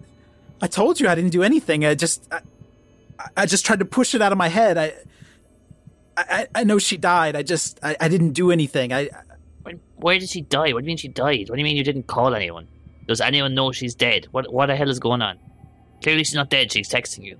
I 0.61 0.67
told 0.67 0.99
you 0.99 1.09
I 1.09 1.15
didn't 1.15 1.31
do 1.31 1.43
anything. 1.43 1.83
I 1.85 1.95
just 1.95 2.31
I, 2.31 2.41
I 3.35 3.45
just 3.45 3.65
tried 3.65 3.79
to 3.79 3.85
push 3.85 4.15
it 4.15 4.21
out 4.21 4.31
of 4.31 4.37
my 4.37 4.47
head. 4.47 4.77
I 4.77 4.93
I, 6.17 6.47
I 6.55 6.63
know 6.63 6.79
she 6.79 6.97
died. 6.97 7.35
I 7.35 7.43
just 7.43 7.79
I, 7.83 7.95
I 7.99 8.07
didn't 8.07 8.31
do 8.31 8.51
anything. 8.51 8.93
I 8.93 9.09
When, 9.63 9.79
where 9.97 10.17
did 10.19 10.29
she 10.29 10.41
die? 10.41 10.71
What 10.71 10.79
do 10.79 10.85
you 10.85 10.87
mean 10.87 10.97
she 10.97 11.07
died? 11.07 11.49
What 11.49 11.55
do 11.55 11.59
you 11.59 11.65
mean 11.65 11.77
you 11.77 11.83
didn't 11.83 12.07
call 12.07 12.33
anyone? 12.33 12.67
Does 13.07 13.21
anyone 13.21 13.53
know 13.53 13.71
she's 13.71 13.95
dead? 13.95 14.27
What 14.31 14.51
what 14.51 14.67
the 14.67 14.75
hell 14.75 14.89
is 14.89 14.99
going 14.99 15.21
on? 15.21 15.37
Clearly 16.01 16.23
she's 16.23 16.35
not 16.35 16.49
dead. 16.49 16.71
She's 16.71 16.89
texting 16.89 17.23
you. 17.23 17.37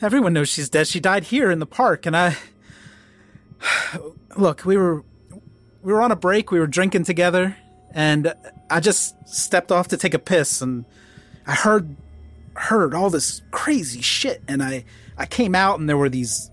everyone 0.00 0.32
knows 0.32 0.48
she's 0.48 0.68
dead. 0.68 0.88
She 0.88 1.00
died 1.00 1.24
here 1.24 1.50
in 1.50 1.58
the 1.58 1.66
park 1.66 2.06
and 2.06 2.16
I 2.16 2.36
Look, 4.36 4.64
we 4.64 4.76
were 4.76 5.04
we 5.82 5.92
were 5.92 6.02
on 6.02 6.12
a 6.12 6.16
break. 6.16 6.50
We 6.50 6.58
were 6.58 6.66
drinking 6.66 7.04
together 7.04 7.56
and 7.92 8.34
I 8.70 8.80
just 8.80 9.14
stepped 9.28 9.72
off 9.72 9.88
to 9.88 9.96
take 9.96 10.14
a 10.14 10.18
piss 10.18 10.60
and 10.60 10.84
I 11.46 11.54
heard 11.54 11.96
heard 12.54 12.94
all 12.94 13.10
this 13.10 13.42
crazy 13.50 14.00
shit 14.00 14.42
and 14.48 14.62
I 14.62 14.84
I 15.16 15.26
came 15.26 15.54
out 15.54 15.78
and 15.78 15.88
there 15.88 15.96
were 15.96 16.08
these 16.08 16.50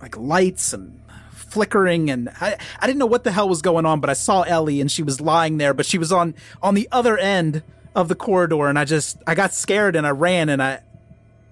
like 0.00 0.16
lights 0.16 0.72
and 0.72 1.00
flickering 1.32 2.10
and 2.10 2.28
I, 2.40 2.58
I 2.78 2.86
didn't 2.86 2.98
know 2.98 3.06
what 3.06 3.24
the 3.24 3.32
hell 3.32 3.48
was 3.48 3.62
going 3.62 3.86
on 3.86 4.00
but 4.00 4.10
I 4.10 4.12
saw 4.12 4.42
Ellie 4.42 4.80
and 4.80 4.90
she 4.90 5.02
was 5.02 5.20
lying 5.20 5.56
there 5.56 5.72
but 5.72 5.86
she 5.86 5.98
was 5.98 6.12
on 6.12 6.34
on 6.62 6.74
the 6.74 6.88
other 6.92 7.16
end 7.16 7.62
of 7.94 8.08
the 8.08 8.14
corridor 8.14 8.66
and 8.66 8.78
I 8.78 8.84
just 8.84 9.18
I 9.26 9.34
got 9.34 9.52
scared 9.52 9.96
and 9.96 10.06
I 10.06 10.10
ran 10.10 10.48
and 10.48 10.62
I 10.62 10.82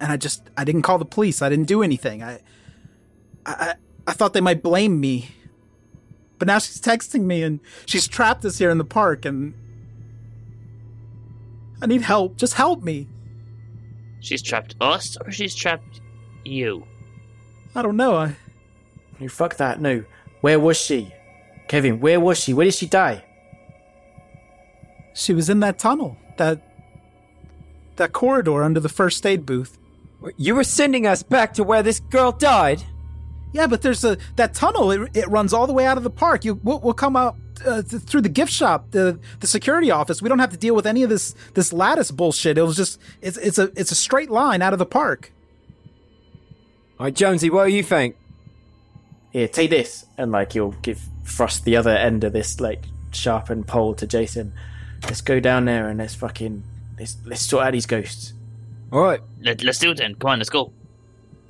and 0.00 0.12
I 0.12 0.16
just 0.16 0.42
I 0.56 0.64
didn't 0.64 0.82
call 0.82 0.98
the 0.98 1.04
police. 1.04 1.42
I 1.42 1.48
didn't 1.48 1.66
do 1.66 1.82
anything. 1.82 2.22
I 2.22 2.40
I 3.44 3.74
I 4.06 4.12
thought 4.12 4.32
they 4.32 4.40
might 4.40 4.62
blame 4.62 5.00
me. 5.00 5.30
But 6.38 6.48
now 6.48 6.58
she's 6.58 6.80
texting 6.80 7.22
me 7.22 7.42
and 7.42 7.60
she's 7.86 8.06
trapped 8.06 8.44
us 8.44 8.58
here 8.58 8.70
in 8.70 8.78
the 8.78 8.84
park 8.84 9.24
and 9.24 9.54
I 11.80 11.86
need 11.86 12.02
help. 12.02 12.36
Just 12.36 12.54
help 12.54 12.82
me. 12.82 13.08
She's 14.20 14.42
trapped 14.42 14.76
us 14.80 15.16
or 15.24 15.30
she's 15.30 15.54
trapped 15.54 16.00
you? 16.44 16.86
I 17.76 17.82
don't 17.82 17.96
know 17.96 18.16
I 18.16 18.36
You 19.20 19.28
fuck 19.28 19.56
that. 19.56 19.80
No. 19.80 20.04
Where 20.40 20.58
was 20.58 20.78
she? 20.78 21.12
Kevin, 21.68 22.00
where 22.00 22.18
was 22.18 22.38
she? 22.38 22.54
Where 22.54 22.64
did 22.64 22.74
she 22.74 22.86
die? 22.86 23.22
She 25.14 25.34
was 25.34 25.50
in 25.50 25.60
that 25.60 25.78
tunnel, 25.78 26.16
that 26.38 26.62
that 27.96 28.12
corridor 28.12 28.62
under 28.62 28.80
the 28.80 28.88
first 28.88 29.24
aid 29.26 29.44
booth. 29.46 29.78
You 30.36 30.54
were 30.54 30.64
sending 30.64 31.06
us 31.06 31.22
back 31.22 31.54
to 31.54 31.64
where 31.64 31.82
this 31.82 32.00
girl 32.00 32.32
died? 32.32 32.82
Yeah, 33.52 33.66
but 33.66 33.82
there's 33.82 34.04
a 34.04 34.16
that 34.36 34.54
tunnel. 34.54 34.90
It, 34.90 35.16
it 35.16 35.28
runs 35.28 35.52
all 35.52 35.66
the 35.66 35.72
way 35.72 35.86
out 35.86 35.96
of 35.96 36.04
the 36.04 36.10
park. 36.10 36.44
You 36.44 36.54
we'll, 36.62 36.80
we'll 36.80 36.94
come 36.94 37.16
out 37.16 37.36
uh, 37.64 37.82
th- 37.82 38.02
through 38.02 38.22
the 38.22 38.28
gift 38.28 38.52
shop, 38.52 38.90
the 38.92 39.18
the 39.40 39.46
security 39.46 39.90
office. 39.90 40.22
We 40.22 40.28
don't 40.28 40.38
have 40.38 40.50
to 40.50 40.58
deal 40.58 40.74
with 40.74 40.86
any 40.86 41.02
of 41.02 41.10
this 41.10 41.34
this 41.54 41.72
lattice 41.72 42.10
bullshit. 42.10 42.58
It 42.58 42.62
was 42.62 42.76
just 42.76 43.00
it's 43.20 43.36
it's 43.38 43.58
a 43.58 43.70
it's 43.76 43.90
a 43.90 43.94
straight 43.94 44.30
line 44.30 44.62
out 44.62 44.72
of 44.72 44.78
the 44.78 44.86
park. 44.86 45.32
All 46.98 47.04
right, 47.04 47.14
Jonesy, 47.14 47.50
what 47.50 47.66
do 47.66 47.72
you 47.72 47.82
think? 47.82 48.16
Here, 49.30 49.48
take 49.48 49.70
this. 49.70 50.06
And 50.16 50.32
like 50.32 50.52
he'll 50.52 50.72
give 50.82 51.02
thrust 51.24 51.64
the 51.64 51.76
other 51.76 51.90
end 51.90 52.24
of 52.24 52.32
this 52.32 52.58
like 52.60 52.84
sharpened 53.10 53.66
pole 53.66 53.94
to 53.94 54.06
Jason. 54.06 54.52
Let's 55.04 55.20
go 55.20 55.38
down 55.40 55.66
there 55.66 55.88
and 55.88 55.98
let's 55.98 56.14
fucking 56.14 56.64
let's 56.98 57.16
let's 57.26 57.42
sort 57.42 57.66
out 57.66 57.72
these 57.72 57.86
ghosts. 57.86 58.32
All 58.92 59.02
right. 59.02 59.20
Let, 59.42 59.62
let's 59.62 59.78
do 59.78 59.90
it 59.90 59.98
then. 59.98 60.14
Come 60.14 60.30
on, 60.30 60.38
let's 60.38 60.48
go. 60.48 60.72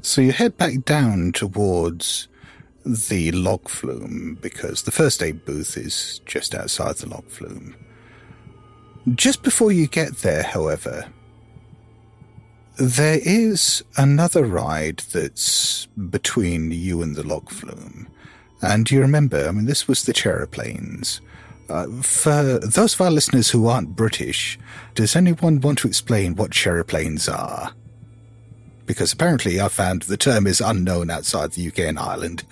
So 0.02 0.20
you 0.20 0.32
head 0.32 0.56
back 0.56 0.84
down 0.84 1.32
towards 1.32 2.28
the 2.84 3.32
log 3.32 3.68
flume 3.68 4.38
because 4.40 4.82
the 4.82 4.92
first 4.92 5.22
aid 5.22 5.44
booth 5.44 5.76
is 5.76 6.20
just 6.24 6.54
outside 6.54 6.96
the 6.96 7.08
log 7.08 7.28
flume. 7.28 7.76
Just 9.14 9.42
before 9.42 9.70
you 9.70 9.86
get 9.86 10.18
there, 10.18 10.42
however, 10.42 11.06
there 12.76 13.20
is 13.22 13.82
another 13.96 14.44
ride 14.44 14.98
that's 15.12 15.86
between 16.10 16.70
you 16.70 17.02
and 17.02 17.16
the 17.16 17.26
log 17.26 17.50
flume. 17.50 18.08
And 18.62 18.90
you 18.90 19.00
remember, 19.00 19.48
I 19.48 19.50
mean, 19.50 19.66
this 19.66 19.88
was 19.88 20.04
the 20.04 20.12
Chairoplanes. 20.12 21.20
Uh, 21.68 21.86
for 22.02 22.58
those 22.58 22.94
of 22.94 23.00
our 23.00 23.10
listeners 23.10 23.50
who 23.50 23.66
aren't 23.66 23.96
British, 23.96 24.58
does 24.94 25.16
anyone 25.16 25.60
want 25.60 25.78
to 25.78 25.88
explain 25.88 26.36
what 26.36 26.52
Chairoplanes 26.52 27.32
are? 27.32 27.72
Because 28.84 29.12
apparently 29.12 29.60
I 29.60 29.68
found 29.68 30.02
the 30.02 30.16
term 30.16 30.46
is 30.46 30.60
unknown 30.60 31.10
outside 31.10 31.52
the 31.52 31.66
UK 31.66 31.80
and 31.80 31.98
Ireland. 31.98 32.44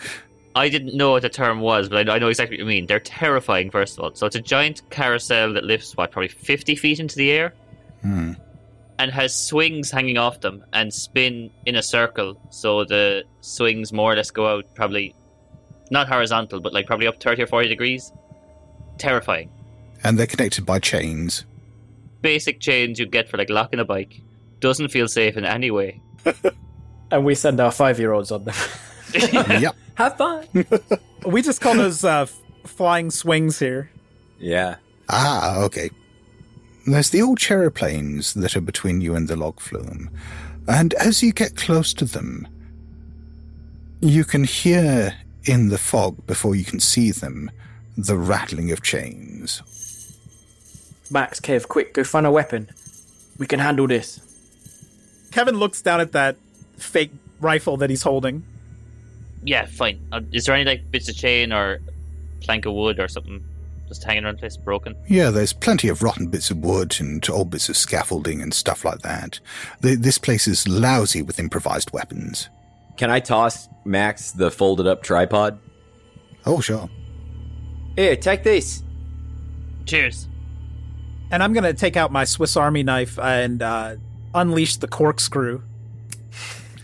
I 0.56 0.68
didn't 0.68 0.96
know 0.96 1.12
what 1.12 1.22
the 1.22 1.28
term 1.28 1.60
was, 1.60 1.88
but 1.88 2.08
I, 2.08 2.14
I 2.14 2.18
know 2.18 2.28
exactly 2.28 2.56
what 2.56 2.60
you 2.60 2.66
mean. 2.66 2.86
They're 2.86 3.00
terrifying, 3.00 3.70
first 3.70 3.98
of 3.98 4.04
all. 4.04 4.14
So 4.14 4.26
it's 4.26 4.36
a 4.36 4.40
giant 4.40 4.82
carousel 4.90 5.52
that 5.52 5.64
lifts, 5.64 5.96
what, 5.96 6.10
probably 6.10 6.28
50 6.28 6.76
feet 6.76 7.00
into 7.00 7.16
the 7.16 7.30
air? 7.30 7.54
Hmm. 8.02 8.32
And 8.98 9.10
has 9.10 9.34
swings 9.34 9.90
hanging 9.90 10.18
off 10.18 10.40
them 10.40 10.64
and 10.72 10.92
spin 10.92 11.50
in 11.66 11.76
a 11.76 11.82
circle. 11.82 12.40
So 12.50 12.84
the 12.84 13.24
swings 13.40 13.92
more 13.92 14.12
or 14.12 14.16
less 14.16 14.30
go 14.30 14.46
out 14.46 14.74
probably 14.74 15.14
not 15.90 16.08
horizontal, 16.08 16.60
but 16.60 16.72
like 16.72 16.86
probably 16.86 17.06
up 17.06 17.22
30 17.22 17.42
or 17.42 17.46
40 17.46 17.68
degrees. 17.68 18.12
Terrifying. 18.98 19.50
And 20.02 20.18
they're 20.18 20.26
connected 20.26 20.64
by 20.64 20.78
chains. 20.78 21.44
Basic 22.22 22.60
chains 22.60 22.98
you 22.98 23.06
get 23.06 23.28
for 23.28 23.36
like 23.36 23.50
locking 23.50 23.80
a 23.80 23.84
bike. 23.84 24.20
Doesn't 24.60 24.88
feel 24.88 25.08
safe 25.08 25.36
in 25.36 25.44
any 25.44 25.70
way. 25.70 26.00
And 27.10 27.24
we 27.24 27.36
send 27.36 27.60
our 27.60 27.70
five 27.70 28.00
year 28.00 28.12
olds 28.12 28.32
on 28.32 28.44
them. 28.44 28.54
yep. 29.14 29.76
Have 29.94 30.16
fun. 30.16 30.46
We 31.24 31.40
just 31.40 31.62
call 31.62 31.74
those 31.74 32.04
uh, 32.04 32.26
flying 32.64 33.10
swings 33.10 33.58
here. 33.58 33.90
Yeah. 34.38 34.76
Ah, 35.08 35.62
okay. 35.62 35.90
There's 36.86 37.10
the 37.10 37.22
old 37.22 37.38
Chairoplanes 37.38 38.34
that 38.34 38.56
are 38.56 38.60
between 38.60 39.00
you 39.00 39.14
and 39.14 39.26
the 39.26 39.36
log 39.36 39.58
flume. 39.58 40.10
And 40.68 40.92
as 40.94 41.22
you 41.22 41.32
get 41.32 41.56
close 41.56 41.94
to 41.94 42.04
them, 42.04 42.46
you 44.00 44.24
can 44.24 44.44
hear 44.44 45.14
in 45.44 45.68
the 45.70 45.78
fog 45.78 46.26
before 46.26 46.54
you 46.54 46.64
can 46.64 46.80
see 46.80 47.10
them 47.10 47.50
the 47.96 48.16
rattling 48.16 48.70
of 48.70 48.82
chains. 48.82 49.62
Max, 51.10 51.40
Kev, 51.40 51.68
quick, 51.68 51.94
go 51.94 52.04
find 52.04 52.26
a 52.26 52.30
weapon. 52.30 52.68
We 53.38 53.46
can 53.46 53.60
handle 53.60 53.86
this. 53.86 54.20
Kevin 55.32 55.56
looks 55.56 55.80
down 55.80 56.00
at 56.00 56.12
that 56.12 56.36
fake 56.76 57.12
rifle 57.40 57.76
that 57.78 57.88
he's 57.88 58.02
holding. 58.02 58.44
Yeah, 59.42 59.66
fine. 59.66 60.00
Uh, 60.12 60.20
is 60.32 60.46
there 60.46 60.54
any 60.54 60.64
like 60.64 60.90
bits 60.90 61.08
of 61.08 61.16
chain 61.16 61.52
or 61.52 61.80
plank 62.40 62.66
of 62.66 62.74
wood 62.74 62.98
or 63.00 63.08
something 63.08 63.42
just 63.88 64.04
hanging 64.04 64.24
around 64.24 64.36
the 64.36 64.40
place 64.40 64.56
broken? 64.56 64.96
Yeah, 65.06 65.30
there's 65.30 65.52
plenty 65.52 65.88
of 65.88 66.02
rotten 66.02 66.26
bits 66.28 66.50
of 66.50 66.58
wood 66.58 66.96
and 67.00 67.28
old 67.30 67.50
bits 67.50 67.68
of 67.68 67.76
scaffolding 67.76 68.40
and 68.40 68.52
stuff 68.54 68.84
like 68.84 69.00
that. 69.00 69.40
The, 69.80 69.94
this 69.96 70.18
place 70.18 70.46
is 70.46 70.66
lousy 70.68 71.22
with 71.22 71.38
improvised 71.38 71.92
weapons. 71.92 72.48
Can 72.96 73.10
I 73.10 73.20
toss 73.20 73.68
Max 73.84 74.32
the 74.32 74.50
folded 74.50 74.86
up 74.86 75.02
tripod? 75.02 75.58
Oh, 76.46 76.60
sure. 76.60 76.88
Here, 77.96 78.16
take 78.16 78.42
this. 78.42 78.82
Cheers. 79.86 80.28
And 81.30 81.42
I'm 81.42 81.52
gonna 81.52 81.74
take 81.74 81.96
out 81.96 82.12
my 82.12 82.24
Swiss 82.24 82.56
Army 82.56 82.82
knife 82.82 83.18
and 83.18 83.62
uh, 83.62 83.96
unleash 84.34 84.76
the 84.76 84.88
corkscrew. 84.88 85.62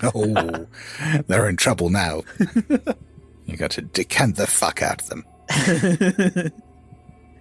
Oh, 0.02 0.66
they're 1.26 1.46
in 1.46 1.58
trouble 1.58 1.90
now. 1.90 2.22
you 3.44 3.58
got 3.58 3.72
to 3.72 3.82
decant 3.82 4.36
the 4.36 4.46
fuck 4.46 4.80
out 4.80 5.02
of 5.02 5.08
them. 5.10 6.52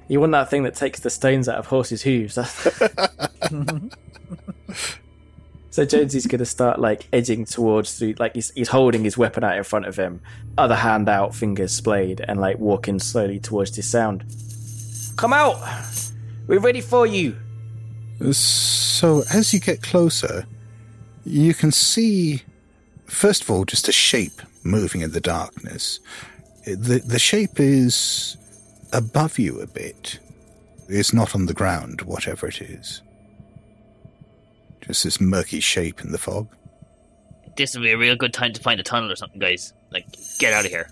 You 0.09 0.19
want 0.19 0.33
that 0.33 0.49
thing 0.49 0.63
that 0.63 0.73
takes 0.73 0.99
the 1.01 1.11
stones 1.11 1.47
out 1.47 1.59
of 1.59 1.67
horses' 1.67 2.01
hooves. 2.01 2.33
so 5.69 5.85
Jonesy's 5.85 6.25
going 6.25 6.39
to 6.39 6.45
start 6.45 6.79
like 6.79 7.07
edging 7.13 7.45
towards 7.45 7.99
the 7.99 8.15
like 8.15 8.33
he's 8.33 8.49
he's 8.51 8.69
holding 8.69 9.03
his 9.03 9.19
weapon 9.19 9.43
out 9.43 9.55
in 9.55 9.63
front 9.63 9.85
of 9.85 9.95
him, 9.95 10.19
other 10.57 10.75
hand 10.75 11.07
out, 11.07 11.35
fingers 11.35 11.71
splayed, 11.71 12.21
and 12.27 12.41
like 12.41 12.57
walking 12.57 12.97
slowly 12.97 13.39
towards 13.39 13.75
this 13.75 13.87
sound. 13.87 14.25
Come 15.15 15.31
out! 15.31 15.61
We're 16.47 16.59
ready 16.59 16.81
for 16.81 17.05
you. 17.05 17.37
So, 18.31 19.21
as 19.31 19.53
you 19.53 19.59
get 19.59 19.83
closer, 19.83 20.47
you 21.23 21.53
can 21.53 21.71
see, 21.71 22.41
first 23.05 23.43
of 23.43 23.51
all, 23.51 23.63
just 23.63 23.87
a 23.87 23.91
shape 23.91 24.41
moving 24.63 25.01
in 25.01 25.11
the 25.11 25.21
darkness. 25.21 25.99
The, 26.65 27.01
the 27.05 27.19
shape 27.19 27.59
is 27.59 28.37
above 28.91 29.39
you 29.39 29.59
a 29.61 29.67
bit. 29.67 30.19
It's 30.87 31.13
not 31.13 31.35
on 31.35 31.45
the 31.45 31.53
ground, 31.53 32.01
whatever 32.01 32.47
it 32.47 32.61
is. 32.61 33.01
Just 34.81 35.03
this 35.03 35.21
murky 35.21 35.59
shape 35.59 36.01
in 36.01 36.11
the 36.11 36.17
fog. 36.17 36.47
This 37.55 37.75
would 37.75 37.83
be 37.83 37.91
a 37.91 37.97
real 37.97 38.15
good 38.15 38.33
time 38.33 38.53
to 38.53 38.61
find 38.61 38.79
a 38.79 38.83
tunnel 38.83 39.11
or 39.11 39.15
something, 39.15 39.39
guys. 39.39 39.73
Like, 39.91 40.05
get 40.39 40.53
out 40.53 40.65
of 40.65 40.71
here. 40.71 40.89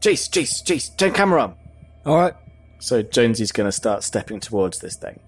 Jace, 0.00 0.30
Jace, 0.30 0.64
Jace, 0.64 0.96
turn 0.96 1.12
camera 1.12 1.42
on. 1.42 1.54
All 2.06 2.16
right. 2.16 2.34
So 2.78 3.02
Jonesy's 3.02 3.52
going 3.52 3.68
to 3.68 3.72
start 3.72 4.02
stepping 4.02 4.40
towards 4.40 4.80
this 4.80 4.96
thing. 4.96 5.20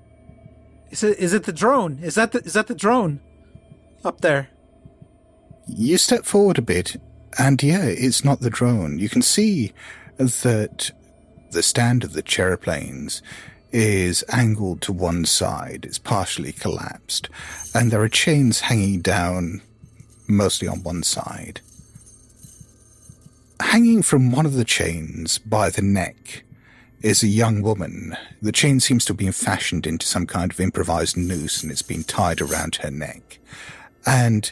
Is 0.91 1.03
it 1.03 1.19
is 1.19 1.33
it 1.33 1.45
the 1.45 1.53
drone? 1.53 1.99
Is 2.03 2.15
that 2.17 2.33
the 2.33 2.41
is 2.41 2.55
that 2.55 2.67
the 2.67 2.75
drone 2.75 3.21
up 4.05 4.21
there? 4.21 4.49
You 5.67 5.97
step 5.99 6.25
forward 6.25 6.59
a 6.59 6.63
bit, 6.63 6.97
and 7.39 7.63
yeah, 7.63 7.85
it's 7.85 8.25
not 8.25 8.41
the 8.41 8.51
drone. 8.51 8.99
You 8.99 9.09
can 9.09 9.23
see 9.23 9.73
that 10.17 10.91
The 11.51 11.63
stand 11.63 12.05
of 12.05 12.13
the 12.13 12.23
Chairoplanes 12.23 13.23
is 13.71 14.25
angled 14.29 14.81
to 14.83 14.93
one 14.93 15.25
side, 15.25 15.85
it's 15.85 15.99
partially 15.99 16.53
collapsed, 16.53 17.29
and 17.75 17.91
there 17.91 18.03
are 18.03 18.09
chains 18.09 18.61
hanging 18.61 19.01
down 19.01 19.63
mostly 20.29 20.69
on 20.69 20.83
one 20.83 21.03
side. 21.03 21.61
Hanging 23.61 24.03
from 24.03 24.31
one 24.31 24.47
of 24.47 24.55
the 24.55 24.65
chains 24.65 25.39
by 25.39 25.71
the 25.71 25.83
neck 25.83 26.45
is 27.03 27.23
a 27.23 27.29
young 27.29 27.63
woman. 27.63 28.17
The 28.41 28.53
chain 28.53 28.81
seems 28.81 29.05
to 29.05 29.13
have 29.13 29.19
been 29.19 29.33
fashioned 29.33 29.87
into 29.87 30.07
some 30.07 30.27
kind 30.27 30.51
of 30.51 30.59
improvised 30.59 31.17
noose 31.17 31.63
and 31.63 31.71
it's 31.71 31.83
been 31.83 32.05
tied 32.05 32.41
around 32.41 32.77
her 32.77 32.91
neck. 32.91 33.39
And 34.07 34.51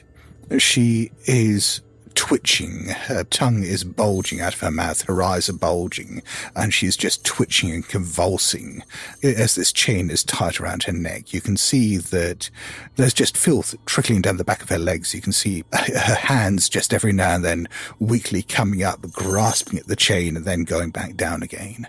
she 0.59 1.11
is 1.25 1.81
twitching. 2.15 2.87
Her 2.89 3.25
tongue 3.25 3.63
is 3.63 3.85
bulging 3.85 4.41
out 4.41 4.55
of 4.55 4.61
her 4.61 4.71
mouth. 4.71 5.03
Her 5.03 5.23
eyes 5.23 5.49
are 5.49 5.55
bulging 5.55 6.23
and 6.55 6.73
she's 6.73 6.97
just 6.97 7.25
twitching 7.25 7.71
and 7.71 7.87
convulsing 7.87 8.83
as 9.23 9.55
this 9.55 9.73
chain 9.73 10.11
is 10.11 10.25
tied 10.25 10.61
around 10.61 10.85
her 10.85 10.93
neck. 10.93 11.33
You 11.33 11.41
can 11.41 11.57
see 11.57 11.97
that 11.97 12.51
there's 12.97 13.15
just 13.15 13.37
filth 13.37 13.75
trickling 13.87 14.23
down 14.23 14.37
the 14.37 14.45
back 14.45 14.63
of 14.63 14.69
her 14.69 14.79
legs. 14.79 15.15
You 15.15 15.21
can 15.21 15.33
see 15.33 15.65
her 15.73 16.15
hands 16.15 16.69
just 16.69 16.95
every 16.95 17.13
now 17.13 17.35
and 17.35 17.45
then 17.45 17.69
weakly 17.99 18.43
coming 18.43 18.83
up, 18.83 19.01
grasping 19.11 19.79
at 19.79 19.87
the 19.87 19.97
chain 19.97 20.37
and 20.37 20.45
then 20.45 20.65
going 20.65 20.91
back 20.91 21.17
down 21.17 21.43
again. 21.43 21.87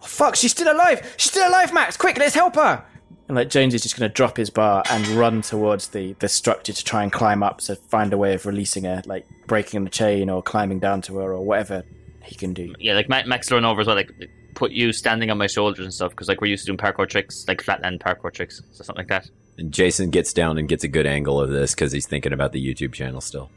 Oh, 0.00 0.06
fuck, 0.06 0.36
she's 0.36 0.52
still 0.52 0.72
alive! 0.72 1.14
She's 1.16 1.32
still 1.32 1.48
alive, 1.48 1.74
Max! 1.74 1.96
Quick, 1.96 2.18
let's 2.18 2.34
help 2.34 2.54
her! 2.54 2.84
And 3.28 3.36
like 3.36 3.50
Jones 3.50 3.74
is 3.74 3.82
just 3.82 3.98
going 3.98 4.08
to 4.08 4.12
drop 4.12 4.38
his 4.38 4.48
bar 4.48 4.82
and 4.90 5.06
run 5.08 5.42
towards 5.42 5.88
the 5.88 6.14
the 6.14 6.28
structure 6.28 6.72
to 6.72 6.84
try 6.84 7.02
and 7.02 7.12
climb 7.12 7.42
up 7.42 7.58
to 7.62 7.76
find 7.76 8.12
a 8.12 8.18
way 8.18 8.34
of 8.34 8.46
releasing 8.46 8.84
her, 8.84 9.02
like 9.04 9.26
breaking 9.46 9.84
the 9.84 9.90
chain 9.90 10.30
or 10.30 10.42
climbing 10.42 10.78
down 10.78 11.02
to 11.02 11.18
her 11.18 11.34
or 11.34 11.44
whatever 11.44 11.84
he 12.24 12.34
can 12.34 12.54
do. 12.54 12.74
Yeah, 12.78 12.94
like 12.94 13.08
Max 13.08 13.50
run 13.52 13.66
over 13.66 13.82
as 13.82 13.86
well, 13.86 13.96
like 13.96 14.10
put 14.54 14.72
you 14.72 14.92
standing 14.92 15.30
on 15.30 15.38
my 15.38 15.46
shoulders 15.46 15.84
and 15.84 15.92
stuff 15.92 16.10
because 16.10 16.26
like 16.26 16.40
we're 16.40 16.48
used 16.48 16.64
to 16.64 16.66
doing 16.66 16.78
parkour 16.78 17.08
tricks, 17.08 17.44
like 17.46 17.62
flatland 17.62 18.00
parkour 18.00 18.32
tricks, 18.32 18.62
so 18.72 18.82
something 18.82 19.00
like 19.00 19.08
that. 19.08 19.30
And 19.58 19.72
Jason 19.72 20.10
gets 20.10 20.32
down 20.32 20.56
and 20.56 20.68
gets 20.68 20.84
a 20.84 20.88
good 20.88 21.06
angle 21.06 21.38
of 21.40 21.50
this 21.50 21.74
because 21.74 21.92
he's 21.92 22.06
thinking 22.06 22.32
about 22.32 22.52
the 22.52 22.64
YouTube 22.64 22.92
channel 22.92 23.20
still. 23.20 23.50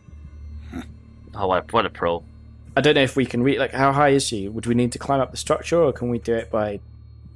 Oh, 1.33 1.47
what 1.47 1.63
a, 1.63 1.71
what 1.71 1.85
a 1.85 1.89
pro! 1.89 2.25
I 2.75 2.81
don't 2.81 2.95
know 2.95 3.03
if 3.03 3.15
we 3.15 3.25
can 3.25 3.41
reach. 3.41 3.57
Like, 3.57 3.71
how 3.71 3.93
high 3.93 4.09
is 4.09 4.27
she? 4.27 4.49
Would 4.49 4.65
we 4.65 4.75
need 4.75 4.91
to 4.91 4.99
climb 4.99 5.21
up 5.21 5.31
the 5.31 5.37
structure, 5.37 5.81
or 5.81 5.93
can 5.93 6.09
we 6.09 6.19
do 6.19 6.33
it 6.33 6.51
by 6.51 6.81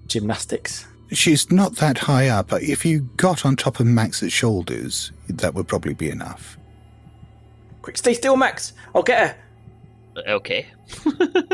gymnastics? 0.05 0.85
She's 1.11 1.51
not 1.51 1.75
that 1.77 1.97
high 1.99 2.29
up. 2.29 2.51
If 2.53 2.85
you 2.85 3.01
got 3.17 3.45
on 3.45 3.55
top 3.55 3.79
of 3.79 3.85
Max's 3.85 4.33
shoulders, 4.33 5.11
that 5.29 5.53
would 5.53 5.67
probably 5.67 5.93
be 5.93 6.09
enough. 6.09 6.57
Quick, 7.81 7.97
stay 7.97 8.13
still, 8.13 8.35
Max. 8.37 8.73
I'll 8.93 9.03
get 9.03 9.29
her. 10.15 10.23
Okay. 10.27 10.67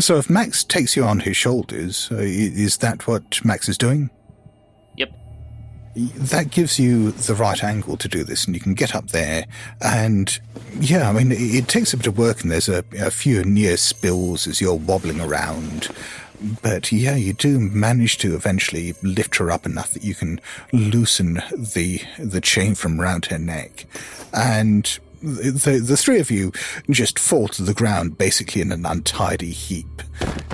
So 0.00 0.16
if 0.16 0.30
Max 0.30 0.64
takes 0.64 0.96
you 0.96 1.04
on 1.04 1.20
his 1.20 1.36
shoulders, 1.36 2.08
uh, 2.10 2.16
is 2.16 2.78
that 2.78 3.06
what 3.06 3.44
Max 3.44 3.68
is 3.68 3.76
doing? 3.76 4.08
Yep. 4.96 5.12
That 5.94 6.50
gives 6.50 6.78
you 6.78 7.10
the 7.10 7.34
right 7.34 7.62
angle 7.62 7.96
to 7.98 8.08
do 8.08 8.24
this, 8.24 8.46
and 8.46 8.54
you 8.54 8.60
can 8.60 8.74
get 8.74 8.94
up 8.94 9.08
there. 9.08 9.44
And 9.82 10.38
yeah, 10.78 11.10
I 11.10 11.12
mean, 11.12 11.32
it, 11.32 11.40
it 11.40 11.68
takes 11.68 11.92
a 11.92 11.98
bit 11.98 12.06
of 12.06 12.16
work, 12.16 12.42
and 12.42 12.50
there's 12.50 12.68
a, 12.68 12.84
a 12.98 13.10
few 13.10 13.44
near 13.44 13.76
spills 13.76 14.46
as 14.46 14.60
you're 14.60 14.74
wobbling 14.74 15.20
around. 15.20 15.88
But 16.62 16.90
yeah, 16.90 17.16
you 17.16 17.32
do 17.32 17.60
manage 17.60 18.18
to 18.18 18.34
eventually 18.34 18.94
lift 19.02 19.36
her 19.36 19.50
up 19.50 19.66
enough 19.66 19.90
that 19.90 20.04
you 20.04 20.14
can 20.14 20.40
loosen 20.72 21.42
the 21.52 22.00
the 22.18 22.40
chain 22.40 22.74
from 22.74 23.00
round 23.00 23.26
her 23.26 23.38
neck, 23.38 23.86
and 24.32 24.98
the 25.22 25.82
the 25.84 25.98
three 25.98 26.18
of 26.18 26.30
you 26.30 26.52
just 26.88 27.18
fall 27.18 27.48
to 27.48 27.62
the 27.62 27.74
ground 27.74 28.16
basically 28.16 28.62
in 28.62 28.72
an 28.72 28.86
untidy 28.86 29.50
heap, 29.50 30.02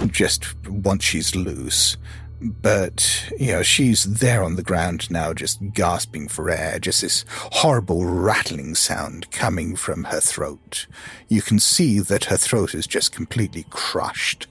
just 0.06 0.44
once 0.66 1.04
she's 1.04 1.36
loose. 1.36 1.96
But, 2.38 3.24
you 3.38 3.52
know, 3.52 3.62
she's 3.62 4.04
there 4.04 4.42
on 4.42 4.56
the 4.56 4.62
ground 4.62 5.10
now, 5.10 5.32
just 5.32 5.58
gasping 5.72 6.28
for 6.28 6.50
air, 6.50 6.78
just 6.78 7.00
this 7.00 7.24
horrible 7.30 8.04
rattling 8.04 8.74
sound 8.74 9.30
coming 9.30 9.74
from 9.74 10.04
her 10.04 10.20
throat. 10.20 10.86
You 11.28 11.40
can 11.40 11.58
see 11.58 11.98
that 11.98 12.24
her 12.24 12.36
throat 12.36 12.74
is 12.74 12.86
just 12.86 13.10
completely 13.10 13.64
crushed. 13.70 14.48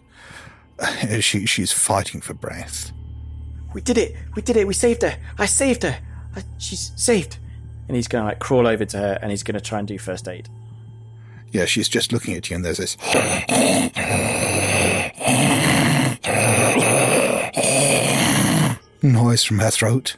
She, 1.22 1.46
she's 1.46 1.72
fighting 1.72 2.22
for 2.22 2.34
breath. 2.34 2.92
We 3.74 3.82
did 3.82 3.98
it. 3.98 4.16
We 4.36 4.42
did 4.42 4.58
it. 4.58 4.68
We 4.68 4.74
saved 4.74 5.02
her. 5.04 5.18
I 5.38 5.46
saved 5.46 5.84
her. 5.84 5.98
I, 6.36 6.44
she's 6.58 6.92
saved. 6.96 7.38
And 7.88 7.96
he's 7.96 8.08
going 8.08 8.24
to 8.24 8.28
like 8.28 8.40
crawl 8.40 8.68
over 8.68 8.84
to 8.86 8.98
her 8.98 9.20
and 9.22 9.32
he's 9.32 9.44
going 9.44 9.56
to 9.56 9.62
try 9.62 9.80
and 9.80 9.88
do 9.88 9.98
first 9.98 10.28
aid. 10.28 10.50
Yeah, 11.52 11.66
she's 11.66 11.88
just 11.88 12.12
looking 12.12 12.34
at 12.36 12.50
you, 12.50 12.58
and 12.58 12.66
there's 12.66 12.78
this. 12.80 12.98
noise 19.06 19.44
from 19.44 19.60
her 19.60 19.70
throat. 19.70 20.16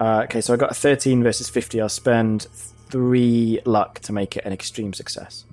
Uh, 0.00 0.22
okay, 0.24 0.40
so 0.40 0.52
I 0.52 0.56
got 0.56 0.70
a 0.70 0.74
13 0.74 1.22
versus 1.22 1.48
50. 1.48 1.80
I'll 1.80 1.88
spend 1.88 2.46
three 2.90 3.60
luck 3.64 4.00
to 4.00 4.12
make 4.12 4.36
it 4.36 4.44
an 4.44 4.52
extreme 4.52 4.92
success. 4.92 5.44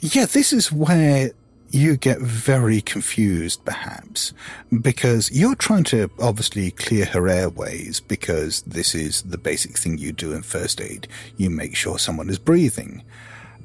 Yeah, 0.00 0.26
this 0.26 0.52
is 0.52 0.72
where 0.72 1.32
you 1.70 1.96
get 1.96 2.18
very 2.18 2.80
confused, 2.80 3.64
perhaps, 3.64 4.32
because 4.80 5.30
you're 5.30 5.54
trying 5.54 5.84
to 5.84 6.10
obviously 6.18 6.70
clear 6.70 7.04
her 7.06 7.28
airways 7.28 8.00
because 8.00 8.62
this 8.62 8.94
is 8.94 9.22
the 9.22 9.38
basic 9.38 9.76
thing 9.76 9.98
you 9.98 10.12
do 10.12 10.32
in 10.32 10.42
first 10.42 10.80
aid. 10.80 11.06
You 11.36 11.50
make 11.50 11.76
sure 11.76 11.98
someone 11.98 12.30
is 12.30 12.38
breathing. 12.38 13.02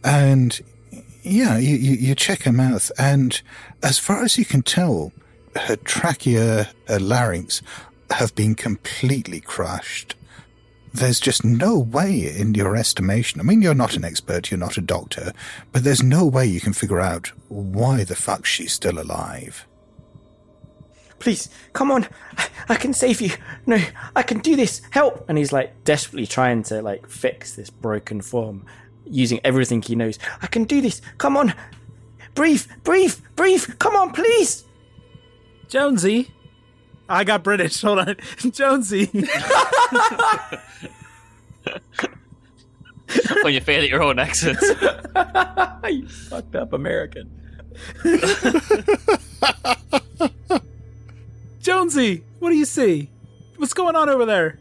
And 0.04 0.60
yeah, 1.24 1.58
you, 1.58 1.76
you, 1.76 2.16
check 2.16 2.43
her 2.43 2.51
mouth, 2.51 2.91
and 2.99 3.41
as 3.82 3.97
far 3.97 4.24
as 4.24 4.38
you 4.38 4.43
can 4.43 4.62
tell, 4.62 5.14
her 5.56 5.78
trachea, 5.78 6.70
her 6.88 6.99
larynx 6.99 7.62
have 8.10 8.36
been 8.36 8.56
completely 8.56 9.39
crushed. 9.39 10.16
There's 10.94 11.20
just 11.20 11.44
no 11.44 11.80
way 11.80 12.32
in 12.38 12.54
your 12.54 12.76
estimation. 12.76 13.39
I 13.39 13.44
mean, 13.44 13.62
you're 13.62 13.74
not 13.74 13.96
an 13.96 14.06
expert, 14.06 14.52
you're 14.52 14.60
not 14.60 14.78
a 14.78 14.82
doctor, 14.82 15.34
but 15.72 15.84
there's 15.84 16.04
no 16.04 16.26
way 16.26 16.46
you 16.46 16.62
can 16.62 16.74
figure 16.74 17.00
out 17.00 17.32
why 17.50 18.04
the 18.04 18.16
fuck 18.16 18.46
she's 18.46 18.74
still 18.74 19.00
alive. 19.00 19.66
Please, 21.18 21.50
come 21.72 21.89
on. 21.89 22.08
I, 22.38 22.48
I 22.70 22.76
can 22.76 22.94
save 22.94 23.22
you. 23.22 23.32
No, 23.66 23.80
I 24.16 24.24
can 24.24 24.39
do 24.39 24.56
this. 24.56 24.82
Help. 24.91 25.26
And 25.30 25.38
he's 25.38 25.54
like 25.54 25.84
desperately 25.84 26.28
trying 26.28 26.64
to 26.64 26.82
like 26.82 27.10
fix 27.10 27.56
this 27.56 27.70
broken 27.70 28.22
form 28.22 28.66
using 29.06 29.39
everything 29.44 29.82
he 29.82 29.96
knows. 29.96 30.20
I 30.41 30.48
can 30.48 30.66
do 30.66 30.82
this. 30.82 31.02
Come 31.18 31.38
on. 31.38 31.54
Breathe, 32.36 32.66
breathe, 32.84 33.16
breathe. 33.36 33.66
Come 33.80 33.96
on, 33.96 34.12
please. 34.12 34.66
Jonesy. 35.70 36.32
I 37.10 37.24
got 37.24 37.43
British. 37.43 37.82
Hold 37.86 37.99
on. 37.99 38.16
Jonesy. 38.51 39.06
when 43.43 43.54
you 43.54 43.62
fail 43.62 43.84
at 43.84 43.89
your 43.89 44.01
own 44.01 44.20
accents. 44.20 44.62
you 45.89 46.08
fucked 46.08 46.56
up 46.56 46.74
American. 46.74 47.30
Jonesy, 51.60 52.24
what 52.39 52.49
do 52.49 52.56
you 52.56 52.66
see? 52.66 53.10
What's 53.58 53.74
going 53.74 53.95
on 53.95 54.10
over 54.10 54.26
there? 54.26 54.60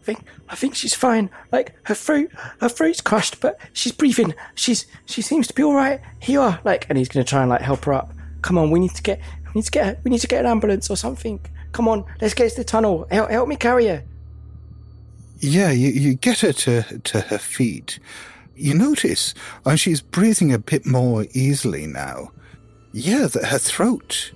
I 0.00 0.04
think 0.04 0.20
I 0.48 0.54
think 0.56 0.74
she's 0.74 0.94
fine. 0.94 1.28
Like 1.52 1.74
her 1.84 1.94
throat, 1.94 2.30
her 2.60 2.68
throat's 2.68 3.00
crushed, 3.00 3.40
but 3.40 3.60
she's 3.72 3.92
breathing. 3.92 4.34
She's 4.54 4.86
she 5.04 5.22
seems 5.22 5.46
to 5.48 5.54
be 5.54 5.62
all 5.62 5.74
right. 5.74 6.00
Here. 6.18 6.58
Like, 6.64 6.86
and 6.88 6.96
he's 6.96 7.08
gonna 7.08 7.24
try 7.24 7.42
and 7.42 7.50
like 7.50 7.60
help 7.60 7.84
her 7.84 7.92
up. 7.92 8.12
Come 8.42 8.56
on, 8.56 8.70
we 8.70 8.80
need 8.80 8.94
to 8.94 9.02
get 9.02 9.20
we 9.54 9.58
need 9.58 9.64
to 9.64 9.70
get 9.70 9.86
her, 9.86 10.00
we 10.04 10.10
need 10.10 10.20
to 10.20 10.26
get 10.26 10.44
an 10.44 10.50
ambulance 10.50 10.90
or 10.90 10.96
something. 10.96 11.40
Come 11.72 11.88
on, 11.88 12.04
let's 12.20 12.34
get 12.34 12.50
to 12.50 12.56
the 12.56 12.64
tunnel. 12.64 13.06
Help, 13.10 13.30
help 13.30 13.48
me 13.48 13.56
carry 13.56 13.86
her. 13.86 14.04
Yeah, 15.40 15.70
you, 15.70 15.88
you 15.88 16.14
get 16.14 16.40
her 16.40 16.52
to, 16.52 16.98
to 16.98 17.20
her 17.22 17.38
feet. 17.38 17.98
You 18.54 18.74
notice 18.74 19.32
uh, 19.64 19.76
she's 19.76 20.02
breathing 20.02 20.52
a 20.52 20.58
bit 20.58 20.84
more 20.84 21.26
easily 21.32 21.86
now. 21.86 22.30
Yeah, 22.92 23.26
that 23.26 23.46
her 23.46 23.58
throat 23.58 24.32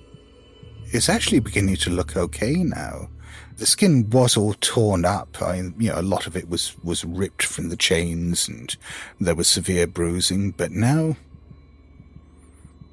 is 0.91 1.09
actually 1.09 1.39
beginning 1.39 1.75
to 1.77 1.89
look 1.89 2.17
okay 2.17 2.55
now. 2.55 3.09
The 3.57 3.65
skin 3.65 4.09
was 4.09 4.35
all 4.35 4.55
torn 4.59 5.05
up. 5.05 5.41
I, 5.41 5.57
you 5.57 5.89
know, 5.89 5.99
a 5.99 6.01
lot 6.01 6.25
of 6.27 6.35
it 6.35 6.49
was, 6.49 6.75
was 6.83 7.05
ripped 7.05 7.43
from 7.43 7.69
the 7.69 7.77
chains 7.77 8.47
and 8.47 8.75
there 9.19 9.35
was 9.35 9.47
severe 9.47 9.87
bruising, 9.87 10.51
but 10.51 10.71
now, 10.71 11.15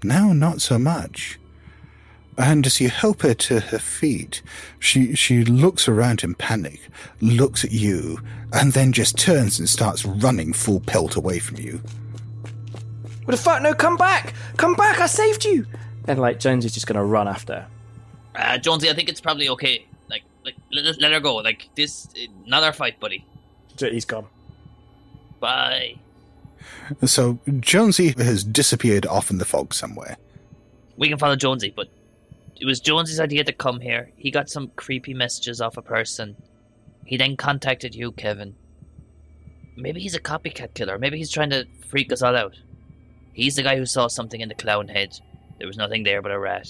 now 0.04 0.32
not 0.32 0.60
so 0.60 0.78
much. 0.78 1.38
And 2.38 2.64
as 2.66 2.80
you 2.80 2.88
help 2.88 3.22
her 3.22 3.34
to 3.34 3.60
her 3.60 3.78
feet, 3.78 4.42
she, 4.78 5.14
she 5.14 5.44
looks 5.44 5.86
around 5.86 6.24
in 6.24 6.34
panic, 6.34 6.80
looks 7.20 7.62
at 7.64 7.72
you, 7.72 8.20
and 8.52 8.72
then 8.72 8.92
just 8.92 9.18
turns 9.18 9.58
and 9.58 9.68
starts 9.68 10.04
running 10.06 10.52
full 10.52 10.80
pelt 10.80 11.14
away 11.14 11.38
from 11.38 11.58
you. 11.58 11.80
What 13.24 13.32
the 13.32 13.36
fuck? 13.36 13.62
No, 13.62 13.74
come 13.74 13.96
back! 13.96 14.34
Come 14.56 14.74
back! 14.74 14.98
I 14.98 15.06
saved 15.06 15.44
you! 15.44 15.66
And 16.08 16.18
like 16.18 16.40
Jones 16.40 16.64
is 16.64 16.72
just 16.72 16.86
gonna 16.86 17.04
run 17.04 17.28
after. 17.28 17.54
her. 17.54 17.68
Uh, 18.34 18.58
Jonesy, 18.58 18.90
I 18.90 18.94
think 18.94 19.08
it's 19.08 19.20
probably 19.20 19.48
okay. 19.50 19.86
Like, 20.08 20.22
like 20.44 20.54
let, 20.72 21.00
let 21.00 21.12
her 21.12 21.20
go. 21.20 21.36
Like 21.36 21.68
this, 21.76 22.08
another 22.46 22.72
fight, 22.72 22.98
buddy. 22.98 23.24
He's 23.78 24.04
gone. 24.04 24.26
Bye. 25.38 25.96
So 27.04 27.38
Jonesy 27.60 28.14
has 28.18 28.42
disappeared 28.42 29.06
off 29.06 29.30
in 29.30 29.38
the 29.38 29.44
fog 29.44 29.74
somewhere. 29.74 30.16
We 30.96 31.08
can 31.08 31.18
follow 31.18 31.36
Jonesy, 31.36 31.72
but 31.74 31.88
it 32.62 32.66
was 32.66 32.78
Jonesy's 32.78 33.18
idea 33.18 33.42
to 33.42 33.52
come 33.52 33.80
here. 33.80 34.12
He 34.16 34.30
got 34.30 34.48
some 34.48 34.70
creepy 34.76 35.14
messages 35.14 35.60
off 35.60 35.76
a 35.76 35.82
person. 35.82 36.36
He 37.04 37.16
then 37.16 37.36
contacted 37.36 37.92
you, 37.92 38.12
Kevin. 38.12 38.54
Maybe 39.76 40.00
he's 40.00 40.14
a 40.14 40.20
copycat 40.20 40.72
killer. 40.74 40.96
Maybe 40.96 41.18
he's 41.18 41.32
trying 41.32 41.50
to 41.50 41.66
freak 41.88 42.12
us 42.12 42.22
all 42.22 42.36
out. 42.36 42.54
He's 43.32 43.56
the 43.56 43.64
guy 43.64 43.76
who 43.76 43.84
saw 43.84 44.06
something 44.06 44.40
in 44.40 44.48
the 44.48 44.54
clown 44.54 44.86
head. 44.86 45.18
There 45.58 45.66
was 45.66 45.76
nothing 45.76 46.04
there 46.04 46.22
but 46.22 46.30
a 46.30 46.38
rat. 46.38 46.68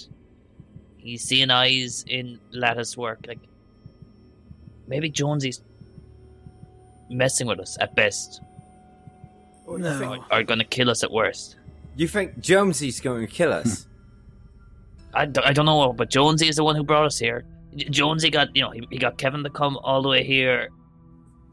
He's 0.97 1.22
seeing 1.24 1.51
eyes 1.51 2.07
in 2.09 2.40
Lattice 2.53 2.97
work. 2.97 3.26
Like 3.28 3.40
maybe 4.88 5.11
Jonesy's 5.11 5.61
messing 7.11 7.49
with 7.49 7.61
us 7.61 7.76
at 7.80 7.95
best, 7.95 8.40
No. 9.68 10.24
or 10.30 10.43
going 10.43 10.61
to 10.61 10.64
kill 10.64 10.88
us 10.88 11.05
at 11.05 11.12
worst. 11.12 11.57
You 11.97 12.09
think 12.09 12.40
Jonesy's 12.40 12.99
going 12.99 13.26
to 13.26 13.30
kill 13.30 13.53
us? 13.53 13.82
Hmm. 13.84 13.88
I, 15.14 15.26
d- 15.26 15.40
I 15.44 15.52
don't 15.52 15.66
know, 15.66 15.92
but 15.92 16.10
Jonesy 16.10 16.48
is 16.48 16.56
the 16.56 16.64
one 16.64 16.76
who 16.76 16.82
brought 16.82 17.04
us 17.04 17.18
here. 17.18 17.44
J- 17.76 17.88
Jonesy 17.88 18.30
got 18.30 18.54
you 18.54 18.62
know 18.62 18.70
he, 18.70 18.86
he 18.90 18.98
got 18.98 19.18
Kevin 19.18 19.42
to 19.44 19.50
come 19.50 19.76
all 19.78 20.02
the 20.02 20.08
way 20.08 20.24
here 20.24 20.68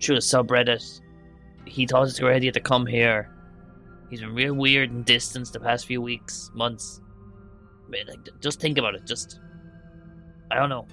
through 0.01 0.15
the 0.15 0.21
subreddit. 0.21 1.01
He 1.65 1.85
thought 1.85 2.07
it's 2.07 2.17
a 2.17 2.21
good 2.21 2.33
idea 2.33 2.51
to 2.53 2.59
come 2.59 2.85
here. 2.85 3.29
He's 4.09 4.21
been 4.21 4.33
real 4.33 4.53
weird 4.53 4.91
and 4.91 5.05
distant 5.05 5.51
the 5.51 5.59
past 5.59 5.85
few 5.85 6.01
weeks, 6.01 6.49
months. 6.53 7.01
Man, 7.89 8.05
like, 8.07 8.19
just 8.39 8.59
think 8.59 8.77
about 8.77 8.95
it. 8.95 9.05
Just 9.05 9.39
I 10.51 10.55
don't 10.55 10.69
know. 10.69 10.87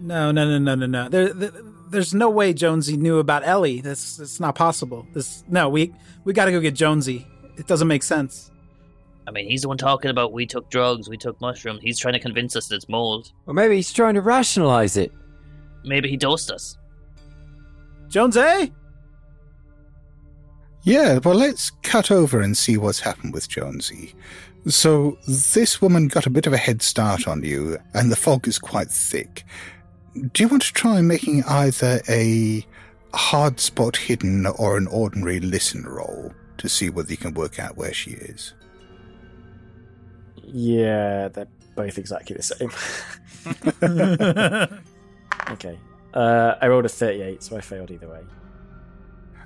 No, 0.00 0.30
no, 0.30 0.48
no, 0.48 0.58
no, 0.58 0.74
no, 0.74 0.86
no. 0.86 1.08
There, 1.08 1.32
there, 1.32 1.50
there's 1.90 2.14
no 2.14 2.30
way 2.30 2.52
Jonesy 2.52 2.96
knew 2.96 3.18
about 3.18 3.46
Ellie. 3.46 3.80
That's 3.80 4.16
that's 4.16 4.40
not 4.40 4.54
possible. 4.54 5.06
This 5.14 5.44
no, 5.48 5.68
we 5.68 5.94
we 6.24 6.32
got 6.32 6.46
to 6.46 6.52
go 6.52 6.60
get 6.60 6.74
Jonesy. 6.74 7.26
It 7.56 7.66
doesn't 7.66 7.88
make 7.88 8.02
sense. 8.02 8.50
I 9.28 9.30
mean, 9.30 9.46
he's 9.46 9.60
the 9.60 9.68
one 9.68 9.76
talking 9.76 10.10
about 10.10 10.32
we 10.32 10.46
took 10.46 10.70
drugs, 10.70 11.06
we 11.06 11.18
took 11.18 11.38
mushrooms. 11.38 11.82
He's 11.82 11.98
trying 11.98 12.14
to 12.14 12.18
convince 12.18 12.56
us 12.56 12.68
that 12.68 12.76
it's 12.76 12.88
mold. 12.88 13.30
Or 13.46 13.52
maybe 13.52 13.76
he's 13.76 13.92
trying 13.92 14.14
to 14.14 14.22
rationalize 14.22 14.96
it. 14.96 15.12
Maybe 15.84 16.08
he 16.08 16.16
dosed 16.16 16.50
us. 16.50 16.78
Jonesy? 18.08 18.72
Yeah, 20.84 21.18
well, 21.18 21.34
let's 21.34 21.72
cut 21.82 22.10
over 22.10 22.40
and 22.40 22.56
see 22.56 22.78
what's 22.78 23.00
happened 23.00 23.34
with 23.34 23.50
Jonesy. 23.50 24.14
So, 24.66 25.18
this 25.28 25.82
woman 25.82 26.08
got 26.08 26.24
a 26.24 26.30
bit 26.30 26.46
of 26.46 26.54
a 26.54 26.58
head 26.58 26.80
start 26.80 27.28
on 27.28 27.44
you, 27.44 27.76
and 27.92 28.10
the 28.10 28.16
fog 28.16 28.48
is 28.48 28.58
quite 28.58 28.88
thick. 28.88 29.44
Do 30.32 30.42
you 30.42 30.48
want 30.48 30.62
to 30.62 30.72
try 30.72 31.02
making 31.02 31.44
either 31.44 32.00
a 32.08 32.66
hard 33.12 33.60
spot 33.60 33.98
hidden 33.98 34.46
or 34.46 34.78
an 34.78 34.86
ordinary 34.86 35.40
listen 35.40 35.84
roll 35.84 36.32
to 36.56 36.68
see 36.68 36.88
whether 36.88 37.10
you 37.10 37.18
can 37.18 37.34
work 37.34 37.58
out 37.58 37.76
where 37.76 37.92
she 37.92 38.12
is? 38.12 38.54
Yeah, 40.52 41.28
they're 41.28 41.48
both 41.74 41.98
exactly 41.98 42.36
the 42.36 42.42
same. 42.42 42.70
okay. 45.52 45.78
Uh, 46.14 46.54
I 46.60 46.68
rolled 46.68 46.86
a 46.86 46.88
38, 46.88 47.42
so 47.42 47.56
I 47.56 47.60
failed 47.60 47.90
either 47.90 48.08
way. 48.08 48.22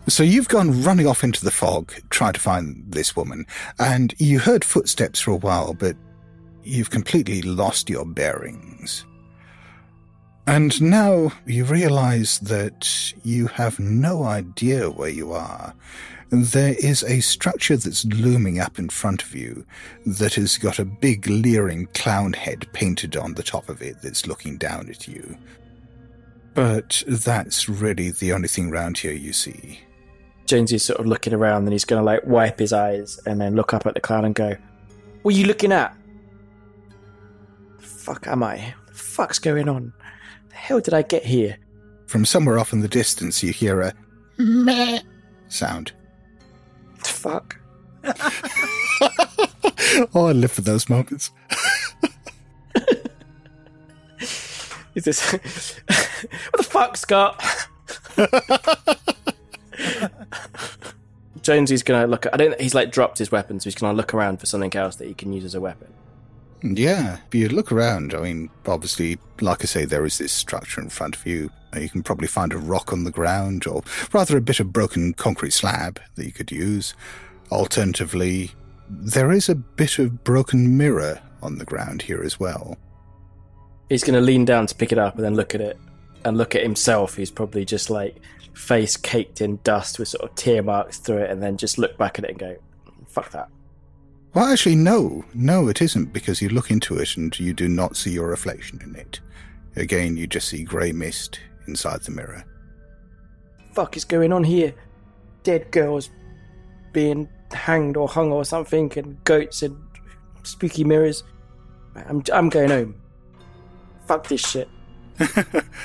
So 0.09 0.23
you've 0.23 0.49
gone 0.49 0.83
running 0.83 1.07
off 1.07 1.23
into 1.23 1.45
the 1.45 1.51
fog, 1.51 1.93
trying 2.11 2.33
to 2.33 2.41
find 2.41 2.83
this 2.89 3.15
woman, 3.15 3.47
and 3.79 4.15
you 4.19 4.41
heard 4.41 4.65
footsteps 4.65 5.21
for 5.21 5.31
a 5.31 5.37
while, 5.37 5.75
but 5.75 5.97
you've 6.65 6.91
completely 6.91 7.43
lost 7.43 7.89
your 7.89 8.05
bearings. 8.05 9.05
And 10.47 10.81
now 10.83 11.33
you 11.47 11.65
realize 11.65 12.41
that 12.41 13.13
you 13.23 13.47
have 13.47 13.79
no 13.79 14.25
idea 14.25 14.91
where 14.91 15.09
you 15.09 15.33
are. 15.33 15.73
There 16.35 16.75
is 16.79 17.05
a 17.05 17.21
structure 17.21 17.77
that's 17.77 18.07
looming 18.07 18.59
up 18.59 18.79
in 18.79 18.89
front 18.89 19.23
of 19.23 19.35
you 19.35 19.67
that 20.07 20.33
has 20.35 20.57
got 20.57 20.79
a 20.79 20.85
big 20.87 21.27
leering 21.27 21.89
clown 21.93 22.33
head 22.33 22.67
painted 22.73 23.19
on 23.19 23.35
the 23.35 23.43
top 23.43 23.69
of 23.69 23.83
it 23.83 24.01
that's 24.01 24.27
looking 24.27 24.57
down 24.57 24.89
at 24.89 25.07
you. 25.07 25.37
But 26.55 27.03
that's 27.07 27.69
really 27.69 28.13
the 28.13 28.33
only 28.33 28.49
thing 28.49 28.71
round 28.71 28.97
here 28.97 29.13
you 29.13 29.35
see. 29.35 29.81
Jonesy's 30.47 30.83
sort 30.83 31.01
of 31.01 31.07
looking 31.07 31.35
around 31.35 31.65
and 31.65 31.73
he's 31.73 31.85
going 31.85 32.01
to 32.01 32.05
like 32.05 32.25
wipe 32.25 32.59
his 32.59 32.73
eyes 32.73 33.21
and 33.27 33.39
then 33.39 33.55
look 33.55 33.75
up 33.75 33.85
at 33.85 33.93
the 33.93 34.01
clown 34.01 34.25
and 34.25 34.35
go, 34.35 34.57
What 35.21 35.35
are 35.35 35.39
you 35.39 35.45
looking 35.45 35.71
at? 35.71 35.95
Fuck 37.79 38.27
am 38.27 38.43
I? 38.43 38.73
The 38.87 38.95
fuck's 38.95 39.39
going 39.39 39.69
on? 39.69 39.93
The 40.49 40.55
hell 40.55 40.81
did 40.81 40.95
I 40.95 41.03
get 41.03 41.27
here? 41.27 41.59
From 42.07 42.25
somewhere 42.25 42.59
off 42.59 42.73
in 42.73 42.81
the 42.81 42.89
distance, 42.89 43.43
you 43.43 43.53
hear 43.53 43.83
a 43.83 43.93
meh 44.39 45.01
sound. 45.49 45.93
Fuck. 47.23 47.57
oh, 50.13 50.27
I 50.27 50.33
live 50.33 50.51
for 50.51 50.63
those 50.63 50.89
moments. 50.89 51.31
Is 54.97 55.05
this. 55.05 55.33
what 55.33 56.57
the 56.57 56.65
fuck, 56.65 56.97
Scott? 56.97 57.41
Jonesy's 61.43 61.85
gonna 61.85 62.09
look. 62.09 62.27
at. 62.27 62.35
I 62.35 62.39
don't. 62.39 62.61
He's 62.61 62.75
like 62.75 62.91
dropped 62.91 63.19
his 63.19 63.31
weapon, 63.31 63.61
so 63.61 63.65
he's 63.65 63.77
gonna 63.77 63.97
look 63.97 64.13
around 64.13 64.41
for 64.41 64.47
something 64.47 64.75
else 64.75 64.97
that 64.97 65.07
he 65.07 65.15
can 65.15 65.33
use 65.33 65.45
as 65.45 65.55
a 65.55 65.61
weapon. 65.61 65.95
Yeah, 66.63 67.19
if 67.27 67.35
you 67.35 67.49
look 67.49 67.73
around, 67.73 68.15
I 68.15 68.21
mean, 68.21 68.51
obviously, 68.67 69.19
like 69.41 69.63
I 69.63 69.67
say, 69.67 69.85
there 69.85 70.05
is 70.05 70.19
this 70.19 70.33
structure 70.33 70.81
in 70.81 70.91
front 70.91 71.17
of 71.17 71.27
you. 71.27 71.51
You 71.77 71.89
can 71.89 72.03
probably 72.03 72.29
find 72.29 72.53
a 72.53 72.59
rock 72.59 72.93
on 72.93 73.05
the 73.05 73.11
ground, 73.11 73.67
or 73.67 73.83
rather 74.13 74.37
a 74.37 74.43
bit 74.43 74.61
of 74.61 74.73
broken 74.73 75.13
concrete 75.15 75.53
slab 75.53 76.01
that 76.15 76.25
you 76.25 76.33
could 76.33 76.53
use. 76.53 76.95
Alternatively, 77.51 78.53
there 78.89 79.33
is 79.33 79.49
a 79.49 79.55
bit 79.55 79.99
of 79.99 80.23
broken 80.23 80.77
mirror 80.77 81.21
on 81.43 81.59
the 81.59 81.65
ground 81.65 82.03
here 82.03 82.23
as 82.23 82.39
well. 82.39 82.77
He's 83.89 84.05
gonna 84.05 84.21
lean 84.21 84.45
down 84.45 84.67
to 84.69 84.75
pick 84.75 84.93
it 84.93 84.99
up 84.99 85.17
and 85.17 85.25
then 85.25 85.35
look 85.35 85.55
at 85.55 85.61
it 85.61 85.79
and 86.25 86.39
look 86.39 86.55
at 86.55 86.63
himself. 86.63 87.17
He's 87.17 87.31
probably 87.31 87.65
just 87.65 87.91
like 87.91 88.17
face 88.55 88.97
caked 88.97 89.41
in 89.41 89.59
dust 89.65 89.99
with 89.99 90.09
sort 90.09 90.31
of 90.31 90.37
tear 90.37 90.63
marks 90.63 90.99
through 90.99 91.19
it, 91.19 91.31
and 91.31 91.43
then 91.43 91.57
just 91.57 91.79
look 91.79 91.99
back 91.99 92.19
at 92.19 92.25
it 92.25 92.31
and 92.31 92.39
go, 92.39 92.57
"Fuck 93.09 93.33
that." 93.33 93.49
Well, 94.35 94.47
actually, 94.47 94.77
no. 94.77 95.25
No, 95.35 95.69
it 95.69 95.83
isn't, 95.83 96.13
because 96.13 96.41
you 96.41 96.49
look 96.49 96.71
into 96.71 96.97
it 96.97 97.17
and 97.17 97.39
you 97.39 97.53
do 97.53 97.69
not 97.69 97.97
see 97.97 98.11
your 98.11 98.29
reflection 98.29 98.81
in 98.83 98.97
it. 98.97 99.21
Again, 99.77 100.17
you 100.17 100.27
just 100.27 100.49
see 100.49 100.65
grey 100.65 100.93
mist 100.93 101.41
inside 101.67 102.03
the 102.03 102.13
mirror. 102.13 102.45
Fuck 103.73 103.97
is 103.97 104.05
going 104.05 104.33
on 104.33 104.45
here? 104.45 104.75
Dead 105.43 105.71
girls 105.71 106.11
being 106.93 107.29
hanged 107.53 107.97
or 107.97 108.09
hung 108.09 108.33
or 108.33 108.45
something, 108.45 108.93
and 108.97 109.23
goats 109.25 109.63
and 109.63 109.77
spooky 110.43 110.85
mirrors. 110.85 111.25
I'm 111.95 112.23
I'm 112.33 112.49
going 112.49 112.71
home. 112.71 113.01
Fuck 114.07 114.29
this 114.29 114.47
shit. 114.47 114.69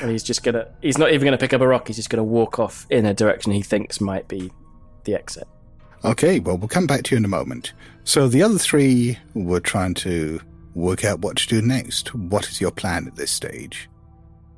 and 0.01 0.11
he's 0.11 0.23
just 0.23 0.43
gonna. 0.43 0.67
He's 0.81 0.97
not 0.97 1.11
even 1.11 1.25
gonna 1.25 1.37
pick 1.37 1.53
up 1.53 1.61
a 1.61 1.67
rock. 1.67 1.87
He's 1.87 1.95
just 1.95 2.09
gonna 2.09 2.23
walk 2.23 2.59
off 2.59 2.85
in 2.89 3.05
a 3.05 3.13
direction 3.13 3.51
he 3.51 3.61
thinks 3.61 3.99
might 4.01 4.27
be 4.27 4.51
the 5.05 5.15
exit. 5.15 5.47
Okay, 6.07 6.39
well, 6.39 6.57
we'll 6.57 6.69
come 6.69 6.87
back 6.87 7.03
to 7.03 7.15
you 7.15 7.17
in 7.17 7.25
a 7.25 7.27
moment. 7.27 7.73
So 8.05 8.29
the 8.29 8.41
other 8.41 8.57
three 8.57 9.17
were 9.33 9.59
trying 9.59 9.93
to 9.95 10.39
work 10.73 11.03
out 11.03 11.19
what 11.19 11.35
to 11.35 11.47
do 11.47 11.61
next. 11.61 12.15
What 12.15 12.47
is 12.47 12.61
your 12.61 12.71
plan 12.71 13.07
at 13.07 13.17
this 13.17 13.29
stage? 13.29 13.89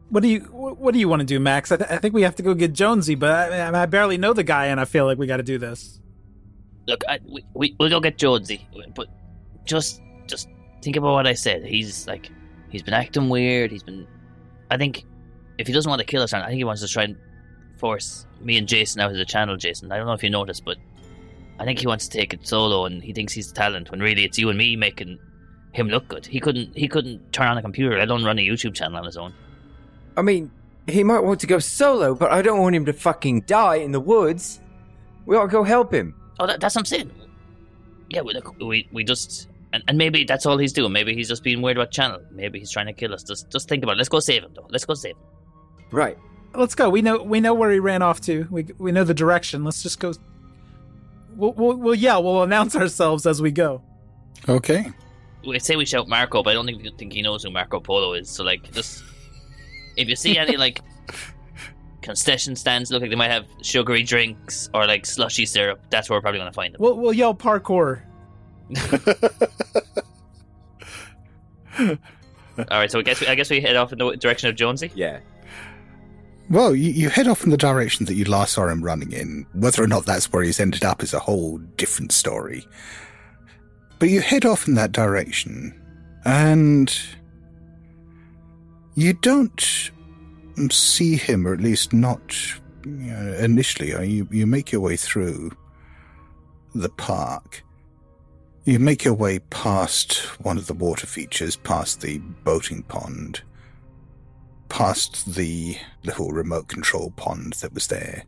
What 0.10 0.22
do 0.22 0.30
you 0.30 0.42
What 0.42 0.94
do 0.94 1.00
you 1.00 1.10
want 1.10 1.22
to 1.22 1.26
do, 1.26 1.40
Max? 1.40 1.72
I, 1.72 1.78
th- 1.78 1.90
I 1.90 1.98
think 1.98 2.14
we 2.14 2.22
have 2.22 2.36
to 2.36 2.44
go 2.44 2.54
get 2.54 2.74
Jonesy, 2.74 3.16
but 3.16 3.52
I, 3.52 3.82
I 3.82 3.86
barely 3.88 4.18
know 4.18 4.34
the 4.34 4.44
guy, 4.44 4.68
and 4.68 4.80
I 4.80 4.86
feel 4.86 5.06
like 5.06 5.18
we 5.18 5.26
got 5.26 5.38
to 5.38 5.44
do 5.44 5.58
this. 5.58 6.00
Look, 6.88 7.04
I, 7.08 7.20
we, 7.28 7.44
we 7.56 7.76
we'll 7.80 7.90
go 7.90 8.00
get 8.00 8.20
Jonesy, 8.20 8.68
but 8.96 9.08
just 9.66 10.02
just 10.28 10.50
think 10.84 10.98
about 10.98 11.14
what 11.14 11.26
I 11.26 11.34
said. 11.34 11.66
He's 11.66 12.06
like 12.08 12.30
he's 12.70 12.84
been 12.84 12.94
acting 12.94 13.28
weird. 13.30 13.72
He's 13.72 13.84
been. 13.84 14.08
I 14.70 14.78
think 14.78 15.04
if 15.58 15.66
he 15.66 15.74
doesn't 15.74 15.90
want 15.90 16.00
to 16.00 16.06
kill 16.06 16.22
us, 16.22 16.32
I 16.34 16.46
think 16.46 16.58
he 16.58 16.64
wants 16.64 16.82
to 16.82 16.88
try 16.88 17.04
and 17.04 17.18
force 17.78 18.28
me 18.40 18.58
and 18.58 18.68
Jason 18.68 19.02
out 19.02 19.12
of 19.12 19.18
the 19.18 19.26
channel. 19.26 19.58
Jason, 19.58 19.92
I 19.92 19.98
don't 19.98 20.06
know 20.06 20.14
if 20.14 20.24
you 20.24 20.30
noticed, 20.30 20.64
but 20.64 20.78
I 21.60 21.66
think 21.66 21.80
he 21.80 21.88
wants 21.88 22.08
to 22.08 22.18
take 22.18 22.34
it 22.34 22.48
solo, 22.48 22.86
and 22.86 23.04
he 23.04 23.14
thinks 23.14 23.34
he's 23.34 23.50
the 23.50 23.56
talent 23.56 23.92
when 23.92 24.00
really 24.00 24.24
it's 24.24 24.38
you 24.38 24.50
and 24.50 24.58
me 24.58 24.76
making 24.76 25.20
him 25.74 25.90
look 25.90 26.08
good. 26.08 26.26
He 26.26 26.40
couldn't 26.40 26.76
he 26.76 26.88
couldn't 26.88 27.32
turn 27.34 27.48
on 27.48 27.58
a 27.58 27.62
computer, 27.62 27.98
let 27.98 28.10
alone 28.10 28.24
run 28.24 28.40
a 28.40 28.48
YouTube 28.48 28.74
channel 28.74 28.98
on 28.98 29.06
his 29.06 29.18
own. 29.18 29.34
I 30.18 30.22
mean, 30.22 30.52
he 30.88 31.04
might 31.04 31.20
want 31.20 31.40
to 31.42 31.48
go 31.48 31.60
solo, 31.60 32.16
but 32.16 32.32
I 32.32 32.42
don't 32.42 32.60
want 32.60 32.76
him 32.76 32.86
to 32.86 32.94
fucking 32.94 33.42
die 33.42 33.76
in 33.76 33.92
the 33.92 34.00
woods. 34.00 34.62
We 35.26 35.36
ought 35.36 35.44
to 35.44 35.48
go 35.48 35.64
help 35.64 35.94
him. 35.94 36.16
Oh, 36.40 36.48
that, 36.48 36.60
that's 36.60 36.76
what 36.76 36.82
I'm 36.82 36.86
saying. 36.86 37.12
Yeah, 38.10 38.22
we 38.22 38.34
look, 38.34 38.58
we 38.60 38.88
we 38.92 39.04
just 39.04 39.50
and, 39.74 39.84
and 39.88 39.98
maybe 39.98 40.24
that's 40.24 40.46
all 40.46 40.58
he's 40.58 40.74
doing. 40.74 40.92
Maybe 40.92 41.14
he's 41.14 41.28
just 41.28 41.44
being 41.44 41.62
weird 41.62 41.78
about 41.78 41.92
channel. 41.92 42.22
Maybe 42.32 42.60
he's 42.60 42.72
trying 42.72 42.88
to 42.88 42.94
kill 42.94 43.14
us. 43.14 43.24
Just 43.24 43.52
just 43.52 43.70
think 43.70 43.84
about 43.84 43.94
it. 43.94 43.98
Let's 43.98 44.10
go 44.10 44.20
save 44.20 44.44
him 44.44 44.52
though. 44.56 44.68
Let's 44.70 44.86
go 44.86 44.94
save 44.94 45.16
him. 45.16 45.24
Right. 45.92 46.18
Let's 46.56 46.74
go. 46.74 46.90
We 46.90 47.02
know 47.02 47.22
we 47.22 47.40
know 47.40 47.54
where 47.54 47.72
he 47.72 47.80
ran 47.80 48.02
off 48.02 48.22
to. 48.22 48.48
We 48.50 48.66
we 48.78 48.92
know 48.92 49.04
the 49.04 49.14
direction. 49.14 49.64
Let's 49.64 49.84
just 49.84 50.00
go. 50.00 50.14
We'll, 51.40 51.54
we'll, 51.54 51.78
we'll 51.78 51.96
yeah. 51.96 52.18
We'll 52.18 52.44
announce 52.44 52.76
ourselves 52.76 53.26
as 53.26 53.42
we 53.42 53.52
go. 53.52 53.82
Okay. 54.48 54.92
We 55.48 55.58
say 55.60 55.78
we 55.78 55.86
shout 55.86 56.10
Marco, 56.10 56.44
but 56.44 56.52
I 56.52 56.54
don't 56.54 56.66
think 56.66 56.98
think 56.98 57.14
he 57.14 57.22
knows 57.22 57.44
who 57.44 57.50
Marco 57.50 57.80
Polo 57.80 58.14
is. 58.14 58.30
So 58.30 58.44
like, 58.44 58.72
just 58.74 59.04
if 59.96 60.10
you 60.10 60.16
see 60.16 60.38
any 60.38 60.58
like 60.58 60.82
concession 62.02 62.56
stands 62.56 62.92
look 62.92 63.02
like 63.02 63.10
they 63.10 63.16
might 63.16 63.32
have 63.32 63.46
sugary 63.62 64.04
drinks 64.04 64.70
or 64.74 64.86
like 64.86 65.06
slushy 65.06 65.46
syrup. 65.46 65.80
That's 65.90 66.10
where 66.10 66.18
we're 66.18 66.22
probably 66.22 66.40
going 66.40 66.52
to 66.52 66.56
find 66.56 66.74
them. 66.74 66.82
We'll, 66.82 66.98
we'll 66.98 67.14
yell 67.14 67.34
parkour. 67.34 68.02
All 71.80 72.66
right, 72.72 72.92
so 72.92 73.00
I 73.00 73.04
guess 73.04 73.22
we, 73.22 73.28
I 73.28 73.36
guess 73.36 73.50
we 73.50 73.62
head 73.62 73.78
off 73.78 73.94
in 73.94 74.00
the 74.00 74.18
direction 74.18 74.50
of 74.50 74.56
Jonesy. 74.56 74.92
Yeah. 74.94 75.20
Well, 76.50 76.74
you, 76.74 76.90
you 76.90 77.10
head 77.10 77.28
off 77.28 77.44
in 77.44 77.52
the 77.52 77.58
direction 77.58 78.06
that 78.08 78.16
you 78.16 78.26
last 78.26 78.54
saw 78.54 78.68
him 78.68 78.84
running 78.84 79.12
in. 79.12 79.46
Whether 79.54 79.84
or 79.84 79.88
not 79.88 80.06
that's 80.06 80.32
where 80.34 80.42
he's 80.44 80.60
ended 80.60 80.84
up 80.84 81.04
is 81.04 81.14
a 81.14 81.20
whole 81.20 81.60
different 81.78 82.12
story. 82.12 82.68
But 84.00 84.10
you 84.10 84.22
head 84.22 84.46
off 84.46 84.68
in 84.68 84.74
that 84.76 84.92
direction, 84.92 85.80
and 86.26 86.98
you 88.96 89.14
don't 89.14 89.92
see 90.72 91.16
him, 91.18 91.48
or 91.48 91.54
at 91.54 91.62
least 91.62 91.94
not 91.94 92.34
you 92.84 92.92
know, 92.92 93.34
initially. 93.36 93.94
Uh, 93.94 94.02
You, 94.02 94.28
you 94.32 94.48
make 94.48 94.72
your 94.72 94.82
way 94.82 94.96
through 94.96 95.52
the 96.74 96.90
park. 96.90 97.64
You 98.66 98.80
make 98.80 99.04
your 99.04 99.14
way 99.14 99.40
past 99.40 100.18
one 100.44 100.58
of 100.58 100.68
the 100.68 100.74
water 100.74 101.08
features, 101.08 101.56
past 101.56 102.02
the 102.02 102.20
boating 102.20 102.84
pond, 102.84 103.42
past 104.70 105.36
the 105.36 105.78
little 106.04 106.32
remote 106.32 106.68
control 106.68 107.12
pond 107.12 107.54
that 107.54 107.74
was 107.74 107.88
there. 107.88 108.24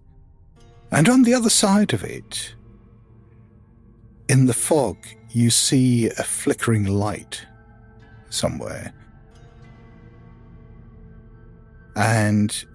And 0.91 1.07
on 1.07 1.23
the 1.23 1.33
other 1.33 1.49
side 1.49 1.93
of 1.93 2.03
it, 2.03 2.53
in 4.27 4.45
the 4.47 4.53
fog, 4.53 4.97
you 5.29 5.49
see 5.49 6.07
a 6.07 6.23
flickering 6.23 6.85
light 6.85 7.45
somewhere. 8.29 8.93
And 11.95 12.65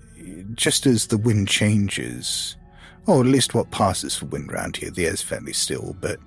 just 0.54 0.86
as 0.86 1.06
the 1.06 1.18
wind 1.18 1.48
changes, 1.48 2.56
or 3.06 3.20
at 3.20 3.26
least 3.26 3.54
what 3.54 3.70
passes 3.70 4.16
for 4.16 4.26
wind 4.26 4.52
round 4.52 4.76
here, 4.76 4.90
the 4.90 5.06
air's 5.06 5.22
fairly 5.22 5.52
still, 5.52 5.96
but 6.00 6.18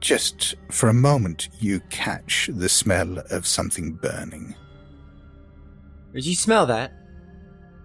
just 0.00 0.54
for 0.70 0.88
a 0.88 0.94
moment 0.94 1.48
you 1.58 1.80
catch 1.90 2.48
the 2.52 2.68
smell 2.68 3.18
of 3.30 3.46
something 3.46 3.92
burning. 3.92 4.54
Did 6.12 6.26
you 6.26 6.34
smell 6.34 6.66
that? 6.66 6.92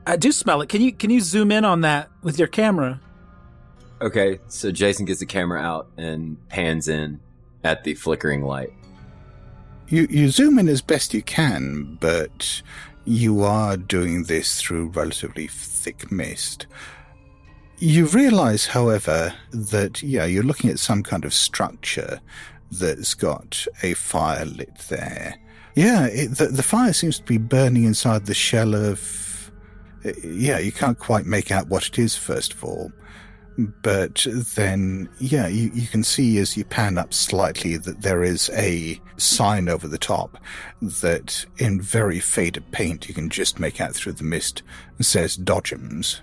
I 0.08 0.18
do 0.18 0.32
smell 0.32 0.62
it. 0.62 0.70
Can 0.70 0.82
you 0.82 0.92
can 0.92 1.10
you 1.10 1.20
zoom 1.20 1.52
in 1.52 1.66
on 1.66 1.82
that 1.82 2.10
with 2.22 2.38
your 2.38 2.48
camera? 2.48 3.02
Okay, 4.02 4.40
so 4.48 4.72
Jason 4.72 5.06
gets 5.06 5.20
the 5.20 5.26
camera 5.26 5.60
out 5.60 5.90
and 5.98 6.38
pans 6.50 6.88
in 6.88 7.20
at 7.64 7.84
the 7.84 7.94
flickering 7.96 8.44
light. 8.44 8.74
You 9.88 10.08
you 10.10 10.30
zoom 10.30 10.60
in 10.60 10.68
as 10.68 10.82
best 10.82 11.14
you 11.14 11.22
can, 11.24 11.98
but 12.00 12.62
you 13.06 13.44
are 13.44 13.78
doing 13.78 14.24
this 14.24 14.60
through 14.60 14.90
relatively 14.90 15.48
thick 15.48 16.12
mist. 16.12 16.68
You 17.78 18.06
realize, 18.06 18.66
however, 18.66 19.34
that 19.52 20.02
yeah, 20.02 20.26
you're 20.26 20.44
looking 20.44 20.70
at 20.70 20.80
some 20.80 21.04
kind 21.04 21.26
of 21.26 21.34
structure 21.34 22.20
that's 22.72 23.14
got 23.14 23.66
a 23.84 23.94
fire 23.94 24.46
lit 24.46 24.76
there. 24.90 25.36
Yeah, 25.76 26.06
it, 26.08 26.38
the, 26.38 26.48
the 26.48 26.64
fire 26.64 26.94
seems 26.94 27.20
to 27.20 27.24
be 27.24 27.38
burning 27.38 27.84
inside 27.84 28.26
the 28.26 28.34
shell 28.34 28.74
of. 28.74 29.52
Uh, 30.06 30.12
yeah, 30.24 30.60
you 30.60 30.72
can't 30.72 30.98
quite 30.98 31.26
make 31.26 31.52
out 31.52 31.68
what 31.68 31.88
it 31.88 32.00
is, 32.00 32.16
first 32.16 32.54
of 32.54 32.64
all. 32.64 32.92
But 33.58 34.26
then, 34.56 35.10
yeah, 35.20 35.48
you, 35.48 35.72
you 35.74 35.88
can 35.88 36.04
see 36.04 36.40
as 36.40 36.58
you 36.58 36.66
pan 36.66 36.98
up 36.98 37.14
slightly 37.14 37.78
that 37.78 38.02
there 38.02 38.24
is 38.24 38.50
a 38.54 39.00
sign 39.18 39.70
over 39.70 39.88
the 39.88 39.98
top 39.98 40.38
that, 40.82 41.46
in 41.58 41.82
very 41.82 42.20
faded 42.20 42.70
paint, 42.72 43.08
you 43.08 43.14
can 43.14 43.30
just 43.30 43.60
make 43.60 43.80
out 43.80 43.94
through 43.94 44.14
the 44.14 44.26
mist, 44.26 44.62
says 45.00 45.38
Dodgems. 45.38 46.20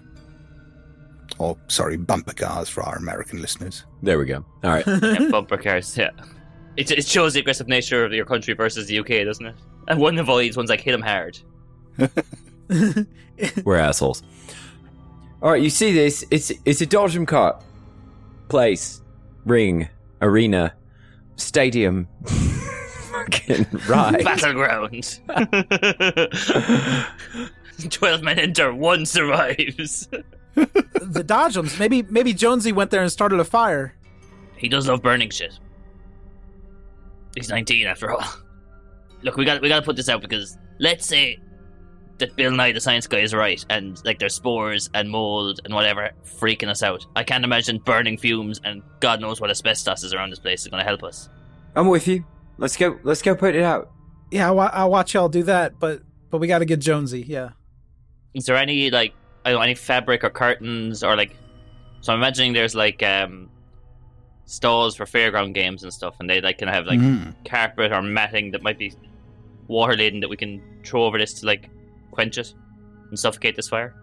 Or, 1.38 1.56
sorry, 1.68 1.96
bumper 1.96 2.34
cars 2.34 2.68
for 2.68 2.82
our 2.82 2.96
American 2.96 3.40
listeners. 3.40 3.86
There 4.02 4.18
we 4.18 4.26
go. 4.26 4.44
All 4.62 4.70
right. 4.70 4.86
yeah, 5.02 5.28
bumper 5.30 5.56
cars. 5.56 5.96
Yeah, 5.96 6.10
it, 6.76 6.90
it 6.90 7.06
shows 7.06 7.34
the 7.34 7.40
aggressive 7.40 7.68
nature 7.68 8.04
of 8.04 8.12
your 8.12 8.24
country 8.24 8.54
versus 8.54 8.86
the 8.86 8.98
UK, 8.98 9.24
doesn't 9.26 9.46
it? 9.46 9.54
And 9.88 10.00
one 10.00 10.18
of 10.18 10.28
all 10.28 10.38
these 10.38 10.56
ones 10.56 10.70
like 10.70 10.80
hit 10.80 10.92
them 10.92 11.02
hard. 11.02 11.38
We're 13.64 13.76
assholes. 13.76 14.22
All 15.42 15.50
right, 15.50 15.62
you 15.62 15.70
see 15.70 15.92
this? 15.92 16.24
It's 16.30 16.52
it's 16.64 16.80
a 16.80 16.86
Dodgem 16.86 17.26
cart 17.26 17.62
Place, 18.48 19.00
ring, 19.44 19.88
arena, 20.20 20.74
stadium, 21.36 22.08
fucking 22.24 23.66
ride. 23.88 24.24
Battleground. 24.24 25.20
Twelve 27.90 28.22
men 28.22 28.38
enter, 28.38 28.72
one 28.72 29.06
survives. 29.06 30.08
the 30.54 31.24
Dodgems. 31.26 31.78
Maybe 31.78 32.02
maybe 32.02 32.32
Jonesy 32.32 32.72
went 32.72 32.90
there 32.90 33.02
and 33.02 33.10
started 33.10 33.40
a 33.40 33.44
fire. 33.44 33.94
He 34.56 34.68
does 34.68 34.86
love 34.86 35.02
burning 35.02 35.30
shit. 35.30 35.58
He's 37.34 37.48
19 37.48 37.86
after 37.86 38.10
all. 38.10 38.24
Look, 39.22 39.36
we 39.36 39.44
got 39.44 39.62
we 39.62 39.68
got 39.68 39.80
to 39.80 39.86
put 39.86 39.96
this 39.96 40.08
out 40.08 40.20
because 40.20 40.58
let's 40.80 41.06
say 41.06 41.38
that 42.18 42.34
Bill 42.36 42.50
Nye 42.50 42.72
the 42.72 42.80
Science 42.80 43.06
Guy 43.06 43.18
is 43.18 43.34
right, 43.34 43.64
and 43.70 44.00
like 44.04 44.18
there's 44.18 44.34
spores 44.34 44.90
and 44.94 45.08
mold 45.08 45.60
and 45.64 45.74
whatever 45.74 46.10
freaking 46.24 46.68
us 46.68 46.82
out. 46.82 47.06
I 47.16 47.22
can't 47.22 47.44
imagine 47.44 47.78
burning 47.78 48.16
fumes 48.18 48.60
and 48.64 48.82
God 49.00 49.20
knows 49.20 49.40
what 49.40 49.50
asbestos 49.50 50.02
is 50.02 50.12
around 50.12 50.30
this 50.30 50.38
place 50.38 50.62
is 50.62 50.68
going 50.68 50.80
to 50.80 50.86
help 50.86 51.02
us. 51.04 51.28
I'm 51.74 51.88
with 51.88 52.08
you. 52.08 52.24
Let's 52.58 52.76
go. 52.76 52.98
Let's 53.02 53.22
go 53.22 53.34
put 53.34 53.54
it 53.54 53.62
out. 53.62 53.90
Yeah, 54.30 54.50
I'll, 54.50 54.60
I'll 54.60 54.90
watch 54.90 55.14
y'all 55.14 55.28
do 55.28 55.42
that, 55.44 55.78
but 55.78 56.02
but 56.30 56.38
we 56.38 56.46
got 56.46 56.58
to 56.58 56.64
get 56.64 56.80
Jonesy. 56.80 57.22
Yeah. 57.22 57.50
Is 58.34 58.46
there 58.46 58.56
any 58.56 58.90
like 58.90 59.14
I 59.44 59.50
don't 59.50 59.58
know 59.58 59.62
any 59.62 59.74
fabric 59.74 60.24
or 60.24 60.30
curtains 60.30 61.02
or 61.02 61.16
like? 61.16 61.36
So 62.00 62.12
I'm 62.12 62.18
imagining 62.18 62.52
there's 62.52 62.74
like 62.74 63.02
um 63.02 63.50
stalls 64.46 64.96
for 64.96 65.04
fairground 65.04 65.54
games 65.54 65.82
and 65.82 65.92
stuff, 65.92 66.16
and 66.20 66.28
they 66.28 66.40
like 66.40 66.58
can 66.58 66.68
have 66.68 66.86
like 66.86 66.98
Mm. 67.00 67.34
carpet 67.48 67.92
or 67.92 68.02
matting 68.02 68.50
that 68.52 68.62
might 68.62 68.78
be 68.78 68.92
water 69.68 69.96
laden 69.96 70.20
that 70.20 70.28
we 70.28 70.36
can 70.36 70.60
throw 70.84 71.04
over 71.04 71.18
this 71.18 71.34
to 71.34 71.46
like 71.46 71.70
quench 72.10 72.36
it 72.38 72.52
and 73.10 73.18
suffocate 73.18 73.56
this 73.56 73.68
fire. 73.68 73.94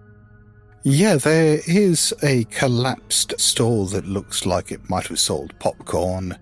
Yeah, 0.83 1.15
there 1.17 1.59
is 1.67 2.13
a 2.23 2.45
collapsed 2.45 3.33
stall 3.39 3.85
that 3.87 4.07
looks 4.07 4.45
like 4.45 4.71
it 4.71 4.89
might 4.89 5.07
have 5.07 5.19
sold 5.19 5.57
popcorn. 5.59 6.37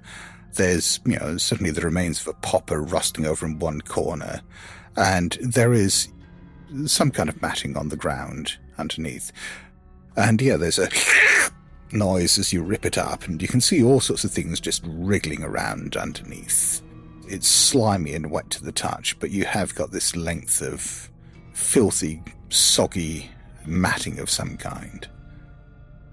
There's, 0.54 1.00
you 1.06 1.18
know, 1.18 1.38
certainly 1.38 1.72
the 1.72 1.82
remains 1.82 2.22
of 2.22 2.28
a 2.28 2.34
popper 2.34 2.82
rusting 2.82 3.26
over 3.26 3.46
in 3.48 3.58
one 3.58 3.82
corner. 3.82 4.42
And 4.96 5.38
there 5.42 5.74
is 5.74 6.10
some 6.86 7.10
kind 7.12 7.30
of 7.30 7.42
matting 7.42 7.76
on 7.78 7.90
the 7.90 7.96
ground 7.98 8.58
underneath. 8.78 9.32
And 10.16 10.40
yeah, 10.42 10.58
there's 10.58 10.80
a 10.80 10.90
noise 11.92 12.38
as 12.38 12.54
you 12.54 12.64
rip 12.64 12.86
it 12.86 12.98
up, 12.98 13.26
and 13.26 13.42
you 13.42 13.48
can 13.48 13.62
see 13.62 13.84
all 13.84 14.00
sorts 14.00 14.24
of 14.24 14.32
things 14.32 14.60
just 14.60 14.84
wriggling 14.86 15.44
around 15.44 15.96
underneath. 15.96 16.82
It's 17.28 17.48
slimy 17.48 18.14
and 18.14 18.32
wet 18.32 18.50
to 18.52 18.64
the 18.64 18.72
touch, 18.72 19.20
but 19.20 19.32
you 19.32 19.46
have 19.46 19.76
got 19.76 19.92
this 19.92 20.16
length 20.16 20.62
of 20.62 21.10
filthy, 21.54 22.24
soggy 22.50 23.30
matting 23.66 24.20
of 24.20 24.30
some 24.30 24.58
kind. 24.58 25.08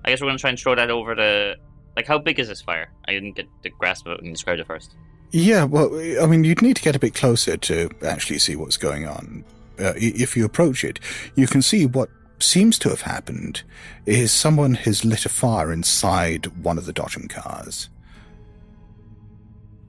I 0.04 0.10
guess 0.10 0.20
we're 0.20 0.28
gonna 0.28 0.38
try 0.38 0.50
and 0.50 0.58
throw 0.58 0.74
that 0.74 0.90
over 0.90 1.14
the 1.14 1.56
like 1.96 2.06
how 2.06 2.18
big 2.18 2.38
is 2.40 2.48
this 2.48 2.60
fire? 2.60 2.90
I 3.06 3.12
didn't 3.12 3.36
get 3.36 3.46
the 3.62 3.70
grasp 3.70 4.06
of 4.06 4.12
it 4.12 4.18
when 4.18 4.26
you 4.26 4.32
described 4.32 4.60
it 4.60 4.66
first. 4.66 4.94
Yeah, 5.30 5.64
well, 5.64 5.92
I 6.22 6.26
mean, 6.26 6.44
you'd 6.44 6.62
need 6.62 6.76
to 6.76 6.82
get 6.82 6.94
a 6.94 6.98
bit 6.98 7.14
closer 7.14 7.56
to 7.56 7.90
actually 8.04 8.38
see 8.38 8.54
what's 8.54 8.76
going 8.76 9.06
on. 9.06 9.44
Uh, 9.78 9.92
if 9.96 10.36
you 10.36 10.44
approach 10.44 10.84
it, 10.84 11.00
you 11.34 11.46
can 11.46 11.60
see 11.60 11.86
what 11.86 12.08
seems 12.38 12.78
to 12.80 12.88
have 12.88 13.02
happened 13.02 13.62
is 14.06 14.32
someone 14.32 14.74
has 14.74 15.04
lit 15.04 15.24
a 15.24 15.28
fire 15.28 15.72
inside 15.72 16.46
one 16.62 16.78
of 16.78 16.86
the 16.86 16.92
Dodgem 16.92 17.28
cars. 17.28 17.88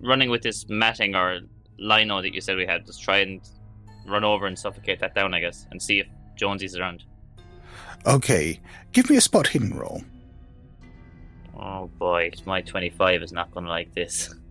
Running 0.01 0.29
with 0.29 0.41
this 0.41 0.67
matting 0.69 1.15
or 1.15 1.41
lino 1.77 2.21
that 2.21 2.33
you 2.33 2.41
said 2.41 2.57
we 2.57 2.65
had, 2.65 2.85
just 2.85 3.01
try 3.01 3.17
and 3.17 3.41
run 4.07 4.23
over 4.23 4.45
and 4.45 4.57
suffocate 4.57 4.99
that 4.99 5.15
down, 5.15 5.33
I 5.33 5.39
guess, 5.39 5.65
and 5.71 5.81
see 5.81 5.99
if 5.99 6.07
Jonesy's 6.35 6.77
around. 6.77 7.03
Okay, 8.05 8.59
give 8.91 9.09
me 9.09 9.17
a 9.17 9.21
spot 9.21 9.47
hidden 9.47 9.75
roll. 9.75 10.03
Oh 11.57 11.87
boy, 11.97 12.31
my 12.45 12.61
25 12.61 13.23
is 13.23 13.31
not 13.31 13.51
gonna 13.51 13.69
like 13.69 13.93
this. 13.93 14.33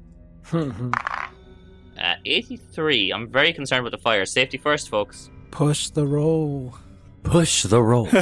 Uh, 1.97 2.15
83. 2.25 3.13
I'm 3.13 3.29
very 3.29 3.53
concerned 3.53 3.85
with 3.85 3.93
the 3.93 3.99
fire. 3.99 4.27
Safety 4.27 4.59
first, 4.59 4.89
folks. 4.89 5.31
Push 5.53 5.91
the 5.91 6.05
roll. 6.05 6.77
Push 7.25 7.65
the 7.65 7.83
roll. 7.83 8.09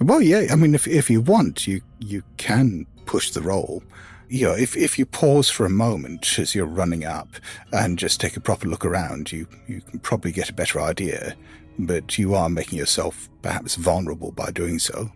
Well, 0.00 0.20
yeah, 0.20 0.48
I 0.50 0.56
mean, 0.56 0.74
if 0.74 0.86
if 0.88 1.08
you 1.08 1.20
want, 1.20 1.66
you 1.66 1.80
you 2.00 2.22
can 2.36 2.86
push 3.06 3.30
the 3.30 3.40
roll. 3.40 3.82
You 4.28 4.46
know, 4.48 4.54
if 4.54 4.76
if 4.76 4.98
you 4.98 5.06
pause 5.06 5.48
for 5.48 5.64
a 5.64 5.70
moment 5.70 6.38
as 6.38 6.54
you're 6.54 6.66
running 6.66 7.04
up 7.04 7.28
and 7.72 7.98
just 7.98 8.20
take 8.20 8.36
a 8.36 8.40
proper 8.40 8.66
look 8.66 8.84
around, 8.84 9.30
you 9.30 9.46
you 9.68 9.80
can 9.82 10.00
probably 10.00 10.32
get 10.32 10.50
a 10.50 10.52
better 10.52 10.80
idea. 10.80 11.36
But 11.78 12.18
you 12.18 12.34
are 12.34 12.48
making 12.48 12.78
yourself 12.78 13.28
perhaps 13.40 13.76
vulnerable 13.76 14.32
by 14.32 14.50
doing 14.50 14.78
so. 14.78 15.12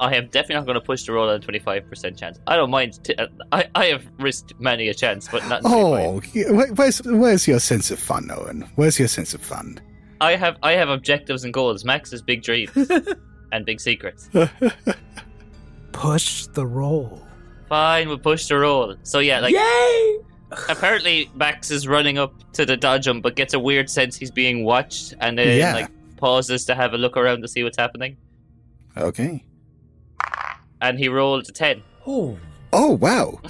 I 0.00 0.14
am 0.14 0.26
definitely 0.26 0.56
not 0.56 0.66
going 0.66 0.74
to 0.80 0.80
push 0.86 1.04
the 1.04 1.12
roll 1.12 1.28
at 1.28 1.42
a 1.42 1.46
25% 1.46 2.16
chance. 2.16 2.38
I 2.46 2.54
don't 2.54 2.70
mind. 2.70 3.02
T- 3.02 3.16
uh, 3.16 3.26
I, 3.50 3.64
I 3.74 3.86
have 3.86 4.04
risked 4.20 4.52
many 4.60 4.88
a 4.88 4.94
chance, 4.94 5.26
but 5.26 5.44
not 5.48 5.62
Oh, 5.64 6.20
where's 6.74 7.02
where's 7.02 7.48
your 7.48 7.58
sense 7.58 7.90
of 7.90 7.98
fun, 7.98 8.30
Owen? 8.30 8.68
Where's 8.76 8.98
your 8.98 9.08
sense 9.08 9.34
of 9.34 9.40
fun? 9.40 9.80
I 10.20 10.36
have 10.36 10.56
I 10.62 10.72
have 10.72 10.88
objectives 10.88 11.44
and 11.44 11.52
goals. 11.54 11.84
Max 11.84 12.10
has 12.10 12.22
big 12.22 12.42
dreams 12.42 12.70
and 13.52 13.64
big 13.64 13.80
secrets. 13.80 14.28
Push 15.92 16.46
the 16.48 16.66
roll. 16.66 17.22
Fine, 17.68 18.08
we'll 18.08 18.18
push 18.18 18.46
the 18.48 18.58
roll. 18.58 18.94
So 19.02 19.18
yeah, 19.18 19.40
like 19.40 19.54
Yay! 19.54 20.18
apparently 20.68 21.30
Max 21.34 21.70
is 21.70 21.86
running 21.86 22.18
up 22.18 22.32
to 22.54 22.64
the 22.64 22.76
dodgem, 22.76 23.20
but 23.20 23.36
gets 23.36 23.52
a 23.54 23.58
weird 23.58 23.90
sense 23.90 24.16
he's 24.16 24.30
being 24.30 24.64
watched, 24.64 25.14
and 25.20 25.38
then 25.38 25.58
Yeah. 25.58 25.74
like 25.74 25.90
pauses 26.16 26.64
to 26.66 26.74
have 26.74 26.94
a 26.94 26.98
look 26.98 27.16
around 27.16 27.42
to 27.42 27.48
see 27.48 27.62
what's 27.64 27.76
happening. 27.78 28.16
Okay. 28.96 29.44
And 30.80 30.98
he 30.98 31.08
rolled 31.08 31.48
a 31.48 31.52
ten. 31.52 31.82
Oh, 32.06 32.38
Oh 32.72 32.92
wow. 32.92 33.40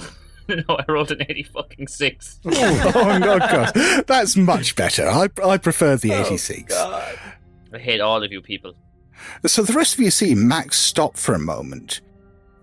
no, 0.67 0.75
I 0.75 0.83
rolled 0.91 1.11
an 1.11 1.21
eighty 1.29 1.43
fucking 1.43 1.87
six. 1.87 2.39
oh 2.45 3.17
no, 3.19 3.39
God, 3.39 3.71
that's 4.07 4.35
much 4.35 4.75
better. 4.75 5.07
I 5.07 5.29
I 5.43 5.57
prefer 5.57 5.95
the 5.95 6.13
Oh, 6.13 6.21
86. 6.25 6.75
I 6.75 7.77
hate 7.77 8.01
all 8.01 8.23
of 8.23 8.31
you 8.31 8.41
people. 8.41 8.73
So 9.45 9.61
the 9.63 9.73
rest 9.73 9.93
of 9.95 9.99
you 9.99 10.11
see 10.11 10.33
Max 10.35 10.77
stop 10.79 11.17
for 11.17 11.33
a 11.35 11.39
moment, 11.39 12.01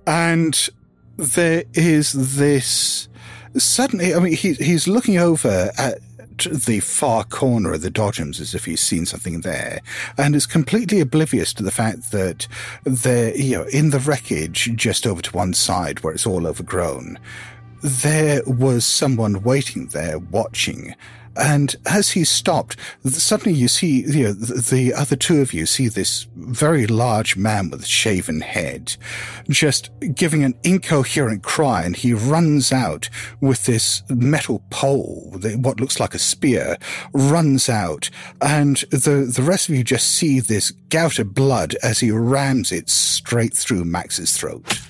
and 0.07 0.69
there 1.17 1.65
is 1.75 2.13
this 2.39 3.09
suddenly. 3.57 4.15
I 4.15 4.19
mean, 4.19 4.33
he, 4.35 4.55
he's 4.55 4.89
looking 4.89 5.19
over 5.19 5.71
at 5.79 5.99
the 6.45 6.81
far 6.81 7.25
corner 7.25 7.73
of 7.73 7.81
the 7.81 7.91
Dodgems 7.91 8.41
as 8.41 8.55
if 8.55 8.67
he's 8.67 8.81
seen 8.81 9.07
something 9.07 9.41
there, 9.41 9.81
and 10.19 10.35
is 10.35 10.47
completely 10.47 11.01
oblivious 11.01 11.55
to 11.55 11.63
the 11.63 11.71
fact 11.71 12.11
that 12.13 12.47
there, 12.85 13.35
you 13.37 13.57
know, 13.57 13.65
in 13.73 13.91
the 13.91 13.99
wreckage 14.01 14.71
just 14.75 15.07
over 15.07 15.23
to 15.23 15.37
one 15.37 15.55
side 15.55 16.01
where 16.01 16.13
it's 16.13 16.27
all 16.27 16.47
overgrown, 16.47 17.19
there 17.87 18.43
was 18.47 18.85
someone 18.85 19.43
waiting 19.45 19.87
there 19.89 20.19
watching. 20.19 20.95
And 21.37 21.77
as 21.85 22.11
he 22.11 22.25
stopped, 22.25 22.77
suddenly 23.05 23.57
you 23.57 23.69
see, 23.69 24.03
you 24.03 24.25
know, 24.25 24.33
the, 24.33 24.61
the 24.75 24.95
other 24.95 25.17
two 25.17 25.41
of 25.41 25.53
you 25.53 25.67
see 25.67 25.87
this 25.87 26.27
very 26.35 26.87
large 26.87 27.37
man 27.37 27.71
with 27.71 27.83
a 27.83 27.87
shaven 27.87 28.41
head 28.41 28.97
just 29.49 29.91
giving 30.15 30.43
an 30.43 30.55
incoherent 30.65 31.43
cry 31.43 31.83
and 31.83 31.95
he 31.95 32.15
runs 32.15 32.73
out 32.73 33.11
with 33.41 33.67
this 33.67 34.03
metal 34.09 34.63
pole, 34.71 35.39
what 35.59 35.79
looks 35.79 36.01
like 36.01 36.15
a 36.15 36.19
spear, 36.19 36.79
runs 37.13 37.69
out 37.69 38.09
and 38.41 38.79
the, 38.91 39.31
the 39.33 39.43
rest 39.43 39.69
of 39.69 39.75
you 39.75 39.85
just 39.85 40.11
see 40.11 40.41
this 40.41 40.71
gout 40.89 41.19
of 41.19 41.35
blood 41.35 41.77
as 41.83 42.01
he 42.01 42.11
rams 42.11 42.73
it 42.73 42.89
straight 42.89 43.53
through 43.53 43.85
Max's 43.85 44.37
throat. 44.37 44.81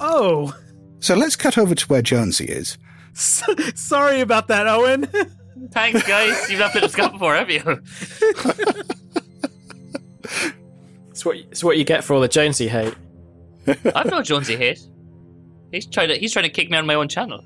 Oh, 0.00 0.54
So 1.00 1.14
let's 1.14 1.36
cut 1.36 1.58
over 1.58 1.74
to 1.74 1.86
where 1.86 2.02
Jonesy 2.02 2.44
is. 2.44 2.78
sorry 3.14 4.20
about 4.20 4.48
that, 4.48 4.66
Owen. 4.66 5.08
Thanks, 5.72 6.06
guys. 6.06 6.50
You've 6.50 6.60
not 6.60 6.72
played 6.72 6.82
with 6.82 6.92
Scott 6.92 7.12
before, 7.12 7.34
have 7.36 7.50
you? 7.50 7.62
It's 11.10 11.24
what 11.24 11.36
it's 11.36 11.62
what 11.62 11.76
you 11.76 11.84
get 11.84 12.02
for 12.02 12.14
all 12.14 12.20
the 12.20 12.28
Jonesy 12.28 12.68
hate. 12.68 12.94
I've 13.94 14.10
no 14.10 14.22
Jonesy 14.22 14.56
hate. 14.56 14.80
He's 15.70 15.86
trying 15.86 16.08
to 16.08 16.16
he's 16.16 16.32
trying 16.32 16.44
to 16.44 16.50
kick 16.50 16.70
me 16.70 16.78
on 16.78 16.86
my 16.86 16.94
own 16.94 17.08
channel. 17.08 17.44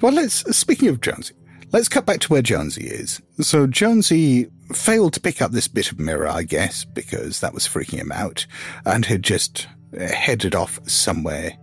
Well, 0.00 0.12
let's, 0.12 0.34
speaking 0.56 0.88
of 0.88 1.00
Jonesy, 1.00 1.34
let's 1.72 1.88
cut 1.88 2.04
back 2.06 2.20
to 2.20 2.28
where 2.28 2.42
Jonesy 2.42 2.86
is. 2.86 3.22
So 3.40 3.66
Jonesy 3.66 4.48
failed 4.72 5.14
to 5.14 5.20
pick 5.20 5.40
up 5.40 5.52
this 5.52 5.66
bit 5.66 5.90
of 5.90 5.98
mirror, 5.98 6.28
I 6.28 6.42
guess, 6.42 6.84
because 6.84 7.40
that 7.40 7.54
was 7.54 7.66
freaking 7.66 7.98
him 7.98 8.12
out, 8.12 8.46
and 8.84 9.06
had 9.06 9.22
just 9.22 9.66
uh, 9.98 10.06
headed 10.06 10.54
off 10.54 10.78
somewhere 10.88 11.56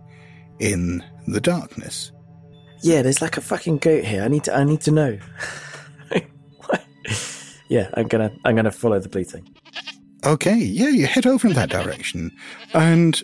in 0.58 1.04
the 1.26 1.40
darkness. 1.40 2.12
Yeah, 2.82 3.02
there's 3.02 3.22
like 3.22 3.36
a 3.36 3.40
fucking 3.40 3.78
goat 3.78 4.04
here. 4.04 4.22
I 4.22 4.28
need 4.28 4.44
to 4.44 4.54
I 4.54 4.64
need 4.64 4.80
to 4.82 4.90
know. 4.90 5.18
yeah, 7.68 7.88
I'm 7.94 8.08
gonna 8.08 8.32
I'm 8.44 8.56
gonna 8.56 8.72
follow 8.72 8.98
the 8.98 9.08
bleating. 9.08 9.48
Okay, 10.24 10.56
yeah, 10.56 10.88
you 10.88 11.06
head 11.06 11.26
over 11.26 11.48
in 11.48 11.54
that 11.54 11.70
direction, 11.70 12.30
and 12.74 13.22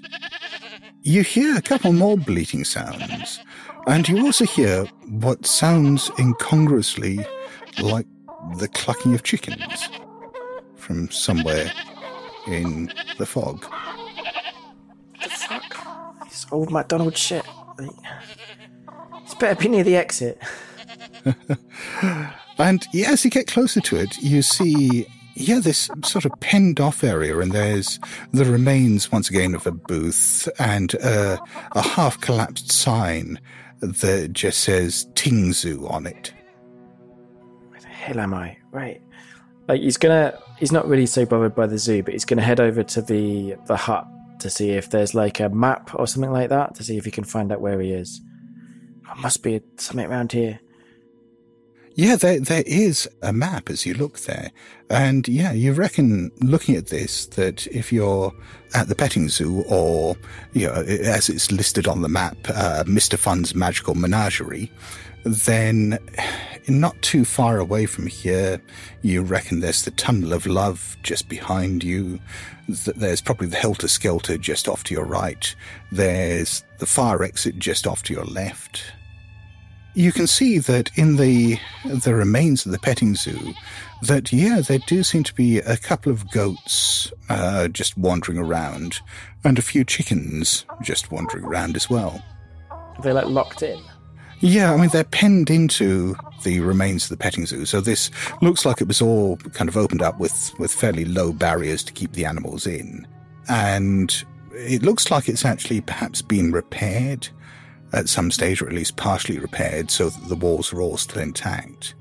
you 1.03 1.23
hear 1.23 1.57
a 1.57 1.63
couple 1.63 1.93
more 1.93 2.17
bleating 2.17 2.65
sounds, 2.65 3.41
and 3.87 4.09
you 4.09 4.25
also 4.25 4.45
hear 4.45 4.85
what 5.07 5.47
sounds 5.47 6.11
incongruously 6.19 7.25
like 7.81 8.07
the 8.57 8.69
clucking 8.69 9.15
of 9.15 9.23
chickens 9.23 9.89
from 10.77 11.11
somewhere 11.11 11.71
in 12.47 12.93
the 13.19 13.27
fog. 13.27 13.65
This 16.39 16.47
old 16.53 16.71
McDonald 16.71 17.17
shit. 17.17 17.45
Like, 17.81 17.91
It's 19.25 19.35
better 19.35 19.61
be 19.61 19.69
near 19.69 19.83
the 19.83 19.97
exit. 19.97 20.41
And 22.61 22.85
yeah, 22.93 23.13
as 23.13 23.25
you 23.25 23.31
get 23.31 23.47
closer 23.47 23.81
to 23.81 23.97
it, 23.97 24.19
you 24.19 24.43
see, 24.43 25.07
yeah, 25.37 25.61
this 25.61 25.89
sort 26.05 26.25
of 26.25 26.33
penned 26.41 26.81
off 26.81 27.05
area, 27.05 27.39
and 27.39 27.53
there's 27.53 28.01
the 28.33 28.45
remains 28.45 29.13
once 29.13 29.31
again 29.31 29.55
of 29.55 29.65
a 29.65 29.71
booth 29.71 30.49
and 30.59 30.97
uh, 30.97 31.37
a 31.71 31.81
half 31.81 32.21
collapsed 32.21 32.73
sign 32.73 33.39
that 33.79 34.33
just 34.33 34.59
says 34.59 35.07
Ting 35.15 35.53
Zoo 35.53 35.87
on 35.87 36.05
it. 36.05 36.35
Where 37.69 37.81
the 37.81 37.87
hell 37.87 38.19
am 38.19 38.35
I? 38.35 38.57
Right. 38.73 39.01
Like 39.69 39.81
he's 39.81 39.97
gonna 39.97 40.37
he's 40.59 40.73
not 40.73 40.89
really 40.89 41.07
so 41.07 41.25
bothered 41.27 41.55
by 41.55 41.69
the 41.69 41.79
zoo, 41.79 42.03
but 42.03 42.13
he's 42.13 42.25
gonna 42.25 42.43
head 42.43 42.59
over 42.59 42.83
to 42.83 43.03
the 43.03 43.55
the 43.67 43.77
hut 43.77 44.05
to 44.41 44.51
see 44.51 44.71
if 44.71 44.91
there's 44.91 45.15
like 45.15 45.41
a 45.41 45.49
map 45.49 45.91
or 45.95 46.07
something 46.07 46.33
like 46.33 46.49
that 46.51 46.75
to 46.77 46.85
see 46.85 46.97
if 46.97 47.05
he 47.05 47.11
can 47.11 47.25
find 47.25 47.53
out 47.53 47.61
where 47.61 47.81
he 47.81 47.93
is. 47.93 48.21
There 49.05 49.17
must 49.17 49.43
be 49.43 49.61
something 49.77 50.07
around 50.07 50.33
here. 50.33 50.61
Yeah, 51.95 52.15
there 52.15 52.39
there 52.39 52.63
is 52.65 53.09
a 53.23 53.33
map 53.33 53.71
as 53.71 53.85
you 53.85 53.93
look 53.93 54.21
there, 54.21 54.53
and 54.89 55.27
yeah, 55.27 55.51
you 55.51 55.73
reckon 55.73 56.31
looking 56.41 56.77
at 56.77 56.87
this 56.87 57.27
that 57.27 57.67
if 57.67 57.93
you're 57.93 58.33
at 58.73 58.87
the 58.87 58.95
petting 58.95 59.29
zoo 59.29 59.65
or 59.69 60.17
you 60.53 60.69
know 60.69 60.75
as 60.75 61.29
it's 61.29 61.51
listed 61.51 61.89
on 61.89 62.03
the 62.03 62.09
map, 62.09 62.37
uh, 62.55 62.85
Mister 62.87 63.17
Fun's 63.17 63.53
magical 63.53 63.97
menagerie, 63.97 64.71
then 65.25 65.99
not 66.69 67.01
too 67.03 67.25
far 67.25 67.59
away 67.59 67.87
from 67.87 68.07
here, 68.07 68.63
you 69.03 69.23
reckon 69.23 69.59
there's 69.59 69.85
the 69.85 69.91
tunnel 69.91 70.33
of 70.33 70.47
love 70.47 70.97
just 71.03 71.29
behind 71.29 71.83
you. 71.83 72.21
Th- 72.69 72.97
There's 72.97 73.21
probably 73.21 73.49
the 73.49 73.57
helter 73.57 73.89
skelter 73.89 74.39
just 74.39 74.69
off 74.69 74.85
to 74.85 74.95
your 74.95 75.05
right. 75.05 75.55
There's 75.91 76.63
the 76.79 76.87
fire 76.87 77.23
exit 77.25 77.59
just 77.59 77.87
off 77.87 78.03
to 78.05 78.15
your 78.15 78.25
left 78.25 78.83
you 79.95 80.13
can 80.13 80.27
see 80.29 80.59
that 80.59 80.91
in 80.97 81.17
the 81.17 81.59
the 81.85 82.15
remains 82.15 82.65
of 82.65 82.71
the 82.71 82.79
petting 82.79 83.17
zoo 83.17 83.53
that 84.03 84.33
yeah 84.33 84.61
there 84.61 84.79
do 84.87 85.03
seem 85.03 85.25
to 85.25 85.35
be 85.35 85.59
a 85.59 85.77
couple 85.77 86.13
of 86.13 86.31
goats 86.31 87.11
uh, 87.31 87.67
just 87.69 87.97
wandering 87.99 88.39
around 88.39 89.01
and 89.43 89.59
a 89.59 89.63
few 89.63 89.85
chickens 89.85 90.65
just 90.83 91.11
wandering 91.11 91.43
around 91.43 91.75
as 91.75 91.91
well 91.91 92.23
Are 92.71 93.03
they 93.03 93.13
like 93.13 93.27
locked 93.27 93.63
in? 93.63 93.81
Yeah 94.41 94.73
i 94.73 94.77
mean 94.77 94.89
they're 94.91 95.05
penned 95.05 95.51
into 95.51 96.17
the 96.45 96.61
remains 96.61 97.05
of 97.05 97.09
the 97.11 97.17
petting 97.17 97.47
zoo 97.47 97.65
so 97.65 97.81
this 97.81 98.11
looks 98.41 98.65
like 98.65 98.81
it 98.81 98.89
was 98.89 99.03
all 99.03 99.37
kind 99.55 99.69
of 99.69 99.77
opened 99.77 100.03
up 100.03 100.19
with 100.19 100.53
with 100.59 100.73
fairly 100.73 101.05
low 101.05 101.33
barriers 101.33 101.83
to 101.83 101.93
keep 101.93 102.13
the 102.13 102.25
animals 102.25 102.67
in 102.67 103.07
and 103.49 104.25
it 104.53 104.83
looks 104.83 105.11
like 105.11 105.29
it's 105.29 105.45
actually 105.45 105.81
perhaps 105.81 106.23
been 106.23 106.53
repaired 106.53 107.29
at 107.93 108.09
some 108.09 108.31
stage, 108.31 108.61
or 108.61 108.67
at 108.67 108.75
least 108.75 108.97
partially 108.97 109.39
repaired, 109.39 109.91
so 109.91 110.11
that 110.11 110.29
the 110.29 110.37
walls 110.37 110.73
are 110.73 110.81
all 110.81 110.97
still 110.97 111.23
intact. 111.23 111.95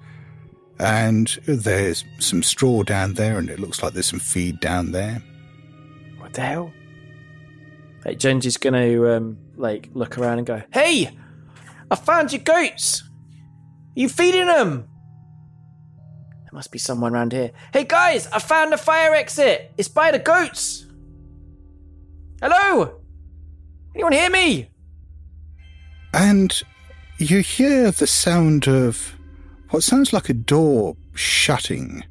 And 0.80 1.28
there's 1.46 2.04
some 2.20 2.44
straw 2.44 2.84
down 2.84 3.14
there, 3.14 3.38
and 3.38 3.50
it 3.50 3.60
looks 3.60 3.82
like 3.82 3.94
there's 3.94 4.08
some 4.08 4.20
feed 4.20 4.60
down 4.60 4.92
there. 4.92 5.22
What 6.18 6.34
the 6.34 6.42
hell? 6.42 6.74
Like 8.06 8.20
Jonesy's 8.20 8.58
gonna 8.58 9.16
um 9.16 9.38
like 9.56 9.90
look 9.94 10.18
around 10.18 10.38
and 10.40 10.48
go, 10.48 10.62
Hey! 10.72 11.18
I 11.90 11.96
found 11.96 12.32
your 12.34 12.42
goats! 12.42 13.04
Are 13.04 14.00
you 14.00 14.10
feeding 14.10 14.48
them? 14.48 14.88
There 16.44 16.54
must 16.54 16.72
be 16.72 16.80
someone 16.80 17.14
around 17.14 17.32
here. 17.32 17.52
Hey 17.72 17.86
guys, 17.86 18.28
I 18.28 18.40
found 18.40 18.74
the 18.74 18.78
fire 18.78 19.14
exit! 19.14 19.72
It's 19.78 19.88
by 19.88 20.12
the 20.12 20.20
goats! 20.20 20.86
Hello? 22.42 23.00
Anyone 23.96 24.14
hear 24.14 24.30
me? 24.30 24.70
And 26.14 26.62
you 27.18 27.40
hear 27.40 27.92
the 27.92 28.08
sound 28.08 28.68
of 28.68 29.16
what 29.70 29.84
sounds 29.84 30.14
like 30.14 30.30
a 30.30 30.34
door 30.34 30.96
shutting 31.14 32.04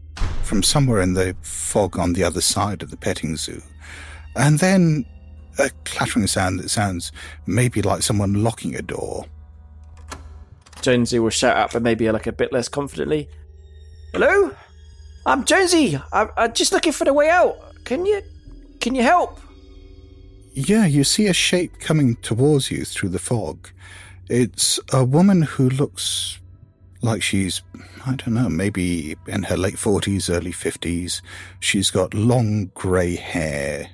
from 0.43 0.62
somewhere 0.62 1.01
in 1.01 1.14
the 1.14 1.37
fog 1.43 1.99
on 1.99 2.12
the 2.12 2.24
other 2.24 2.41
side 2.41 2.83
of 2.83 2.91
the 2.91 2.97
petting 2.97 3.37
zoo. 3.37 3.62
And 4.35 4.59
then 4.59 5.05
a 5.59 5.70
clattering 5.85 6.27
sound 6.27 6.61
that 6.61 6.68
sounds 6.68 7.12
maybe 7.47 7.83
like 7.83 8.03
someone 8.03 8.43
locking 8.43 8.74
a 8.74 8.83
door. 8.83 9.27
Jonesy 10.87 11.18
will 11.18 11.30
shout 11.30 11.57
out, 11.57 11.72
but 11.72 11.82
maybe 11.82 12.09
like 12.12 12.28
a 12.28 12.32
bit 12.32 12.53
less 12.53 12.68
confidently. 12.68 13.28
Hello? 14.12 14.53
I'm 15.26 15.45
Jonesy. 15.45 16.01
I'm, 16.12 16.28
I'm 16.37 16.53
just 16.53 16.70
looking 16.70 16.93
for 16.93 17.05
the 17.05 17.12
way 17.12 17.28
out. 17.28 17.57
Can 17.82 18.07
you 18.07 18.22
can 18.78 18.95
you 18.95 19.03
help? 19.03 19.41
Yeah, 20.55 20.87
you 20.87 21.03
see 21.03 21.26
a 21.26 21.32
shape 21.32 21.80
coming 21.80 22.14
towards 22.22 22.70
you 22.70 22.84
through 22.84 23.09
the 23.09 23.18
fog. 23.18 23.68
It's 24.28 24.78
a 24.93 25.05
woman 25.05 25.43
who 25.43 25.68
looks 25.68 26.39
like 27.03 27.20
she's, 27.20 27.62
I 28.07 28.14
don't 28.14 28.34
know, 28.34 28.49
maybe 28.49 29.16
in 29.26 29.43
her 29.43 29.57
late 29.57 29.74
40s, 29.74 30.32
early 30.32 30.53
50s. 30.53 31.20
She's 31.59 31.91
got 31.91 32.14
long 32.14 32.70
grey 32.74 33.16
hair 33.16 33.91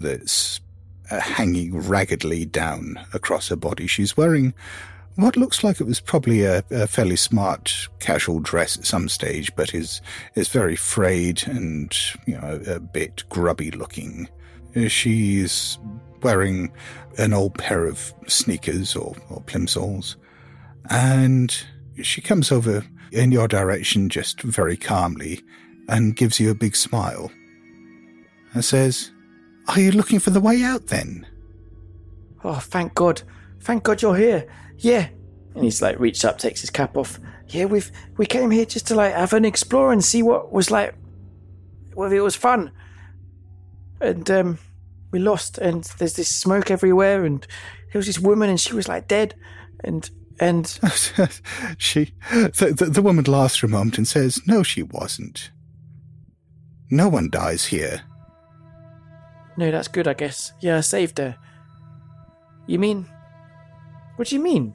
that's 0.00 0.60
uh, 1.08 1.20
hanging 1.20 1.78
raggedly 1.78 2.46
down 2.46 2.98
across 3.14 3.48
her 3.50 3.56
body. 3.56 3.86
She's 3.86 4.16
wearing 4.16 4.54
what 5.16 5.36
looks 5.36 5.62
like 5.62 5.80
it 5.80 5.86
was 5.86 6.00
probably 6.00 6.44
a, 6.44 6.64
a 6.70 6.86
fairly 6.86 7.16
smart 7.16 7.88
casual 8.00 8.40
dress 8.40 8.76
at 8.76 8.86
some 8.86 9.08
stage, 9.08 9.54
but 9.56 9.74
is 9.74 10.00
is 10.34 10.48
very 10.48 10.76
frayed 10.76 11.46
and 11.46 11.94
you 12.26 12.34
know 12.34 12.60
a, 12.66 12.80
bit 12.80 13.24
grubby 13.28 13.70
looking. 13.70 14.28
She's 14.88 15.78
wearing 16.22 16.72
an 17.18 17.34
old 17.34 17.58
pair 17.58 17.84
of 17.84 18.14
sneakers 18.26 18.96
or, 18.96 19.14
or 19.28 19.42
plimsolls, 19.42 20.16
and 20.88 21.54
she 22.02 22.20
comes 22.20 22.50
over 22.50 22.84
in 23.12 23.30
your 23.30 23.46
direction 23.46 24.08
just 24.08 24.40
very 24.40 24.76
calmly 24.76 25.42
and 25.88 26.16
gives 26.16 26.40
you 26.40 26.50
a 26.50 26.54
big 26.54 26.74
smile 26.74 27.30
and 28.54 28.64
says, 28.64 29.10
Are 29.68 29.80
you 29.80 29.92
looking 29.92 30.18
for 30.18 30.30
the 30.30 30.40
way 30.40 30.62
out 30.62 30.86
then? 30.86 31.26
Oh, 32.44 32.54
thank 32.54 32.94
God. 32.94 33.22
Thank 33.60 33.84
God 33.84 34.02
you're 34.02 34.16
here. 34.16 34.48
Yeah. 34.82 35.08
And 35.54 35.64
he's 35.64 35.80
like 35.80 35.98
reached 35.98 36.24
up, 36.24 36.38
takes 36.38 36.60
his 36.60 36.70
cap 36.70 36.96
off. 36.96 37.18
Yeah, 37.48 37.66
we've 37.66 37.90
we 38.16 38.26
came 38.26 38.50
here 38.50 38.64
just 38.64 38.86
to 38.88 38.94
like 38.94 39.14
have 39.14 39.32
an 39.32 39.44
explore 39.44 39.92
and 39.92 40.04
see 40.04 40.22
what 40.22 40.52
was 40.52 40.70
like 40.70 40.94
whether 41.94 42.16
it 42.16 42.20
was 42.20 42.36
fun. 42.36 42.72
And 44.00 44.30
um 44.30 44.58
we 45.10 45.18
lost 45.18 45.58
and 45.58 45.84
there's 45.98 46.14
this 46.14 46.28
smoke 46.28 46.70
everywhere 46.70 47.24
and 47.24 47.46
there 47.92 47.98
was 47.98 48.06
this 48.06 48.18
woman 48.18 48.48
and 48.48 48.60
she 48.60 48.74
was 48.74 48.88
like 48.88 49.08
dead 49.08 49.34
and 49.84 50.10
and 50.40 50.66
she 51.78 52.14
the, 52.30 52.74
the, 52.76 52.86
the 52.86 53.02
woman 53.02 53.24
laughs 53.24 53.56
for 53.56 53.66
a 53.66 53.70
moment 53.70 53.98
and 53.98 54.08
says, 54.08 54.40
No, 54.46 54.62
she 54.62 54.82
wasn't. 54.82 55.50
No 56.90 57.08
one 57.08 57.30
dies 57.30 57.66
here. 57.66 58.02
No, 59.56 59.70
that's 59.70 59.88
good, 59.88 60.08
I 60.08 60.14
guess. 60.14 60.52
Yeah, 60.60 60.78
I 60.78 60.80
saved 60.80 61.18
her. 61.18 61.36
You 62.66 62.78
mean 62.78 63.06
what 64.16 64.28
do 64.28 64.36
you 64.36 64.42
mean? 64.42 64.74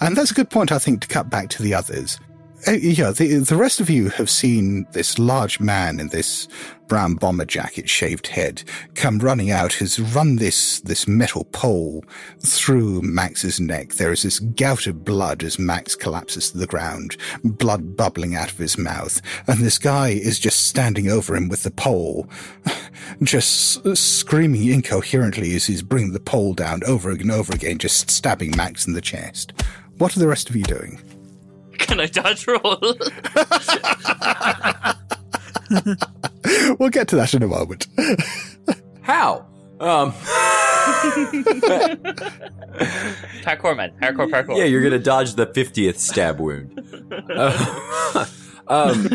And 0.00 0.16
that's 0.16 0.30
a 0.30 0.34
good 0.34 0.50
point, 0.50 0.70
I 0.70 0.78
think, 0.78 1.02
to 1.02 1.08
cut 1.08 1.28
back 1.28 1.48
to 1.50 1.62
the 1.62 1.74
others. 1.74 2.18
Uh, 2.66 2.72
yeah, 2.72 3.12
the, 3.12 3.38
the 3.38 3.56
rest 3.56 3.80
of 3.80 3.88
you 3.88 4.08
have 4.10 4.28
seen 4.28 4.86
this 4.92 5.18
large 5.18 5.60
man 5.60 6.00
in 6.00 6.08
this 6.08 6.48
brown 6.88 7.14
bomber 7.14 7.44
jacket, 7.44 7.88
shaved 7.88 8.26
head, 8.26 8.64
come 8.94 9.18
running 9.18 9.50
out, 9.50 9.74
has 9.74 10.00
run 10.00 10.36
this, 10.36 10.80
this 10.80 11.06
metal 11.06 11.44
pole 11.52 12.04
through 12.40 13.00
Max's 13.02 13.60
neck. 13.60 13.94
There 13.94 14.10
is 14.10 14.22
this 14.22 14.40
gout 14.40 14.86
of 14.86 15.04
blood 15.04 15.44
as 15.44 15.58
Max 15.58 15.94
collapses 15.94 16.50
to 16.50 16.58
the 16.58 16.66
ground, 16.66 17.16
blood 17.44 17.96
bubbling 17.96 18.34
out 18.34 18.50
of 18.50 18.58
his 18.58 18.76
mouth. 18.76 19.20
And 19.46 19.60
this 19.60 19.78
guy 19.78 20.08
is 20.08 20.38
just 20.38 20.66
standing 20.66 21.08
over 21.08 21.36
him 21.36 21.48
with 21.48 21.62
the 21.62 21.70
pole, 21.70 22.28
just 23.22 23.96
screaming 23.96 24.66
incoherently 24.66 25.54
as 25.54 25.66
he's 25.66 25.82
bringing 25.82 26.12
the 26.12 26.20
pole 26.20 26.54
down 26.54 26.82
over 26.84 27.10
and 27.10 27.30
over 27.30 27.52
again, 27.52 27.78
just 27.78 28.10
stabbing 28.10 28.56
Max 28.56 28.86
in 28.86 28.94
the 28.94 29.00
chest. 29.00 29.52
What 29.98 30.16
are 30.16 30.20
the 30.20 30.28
rest 30.28 30.50
of 30.50 30.56
you 30.56 30.64
doing? 30.64 31.00
Can 31.86 32.00
I 32.00 32.06
dodge 32.06 32.46
roll? 32.46 32.60
we'll 36.78 36.90
get 36.90 37.08
to 37.08 37.16
that 37.16 37.34
in 37.34 37.42
a 37.42 37.46
moment. 37.46 37.86
How? 39.02 39.46
Um, 39.80 40.12
parkour 43.42 43.76
man, 43.76 43.92
parkour, 44.02 44.28
parkour. 44.28 44.56
Yeah, 44.58 44.64
you're 44.64 44.82
gonna 44.82 44.98
dodge 44.98 45.34
the 45.34 45.46
fiftieth 45.46 46.00
stab 46.00 46.40
wound. 46.40 46.82
Uh, 47.30 48.26
um, 48.66 49.08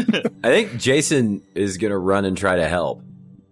I 0.43 0.47
think 0.47 0.78
Jason 0.78 1.41
is 1.53 1.78
gonna 1.78 1.97
run 1.97 2.24
and 2.24 2.38
try 2.38 2.55
to 2.55 2.68
help. 2.68 3.03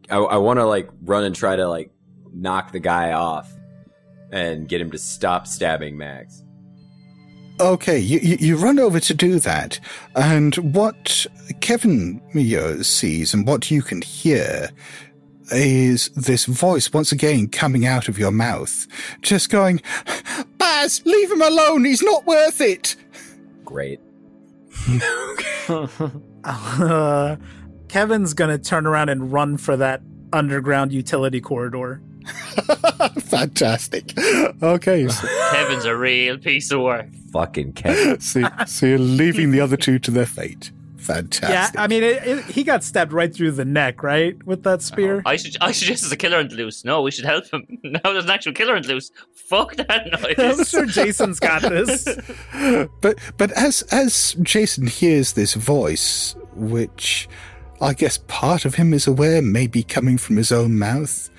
I, 0.10 0.18
I 0.18 0.38
want 0.38 0.60
to 0.60 0.66
like 0.66 0.90
run 1.04 1.26
and 1.26 1.36
try 1.36 1.58
to 1.58 1.68
like 1.68 1.92
knock 2.34 2.72
the 2.72 2.80
guy 2.80 3.12
off 3.12 3.52
and 4.32 4.68
get 4.70 4.80
him 4.80 4.92
to 4.92 4.98
stop 4.98 5.48
stabbing 5.48 5.98
Max. 5.98 6.44
Okay, 7.62 8.00
you, 8.00 8.20
you, 8.24 8.38
you 8.40 8.58
run 8.58 8.80
over 8.80 9.00
to 9.00 9.14
do 9.14 9.38
that, 9.40 9.80
and 10.16 10.56
what 10.74 11.28
Kevin 11.60 12.20
Mio 12.34 12.82
sees 12.82 13.36
and 13.36 13.46
what 13.46 13.70
you 13.70 13.84
can 13.84 14.02
hear 14.02 14.72
is 15.52 16.10
this 16.10 16.46
voice 16.46 16.92
once 16.92 17.12
again 17.12 17.48
coming 17.48 17.86
out 17.86 18.08
of 18.08 18.18
your 18.18 18.32
mouth, 18.32 18.88
just 19.22 19.52
going, 19.52 19.80
Baz, 20.58 21.04
leave 21.06 21.32
him 21.32 21.44
alone, 21.44 21.86
he's 21.86 22.02
not 22.02 22.26
worth 22.26 22.62
it! 22.62 22.96
Great. 23.64 24.00
Uh, 26.44 27.36
Kevin's 27.90 28.34
gonna 28.34 28.58
turn 28.58 28.88
around 28.88 29.10
and 29.10 29.32
run 29.32 29.58
for 29.58 29.78
that 29.78 30.02
underground 30.34 30.92
utility 30.92 31.40
corridor. 31.40 32.02
Fantastic. 33.20 34.18
Okay, 34.18 35.08
so, 35.08 35.28
Kevin's 35.52 35.86
a 35.86 35.96
real 35.96 36.40
piece 36.40 36.72
of 36.72 36.82
work. 36.82 37.06
Fucking 37.32 37.74
Kevin. 37.74 38.20
so, 38.20 38.48
so 38.66 38.86
you're 38.86 38.98
leaving 38.98 39.52
the 39.52 39.62
other 39.62 39.78
two 39.78 40.00
to 40.00 40.12
their 40.12 40.26
fate. 40.26 40.72
Fantastic. 40.98 41.76
Yeah, 41.76 41.82
I 41.82 41.88
mean, 41.88 42.04
it, 42.04 42.24
it, 42.28 42.46
he 42.46 42.64
got 42.64 42.84
stabbed 42.84 43.12
right 43.12 43.34
through 43.34 43.52
the 43.52 43.66
neck, 43.66 44.04
right, 44.04 44.42
with 44.46 44.62
that 44.64 44.84
spear. 44.84 45.24
I 45.26 45.36
should 45.36 45.58
I 45.60 45.72
suggest 45.72 46.04
there's 46.04 46.12
a 46.12 46.18
killer 46.18 46.38
and 46.38 46.50
the 46.52 46.56
loose. 46.56 46.86
No, 46.86 47.02
we 47.02 47.10
should 47.10 47.26
help 47.26 47.52
him. 47.52 47.80
Now 47.84 48.00
there's 48.04 48.26
an 48.26 48.30
actual 48.30 48.54
killer 48.54 48.76
and 48.76 48.86
the 48.86 48.94
loose. 48.94 49.12
Fuck 49.34 49.76
that 49.78 50.12
noise. 50.22 50.36
I'm 50.38 50.64
sure 50.64 50.86
Jason's 50.86 51.40
got 51.40 51.64
this. 51.64 52.08
but 53.02 53.18
but 53.38 53.52
as 53.54 53.82
as 53.92 54.36
Jason 54.44 54.86
hears 54.86 55.34
this 55.34 55.56
voice, 55.56 56.36
which 56.54 57.28
I 57.82 57.94
guess 57.94 58.20
part 58.28 58.64
of 58.64 58.76
him 58.76 58.94
is 58.94 59.08
aware 59.08 59.42
may 59.42 59.66
be 59.66 59.82
coming 59.82 60.20
from 60.20 60.38
his 60.38 60.52
own 60.52 60.78
mouth, 60.78 61.32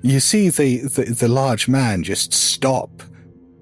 you 0.00 0.18
see 0.18 0.48
the, 0.48 0.78
the, 0.78 1.04
the 1.04 1.28
large 1.28 1.68
man 1.68 2.02
just 2.02 2.32
stop. 2.32 3.02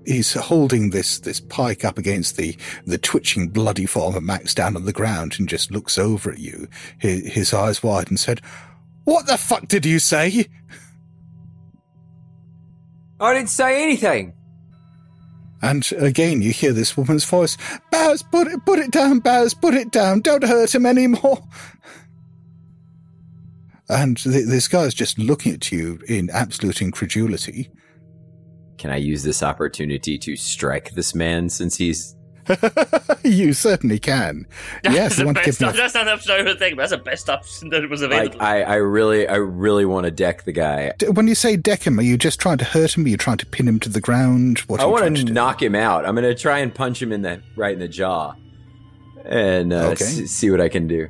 He's 0.09 0.33
holding 0.33 0.89
this 0.89 1.19
this 1.19 1.39
pike 1.39 1.85
up 1.85 1.99
against 1.99 2.39
the 2.39 2.57
the 2.87 2.97
twitching 2.97 3.49
bloody 3.49 3.85
form 3.85 4.15
of 4.17 4.23
Max 4.23 4.55
down 4.55 4.75
on 4.75 4.87
the 4.87 4.93
ground 4.93 5.37
and 5.39 5.47
just 5.47 5.71
looks 5.71 5.99
over 5.99 6.31
at 6.33 6.39
you, 6.39 6.67
his, 6.99 7.27
his 7.31 7.55
eyes 7.55 7.83
wide, 7.83 8.09
and 8.09 8.19
said, 8.19 8.41
"What 9.05 9.27
the 9.27 9.37
fuck 9.37 9.69
did 9.69 9.85
you 9.85 9.99
say?" 9.99 10.47
I 13.21 13.35
didn't 13.35 13.51
say 13.51 13.83
anything. 13.83 14.33
And 15.61 15.91
again, 15.99 16.41
you 16.41 16.53
hear 16.53 16.73
this 16.73 16.97
woman's 16.97 17.25
voice, 17.25 17.59
Baz, 17.91 18.23
put 18.23 18.47
it, 18.47 18.65
put 18.65 18.79
it 18.79 18.93
down, 18.93 19.19
Baz, 19.19 19.55
put 19.55 19.75
it 19.75 19.91
down. 19.91 20.21
Don't 20.21 20.45
hurt 20.45 20.75
him 20.75 20.87
anymore. 20.87 21.43
And 23.89 24.17
th- 24.19 24.47
this 24.47 24.69
guy's 24.69 24.95
just 24.95 25.19
looking 25.19 25.55
at 25.55 25.73
you 25.73 25.99
in 26.07 26.31
absolute 26.31 26.81
incredulity. 26.81 27.71
Can 28.79 28.91
I 28.91 28.97
use 28.97 29.23
this 29.25 29.43
opportunity 29.43 30.17
to 30.19 30.37
strike 30.37 30.93
this 30.93 31.15
man 31.15 31.49
since 31.49 31.77
he's 31.77 32.15
you 33.25 33.53
certainly 33.53 33.99
can. 33.99 34.47
Yes, 34.85 34.95
that's, 34.95 35.15
I 35.17 35.23
the 35.23 35.25
want 35.27 35.37
to 35.39 35.45
best 35.45 35.59
give 35.59 35.69
op- 35.69 35.75
me. 35.75 35.81
that's 35.81 35.95
not 35.95 36.07
an 36.09 36.13
option 36.15 36.33
I 36.33 36.43
would. 36.43 36.59
That's 36.59 36.91
the 36.93 36.97
best 36.97 37.29
option 37.29 37.69
that 37.71 37.91
was 37.91 38.01
like 38.01 38.11
available. 38.11 38.41
I, 38.41 38.63
I 38.63 38.75
really 38.77 39.29
I 39.29 39.35
really 39.37 39.85
want 39.85 40.05
to 40.05 40.11
deck 40.11 40.45
the 40.45 40.53
guy. 40.53 40.93
D- 40.99 41.09
When 41.09 41.29
you 41.29 41.35
say 41.35 41.57
deck 41.57 41.87
him, 41.87 41.99
are 41.99 42.03
you 42.03 42.17
just 42.17 42.41
trying 42.41 42.57
to 42.59 42.65
hurt 42.65 42.97
him? 42.97 43.05
Are 43.05 43.09
you 43.09 43.19
trying 43.19 43.37
to 43.39 43.47
pin 43.47 43.69
him 43.69 43.79
to 43.81 43.89
the 43.91 44.01
ground? 44.01 44.61
What 44.61 44.81
I 44.81 44.87
want 44.87 45.05
to 45.05 45.11
to 45.11 45.25
do? 45.25 45.33
knock 45.33 45.63
him 45.63 45.75
out. 45.75 46.07
I'm 46.07 46.15
gonna 46.15 46.35
try 46.35 46.61
and 46.61 46.75
punch 46.75 47.03
him 47.03 47.13
in 47.13 47.21
the 47.21 47.43
right 47.57 47.75
in 47.75 47.81
the 47.81 47.89
jaw, 47.89 48.33
and 49.27 49.73
uh, 49.73 49.89
Okay. 49.91 50.05
s- 50.05 50.31
see 50.31 50.51
what 50.51 50.61
I 50.63 50.71
can 50.71 50.87
do. 50.87 51.09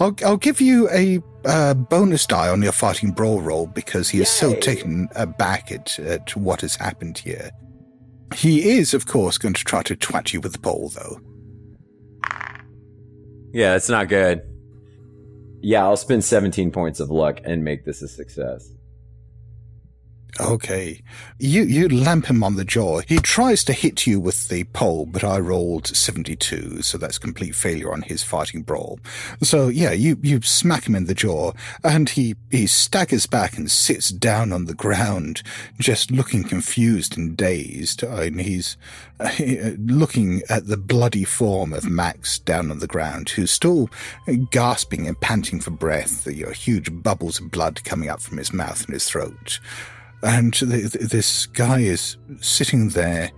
I'll, 0.00 0.16
I'll 0.24 0.36
give 0.38 0.60
you 0.60 0.88
a 0.90 1.22
uh, 1.44 1.74
bonus 1.74 2.26
die 2.26 2.48
on 2.48 2.62
your 2.62 2.72
fighting 2.72 3.10
brawl 3.10 3.40
roll 3.40 3.66
because 3.66 4.08
he 4.08 4.20
is 4.20 4.28
so 4.28 4.54
taken 4.54 5.08
aback 5.14 5.70
at, 5.72 5.98
at 5.98 6.34
what 6.36 6.60
has 6.60 6.76
happened 6.76 7.18
here. 7.18 7.50
He 8.34 8.70
is, 8.70 8.94
of 8.94 9.06
course, 9.06 9.38
going 9.38 9.54
to 9.54 9.64
try 9.64 9.82
to 9.82 9.96
twat 9.96 10.32
you 10.32 10.40
with 10.40 10.52
the 10.52 10.58
pole, 10.58 10.90
though. 10.90 11.20
Yeah, 13.52 13.76
it's 13.76 13.88
not 13.88 14.08
good. 14.08 14.42
Yeah, 15.60 15.84
I'll 15.84 15.96
spend 15.96 16.24
17 16.24 16.70
points 16.72 16.98
of 16.98 17.10
luck 17.10 17.40
and 17.44 17.62
make 17.62 17.84
this 17.84 18.02
a 18.02 18.08
success. 18.08 18.72
Okay. 20.40 21.02
You 21.38 21.64
you 21.64 21.88
lamp 21.88 22.26
him 22.26 22.42
on 22.42 22.56
the 22.56 22.64
jaw. 22.64 23.00
He 23.06 23.16
tries 23.18 23.64
to 23.64 23.74
hit 23.74 24.06
you 24.06 24.18
with 24.18 24.48
the 24.48 24.64
pole, 24.64 25.04
but 25.04 25.22
I 25.22 25.38
rolled 25.38 25.86
72, 25.86 26.80
so 26.80 26.96
that's 26.96 27.18
complete 27.18 27.54
failure 27.54 27.92
on 27.92 28.00
his 28.02 28.22
fighting 28.22 28.62
brawl. 28.62 28.98
So 29.42 29.68
yeah, 29.68 29.92
you, 29.92 30.18
you 30.22 30.40
smack 30.40 30.88
him 30.88 30.94
in 30.94 31.04
the 31.04 31.14
jaw, 31.14 31.52
and 31.84 32.08
he, 32.08 32.36
he 32.50 32.66
staggers 32.66 33.26
back 33.26 33.58
and 33.58 33.70
sits 33.70 34.08
down 34.08 34.52
on 34.52 34.64
the 34.64 34.74
ground, 34.74 35.42
just 35.78 36.10
looking 36.10 36.44
confused 36.44 37.18
and 37.18 37.36
dazed. 37.36 38.02
And 38.02 38.40
he's 38.40 38.78
uh, 39.20 39.30
looking 39.78 40.42
at 40.48 40.66
the 40.66 40.78
bloody 40.78 41.24
form 41.24 41.74
of 41.74 41.84
Max 41.84 42.38
down 42.38 42.70
on 42.70 42.78
the 42.78 42.86
ground, 42.86 43.28
who's 43.30 43.50
still 43.50 43.90
gasping 44.50 45.06
and 45.06 45.20
panting 45.20 45.60
for 45.60 45.72
breath, 45.72 46.24
the 46.24 46.46
uh, 46.46 46.50
huge 46.52 46.88
bubbles 47.02 47.38
of 47.38 47.50
blood 47.50 47.84
coming 47.84 48.08
up 48.08 48.22
from 48.22 48.38
his 48.38 48.52
mouth 48.52 48.82
and 48.86 48.94
his 48.94 49.04
throat. 49.04 49.60
And 50.22 50.54
th- 50.54 50.70
th- 50.92 51.10
this 51.10 51.46
guy 51.46 51.80
is 51.80 52.16
sitting 52.40 52.90
there 52.90 53.30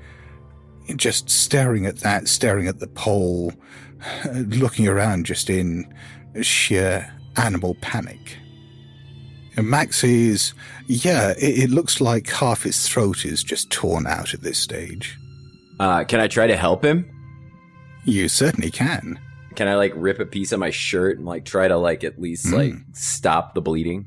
just 0.97 1.31
staring 1.31 1.87
at 1.87 1.99
that, 2.01 2.29
staring 2.29 2.69
at 2.69 2.79
the 2.81 2.87
pole, 2.89 3.53
looking 4.35 4.87
around 4.87 5.25
just 5.27 5.49
in 5.49 5.93
sheer 6.43 7.11
animal 7.37 7.77
panic. 7.81 8.37
And 9.57 9.69
Max 9.71 10.03
is, 10.05 10.53
yeah, 10.89 11.31
it, 11.39 11.65
it 11.65 11.71
looks 11.71 12.01
like 12.01 12.29
half 12.29 12.65
his 12.65 12.87
throat 12.89 13.25
is 13.25 13.43
just 13.45 13.71
torn 13.71 14.07
out 14.07 14.35
at 14.35 14.43
this 14.43 14.59
stage. 14.59 15.17
Uh, 15.81 16.05
can 16.05 16.21
I 16.21 16.27
try 16.29 16.47
to 16.47 16.57
help 16.57 16.85
him? 16.85 17.09
You 18.05 18.29
certainly 18.29 18.71
can. 18.71 19.19
Can 19.55 19.69
I 19.69 19.77
like 19.77 19.93
rip 19.95 20.19
a 20.19 20.27
piece 20.27 20.51
of 20.53 20.59
my 20.59 20.71
shirt 20.71 21.17
and 21.19 21.27
like 21.27 21.45
try 21.45 21.69
to 21.69 21.77
like 21.79 22.03
at 22.05 22.21
least 22.21 22.47
Mm. 22.47 22.53
like 22.53 22.75
stop 22.93 23.55
the 23.55 23.63
bleeding? 23.63 24.07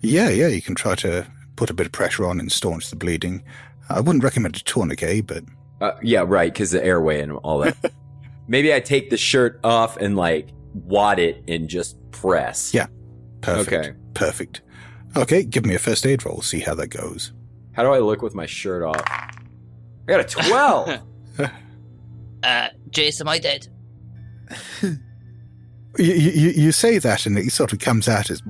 Yeah, 0.00 0.30
yeah, 0.30 0.48
you 0.48 0.62
can 0.62 0.74
try 0.74 0.94
to 0.96 1.26
put 1.56 1.70
a 1.70 1.74
bit 1.74 1.86
of 1.86 1.92
pressure 1.92 2.26
on 2.26 2.38
and 2.40 2.50
staunch 2.52 2.90
the 2.90 2.96
bleeding. 2.96 3.42
I 3.88 4.00
wouldn't 4.00 4.24
recommend 4.24 4.56
a 4.56 4.60
tourniquet, 4.60 5.26
but 5.26 5.44
Uh, 5.80 5.92
yeah, 6.02 6.24
right, 6.26 6.52
because 6.52 6.70
the 6.70 6.84
airway 6.84 7.20
and 7.20 7.32
all 7.32 7.58
that. 7.60 7.76
Maybe 8.48 8.72
I 8.72 8.80
take 8.80 9.10
the 9.10 9.16
shirt 9.16 9.58
off 9.64 9.96
and 9.96 10.16
like 10.16 10.48
wad 10.74 11.18
it 11.18 11.42
and 11.48 11.68
just 11.68 11.96
press. 12.12 12.72
yeah, 12.74 12.86
perfect. 13.40 13.72
Okay. 13.86 13.92
Perfect. 14.14 14.62
Okay, 15.16 15.42
give 15.44 15.64
me 15.66 15.74
a 15.74 15.78
first 15.78 16.06
aid 16.06 16.24
roll, 16.26 16.42
see 16.42 16.60
how 16.60 16.74
that 16.74 16.88
goes. 16.88 17.32
How 17.72 17.82
do 17.82 17.90
I 17.90 17.98
look 17.98 18.22
with 18.22 18.34
my 18.34 18.46
shirt 18.46 18.82
off? 18.82 19.02
I 19.08 19.32
got 20.06 20.20
a 20.20 20.24
12. 20.24 21.00
Uh, 22.42 22.68
Jason, 22.90 23.26
am 23.26 23.32
I 23.32 23.38
dead? 23.40 23.66
You, 24.82 24.94
you, 26.12 26.50
you 26.50 26.70
say 26.72 26.98
that 26.98 27.26
and 27.26 27.36
it 27.36 27.50
sort 27.50 27.72
of 27.72 27.80
comes 27.80 28.06
out 28.08 28.30
as. 28.30 28.40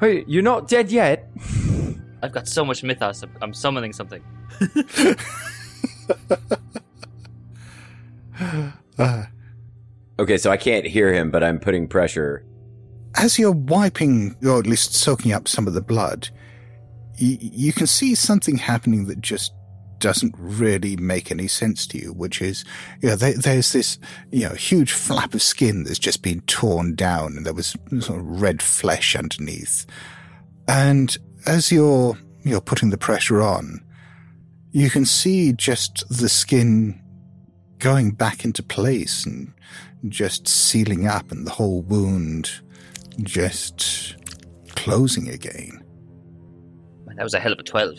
Hey, 0.00 0.24
you're 0.26 0.42
not 0.42 0.68
dead 0.68 0.90
yet. 0.90 1.28
I've 2.22 2.32
got 2.32 2.48
so 2.48 2.64
much 2.64 2.82
mythos. 2.82 3.22
I'm, 3.22 3.30
I'm 3.42 3.54
summoning 3.54 3.92
something. 3.92 4.22
Uh, 8.98 9.24
Okay, 10.20 10.36
so 10.36 10.50
I 10.50 10.56
can't 10.56 10.84
hear 10.84 11.12
him, 11.14 11.30
but 11.30 11.44
I'm 11.44 11.60
putting 11.60 11.86
pressure. 11.86 12.44
as 13.14 13.38
you're 13.38 13.52
wiping, 13.52 14.34
or 14.44 14.58
at 14.58 14.66
least 14.66 14.92
soaking 14.94 15.30
up 15.32 15.46
some 15.46 15.68
of 15.68 15.74
the 15.74 15.80
blood, 15.80 16.28
y- 17.20 17.38
you 17.40 17.72
can 17.72 17.86
see 17.86 18.16
something 18.16 18.56
happening 18.56 19.06
that 19.06 19.20
just 19.20 19.52
doesn't 19.98 20.34
really 20.38 20.96
make 20.96 21.30
any 21.30 21.48
sense 21.48 21.86
to 21.88 21.98
you, 21.98 22.12
which 22.12 22.40
is, 22.40 22.64
you 23.00 23.08
know, 23.08 23.16
there, 23.16 23.34
there's 23.34 23.72
this, 23.72 23.98
you 24.30 24.48
know, 24.48 24.54
huge 24.54 24.92
flap 24.92 25.34
of 25.34 25.42
skin 25.42 25.84
that's 25.84 25.98
just 25.98 26.22
been 26.22 26.40
torn 26.42 26.94
down 26.94 27.36
and 27.36 27.46
there 27.46 27.54
was 27.54 27.76
sort 28.00 28.20
of 28.20 28.40
red 28.40 28.62
flesh 28.62 29.16
underneath. 29.16 29.86
And 30.66 31.16
as 31.46 31.72
you're, 31.72 32.18
you're 32.44 32.60
putting 32.60 32.90
the 32.90 32.98
pressure 32.98 33.42
on, 33.42 33.80
you 34.70 34.90
can 34.90 35.04
see 35.04 35.52
just 35.52 36.04
the 36.08 36.28
skin 36.28 37.00
going 37.78 38.10
back 38.10 38.44
into 38.44 38.62
place 38.62 39.24
and 39.24 39.52
just 40.08 40.46
sealing 40.46 41.06
up 41.06 41.30
and 41.32 41.46
the 41.46 41.50
whole 41.50 41.82
wound 41.82 42.50
just 43.22 44.16
closing 44.70 45.28
again. 45.28 45.82
That 47.16 47.24
was 47.24 47.34
a 47.34 47.40
hell 47.40 47.52
of 47.52 47.58
a 47.58 47.64
12. 47.64 47.98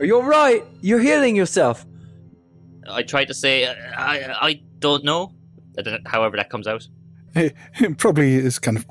Are 0.00 0.04
you 0.04 0.16
alright? 0.16 0.64
You're 0.80 1.00
healing 1.00 1.34
yourself. 1.36 1.84
I 2.88 3.02
tried 3.02 3.26
to 3.26 3.34
say, 3.34 3.64
uh, 3.64 3.74
I, 3.96 4.34
I 4.40 4.62
don't 4.78 5.04
know. 5.04 5.34
I 5.78 5.82
don't 5.82 5.94
know, 5.94 6.10
However, 6.10 6.36
that 6.36 6.50
comes 6.50 6.66
out. 6.66 6.86
It, 7.34 7.54
it 7.78 7.98
probably 7.98 8.34
is 8.34 8.58
kind 8.58 8.76
of 8.78 8.86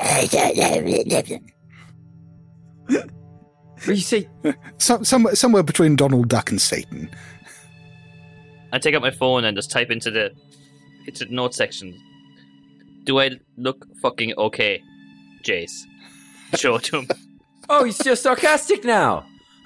you 3.87 3.95
see, 3.97 4.27
some, 4.77 5.03
somewhere, 5.03 5.35
somewhere 5.35 5.63
between 5.63 5.95
Donald 5.95 6.29
Duck 6.29 6.49
and 6.49 6.61
Satan. 6.61 7.09
I 8.71 8.79
take 8.79 8.95
out 8.95 9.01
my 9.01 9.11
phone 9.11 9.45
and 9.45 9.55
just 9.55 9.71
type 9.71 9.89
into 9.89 10.11
the 10.11 10.31
into 11.07 11.25
the 11.25 11.33
note 11.33 11.53
section. 11.55 11.97
Do 13.05 13.19
I 13.19 13.31
look 13.55 13.85
fucking 14.01 14.33
okay, 14.37 14.83
Jace? 15.43 15.83
Show 16.55 16.75
it 16.75 16.83
to 16.83 16.97
him. 16.97 17.07
Oh, 17.69 17.85
he's 17.85 17.97
just 17.97 18.23
sarcastic 18.23 18.83
now. 18.83 19.25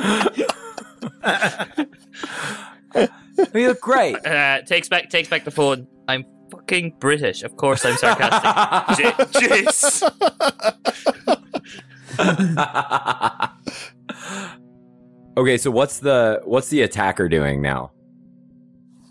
you 3.54 3.68
look 3.68 3.80
great. 3.80 4.16
Uh, 4.26 4.62
takes 4.62 4.88
back 4.88 5.10
takes 5.10 5.28
back 5.28 5.44
the 5.44 5.50
phone. 5.50 5.86
I'm 6.08 6.24
fucking 6.50 6.96
British. 6.98 7.42
Of 7.42 7.56
course, 7.56 7.84
I'm 7.84 7.96
sarcastic. 7.96 8.96
J- 8.96 9.12
Jace. 9.64 10.02
Okay, 15.36 15.56
so 15.56 15.70
what's 15.70 16.00
the 16.00 16.40
what's 16.44 16.68
the 16.68 16.82
attacker 16.82 17.28
doing 17.28 17.62
now? 17.62 17.92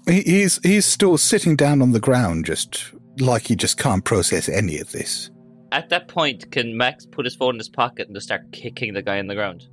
He, 0.08 0.22
he's 0.22 0.60
he's 0.64 0.86
still 0.86 1.18
sitting 1.18 1.56
down 1.56 1.82
on 1.82 1.92
the 1.92 2.00
ground, 2.00 2.46
just 2.46 2.94
like 3.18 3.48
he 3.48 3.56
just 3.56 3.78
can't 3.78 4.04
process 4.04 4.50
any 4.50 4.80
of 4.80 4.92
this. 4.92 5.32
At 5.72 5.90
that 5.90 6.08
point, 6.08 6.52
can 6.52 6.76
Max 6.76 7.06
put 7.06 7.26
his 7.26 7.36
phone 7.36 7.56
in 7.56 7.60
his 7.60 7.70
pocket 7.70 8.08
and 8.08 8.16
just 8.16 8.28
start 8.28 8.52
kicking 8.52 8.94
the 8.94 9.02
guy 9.02 9.18
in 9.18 9.28
the 9.28 9.36
ground? 9.36 9.68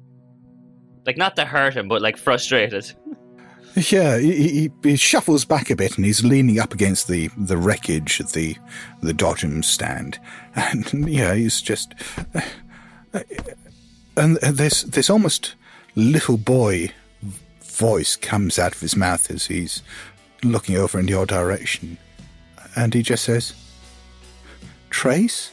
Like 1.07 1.16
not 1.16 1.36
to 1.36 1.44
hurt 1.44 1.74
him, 1.74 1.88
but 1.88 2.02
like 2.02 2.16
frustrated. 2.16 2.92
Yeah, 3.76 4.18
he, 4.18 4.48
he, 4.48 4.72
he 4.82 4.96
shuffles 4.96 5.44
back 5.44 5.68
a 5.68 5.76
bit 5.76 5.96
and 5.96 6.07
he's 6.07 6.24
leaning 6.24 6.59
up 6.59 6.72
against 6.72 7.09
the, 7.09 7.28
the 7.36 7.59
wreckage 7.59 8.20
of 8.20 8.32
the 8.32 8.57
the 9.02 9.12
Dodgem 9.12 9.62
stand, 9.62 10.18
and 10.54 11.09
yeah, 11.09 11.34
he's 11.34 11.61
just 11.61 11.94
uh, 13.12 13.20
and 14.16 14.36
this 14.38 14.82
this 14.82 15.11
almost 15.11 15.54
little 15.94 16.38
boy 16.38 16.90
voice 17.62 18.16
comes 18.16 18.59
out 18.59 18.74
of 18.74 18.80
his 18.80 18.96
mouth 18.96 19.30
as 19.30 19.46
he's 19.46 19.82
looking 20.42 20.76
over 20.76 20.98
in 20.98 21.07
your 21.07 21.26
direction, 21.26 21.98
and 22.74 22.94
he 22.94 23.02
just 23.02 23.24
says, 23.24 23.52
"Trace." 24.88 25.52